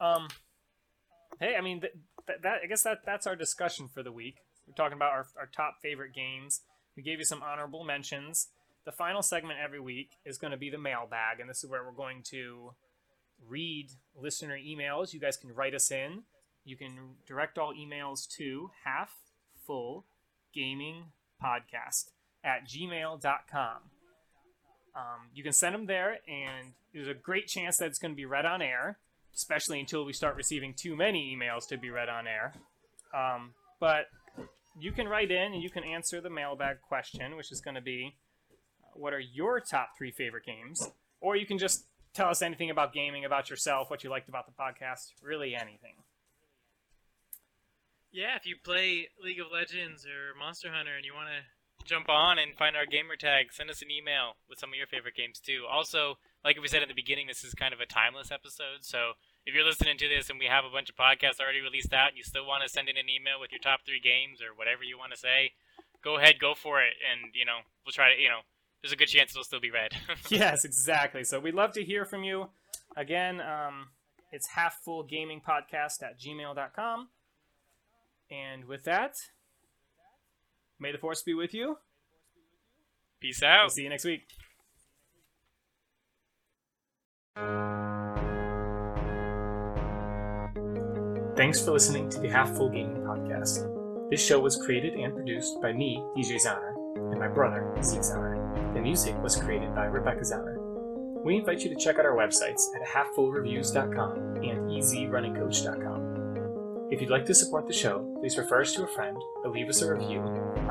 Um, 0.01 0.29
hey, 1.41 1.57
I 1.57 1.61
mean, 1.61 1.81
th- 1.81 1.93
th- 2.27 2.39
that 2.43 2.61
I 2.65 2.67
guess 2.67 2.83
that 2.83 2.99
that's 3.05 3.27
our 3.27 3.37
discussion 3.37 3.89
for 3.89 4.03
the 4.03 4.13
week. 4.13 4.37
We're 4.67 4.75
talking 4.75 4.97
about 4.97 5.13
our, 5.13 5.27
our 5.39 5.47
top 5.47 5.77
favorite 5.83 6.13
games. 6.15 6.63
We 6.97 7.03
gave 7.03 7.19
you 7.19 7.25
some 7.25 7.43
honorable 7.43 7.85
mentions. 7.85 8.49
The 8.85 8.93
final 8.93 9.23
segment 9.23 9.59
every 9.63 9.81
week 9.81 10.11
is 10.25 10.39
going 10.39 10.53
to 10.53 10.57
be 10.57 10.71
the 10.71 10.79
mailbag, 10.79 11.41
and 11.41 11.49
this 11.49 11.63
is 11.63 11.71
where 11.71 11.85
we're 11.85 11.93
going 11.93 12.23
to 12.31 12.73
read 13.47 13.91
listener 14.15 14.57
emails. 14.57 15.13
You 15.13 15.21
guys 15.21 15.37
can 15.37 15.53
write 15.53 15.75
us 15.75 15.91
in. 15.91 16.23
You 16.65 16.77
can 16.77 17.17
direct 17.27 17.59
all 17.59 17.75
emails 17.75 18.29
to 18.37 18.71
half 18.85 19.13
full 19.67 20.05
gaming 20.53 21.07
podcast 21.43 22.11
at 22.45 22.67
gmail.com. 22.67 23.96
Um, 24.97 25.29
you 25.35 25.43
can 25.43 25.53
send 25.53 25.75
them 25.75 25.87
there, 25.87 26.19
and 26.27 26.73
there's 26.95 27.09
a 27.09 27.15
great 27.15 27.49
chance 27.49 27.77
that 27.77 27.87
it's 27.87 27.99
going 27.99 28.13
to 28.13 28.17
be 28.17 28.25
read 28.25 28.47
on 28.47 28.63
air, 28.63 28.99
especially 29.35 29.79
until 29.79 30.07
we 30.07 30.15
start 30.15 30.37
receiving 30.37 30.73
too 30.73 30.97
many 30.97 31.37
emails 31.37 31.69
to 31.69 31.77
be 31.77 31.91
read 31.91 32.09
on 32.09 32.27
air. 32.27 32.55
Um, 33.15 33.53
but 33.79 34.07
you 34.79 34.93
can 34.93 35.07
write 35.07 35.31
in 35.31 35.53
and 35.53 35.63
you 35.63 35.69
can 35.71 35.85
answer 35.85 36.21
the 36.21 36.31
mailbag 36.31 36.81
question, 36.81 37.37
which 37.37 37.53
is 37.53 37.61
going 37.61 37.75
to 37.75 37.83
be 37.83 38.15
uh, 38.83 38.89
what 38.95 39.13
are 39.13 39.21
your 39.21 39.61
top 39.61 39.91
three 39.99 40.11
favorite 40.11 40.47
games? 40.47 40.91
Or 41.21 41.37
you 41.37 41.47
can 41.47 41.59
just 41.59 41.85
tell 42.15 42.29
us 42.29 42.41
anything 42.41 42.71
about 42.71 42.95
gaming, 42.95 43.25
about 43.25 43.51
yourself, 43.51 43.91
what 43.91 44.03
you 44.03 44.09
liked 44.09 44.29
about 44.29 44.47
the 44.47 44.53
podcast, 44.53 45.13
really 45.23 45.55
anything. 45.55 45.95
Yeah, 48.13 48.37
if 48.37 48.47
you 48.47 48.57
play 48.65 49.09
League 49.23 49.41
of 49.41 49.49
Legends 49.53 50.07
or 50.07 50.39
Monster 50.39 50.71
Hunter 50.73 50.97
and 50.97 51.05
you 51.05 51.13
want 51.13 51.29
to 51.29 51.56
jump 51.85 52.09
on 52.09 52.39
and 52.39 52.57
find 52.57 52.77
our 52.77 52.87
gamer 52.87 53.17
tag. 53.17 53.53
Send 53.53 53.71
us 53.71 53.83
an 53.83 53.91
email 53.91 54.37
with 54.49 54.59
some 54.59 54.71
of 54.71 54.77
your 54.77 54.87
favorite 54.87 55.15
games 55.15 55.39
too. 55.39 55.65
Also, 55.71 56.19
like 56.45 56.61
we 56.61 56.69
said 56.69 56.83
at 56.83 56.89
the 56.89 56.95
beginning, 56.95 57.27
this 57.27 57.45
is 57.45 57.55
kind 57.55 57.75
of 57.75 57.81
a 57.81 57.87
timeless 57.87 58.31
episode. 58.31 58.83
So 58.83 59.13
if 59.47 59.55
you're 59.55 59.67
listening 59.67 59.99
to 59.99 60.09
this 60.09 60.31
and 60.31 60.39
we 60.39 60.47
have 60.47 60.65
a 60.65 60.71
bunch 60.71 60.91
of 60.91 60.97
podcasts 60.97 61.41
already 61.41 61.61
released 61.61 61.93
out 61.93 62.09
and 62.09 62.17
you 62.17 62.25
still 62.25 62.47
want 62.47 62.63
to 62.63 62.69
send 62.69 62.89
in 62.89 62.97
an 62.97 63.09
email 63.09 63.41
with 63.41 63.53
your 63.53 63.61
top 63.61 63.81
three 63.87 64.01
games 64.01 64.41
or 64.43 64.57
whatever 64.57 64.83
you 64.83 64.99
want 64.99 65.13
to 65.13 65.19
say, 65.19 65.53
go 66.03 66.19
ahead, 66.19 66.39
go 66.41 66.55
for 66.55 66.83
it. 66.83 66.95
And, 67.03 67.35
you 67.35 67.45
know, 67.45 67.67
we'll 67.85 67.93
try 67.93 68.15
to, 68.15 68.21
you 68.21 68.29
know, 68.29 68.41
there's 68.83 68.93
a 68.93 68.97
good 68.97 69.09
chance 69.09 69.33
it'll 69.33 69.45
still 69.45 69.61
be 69.61 69.71
read. 69.71 69.93
yes, 70.29 70.65
exactly. 70.65 71.25
So 71.25 71.41
we'd 71.41 71.55
love 71.55 71.73
to 71.73 71.85
hear 71.85 72.05
from 72.05 72.25
you. 72.25 72.51
Again, 72.97 73.41
um, 73.41 73.89
it's 74.33 74.49
halffullgamingpodcast 74.57 76.03
at 76.03 76.19
gmail.com. 76.19 77.09
And 78.31 78.65
with 78.65 78.85
that, 78.85 79.15
May 80.79 80.93
the 80.93 80.99
force 80.99 81.23
be 81.23 81.35
with 81.35 81.55
you. 81.55 81.79
Peace 83.21 83.43
out. 83.43 83.65
We'll 83.65 83.71
see 83.71 83.83
you 83.83 83.89
next 83.89 84.05
week. 84.05 84.23
Thanks 91.37 91.63
for 91.63 91.71
listening 91.71 92.09
to 92.11 92.21
the 92.21 92.29
Half 92.29 92.57
Full 92.57 92.71
Gaming 92.71 93.03
Podcast. 93.03 94.11
This 94.11 94.25
show 94.25 94.41
was 94.41 94.57
created 94.57 94.95
and 94.95 95.15
produced 95.15 95.61
by 95.61 95.73
me, 95.73 96.03
DJ 96.17 96.37
Zauner, 96.37 96.75
and 97.11 97.21
my 97.21 97.29
brother, 97.29 97.71
Zeke 97.83 98.01
Zauner. 98.01 98.73
The 98.73 98.81
music 98.81 99.15
was 99.23 99.37
created 99.37 99.75
by 99.75 99.85
Rebecca 99.85 100.21
Zauner. 100.21 100.57
We 101.25 101.37
invite 101.37 101.63
you 101.63 101.69
to 101.71 101.77
check 101.77 101.99
out 101.99 102.07
our 102.07 102.17
websites 102.17 102.63
at 102.75 102.87
halffullreviews.com 102.87 104.37
and 104.37 104.71
ezrunningcoach.com. 104.71 106.89
If 106.91 107.01
you'd 107.01 107.11
like 107.11 107.27
to 107.27 107.35
support 107.35 107.67
the 107.67 107.73
show, 107.73 108.17
please 108.21 108.39
refer 108.39 108.61
us 108.61 108.73
to 108.75 108.85
a 108.85 108.95
friend 108.95 109.17
or 109.45 109.51
leave 109.51 109.69
us 109.69 109.83
a 109.83 109.93
review 109.93 110.21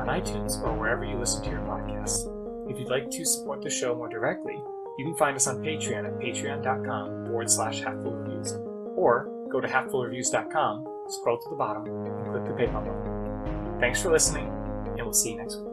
on 0.06 0.20
iTunes 0.20 0.62
or 0.62 0.72
wherever 0.72 1.04
you 1.04 1.18
listen 1.18 1.42
to 1.42 1.50
your 1.50 1.60
podcasts. 1.60 2.30
If 2.70 2.78
you'd 2.78 2.88
like 2.88 3.10
to 3.10 3.24
support 3.24 3.62
the 3.62 3.70
show 3.70 3.94
more 3.94 4.08
directly, 4.08 4.54
you 4.98 5.04
can 5.04 5.16
find 5.16 5.36
us 5.36 5.46
on 5.46 5.62
Patreon 5.62 6.06
at 6.06 6.18
patreon.com 6.18 7.26
forward 7.26 7.50
slash 7.50 7.82
halffullreviews 7.82 8.58
or 8.96 9.28
go 9.50 9.60
to 9.60 9.68
halffullreviews.com, 9.68 10.86
scroll 11.08 11.38
to 11.38 11.48
the 11.50 11.56
bottom, 11.56 11.86
and 11.86 12.30
click 12.30 12.44
the 12.44 12.52
PayPal 12.52 12.84
button. 12.84 13.80
Thanks 13.80 14.00
for 14.00 14.10
listening, 14.10 14.46
and 14.86 15.02
we'll 15.02 15.12
see 15.12 15.32
you 15.32 15.36
next 15.36 15.56
week. 15.56 15.65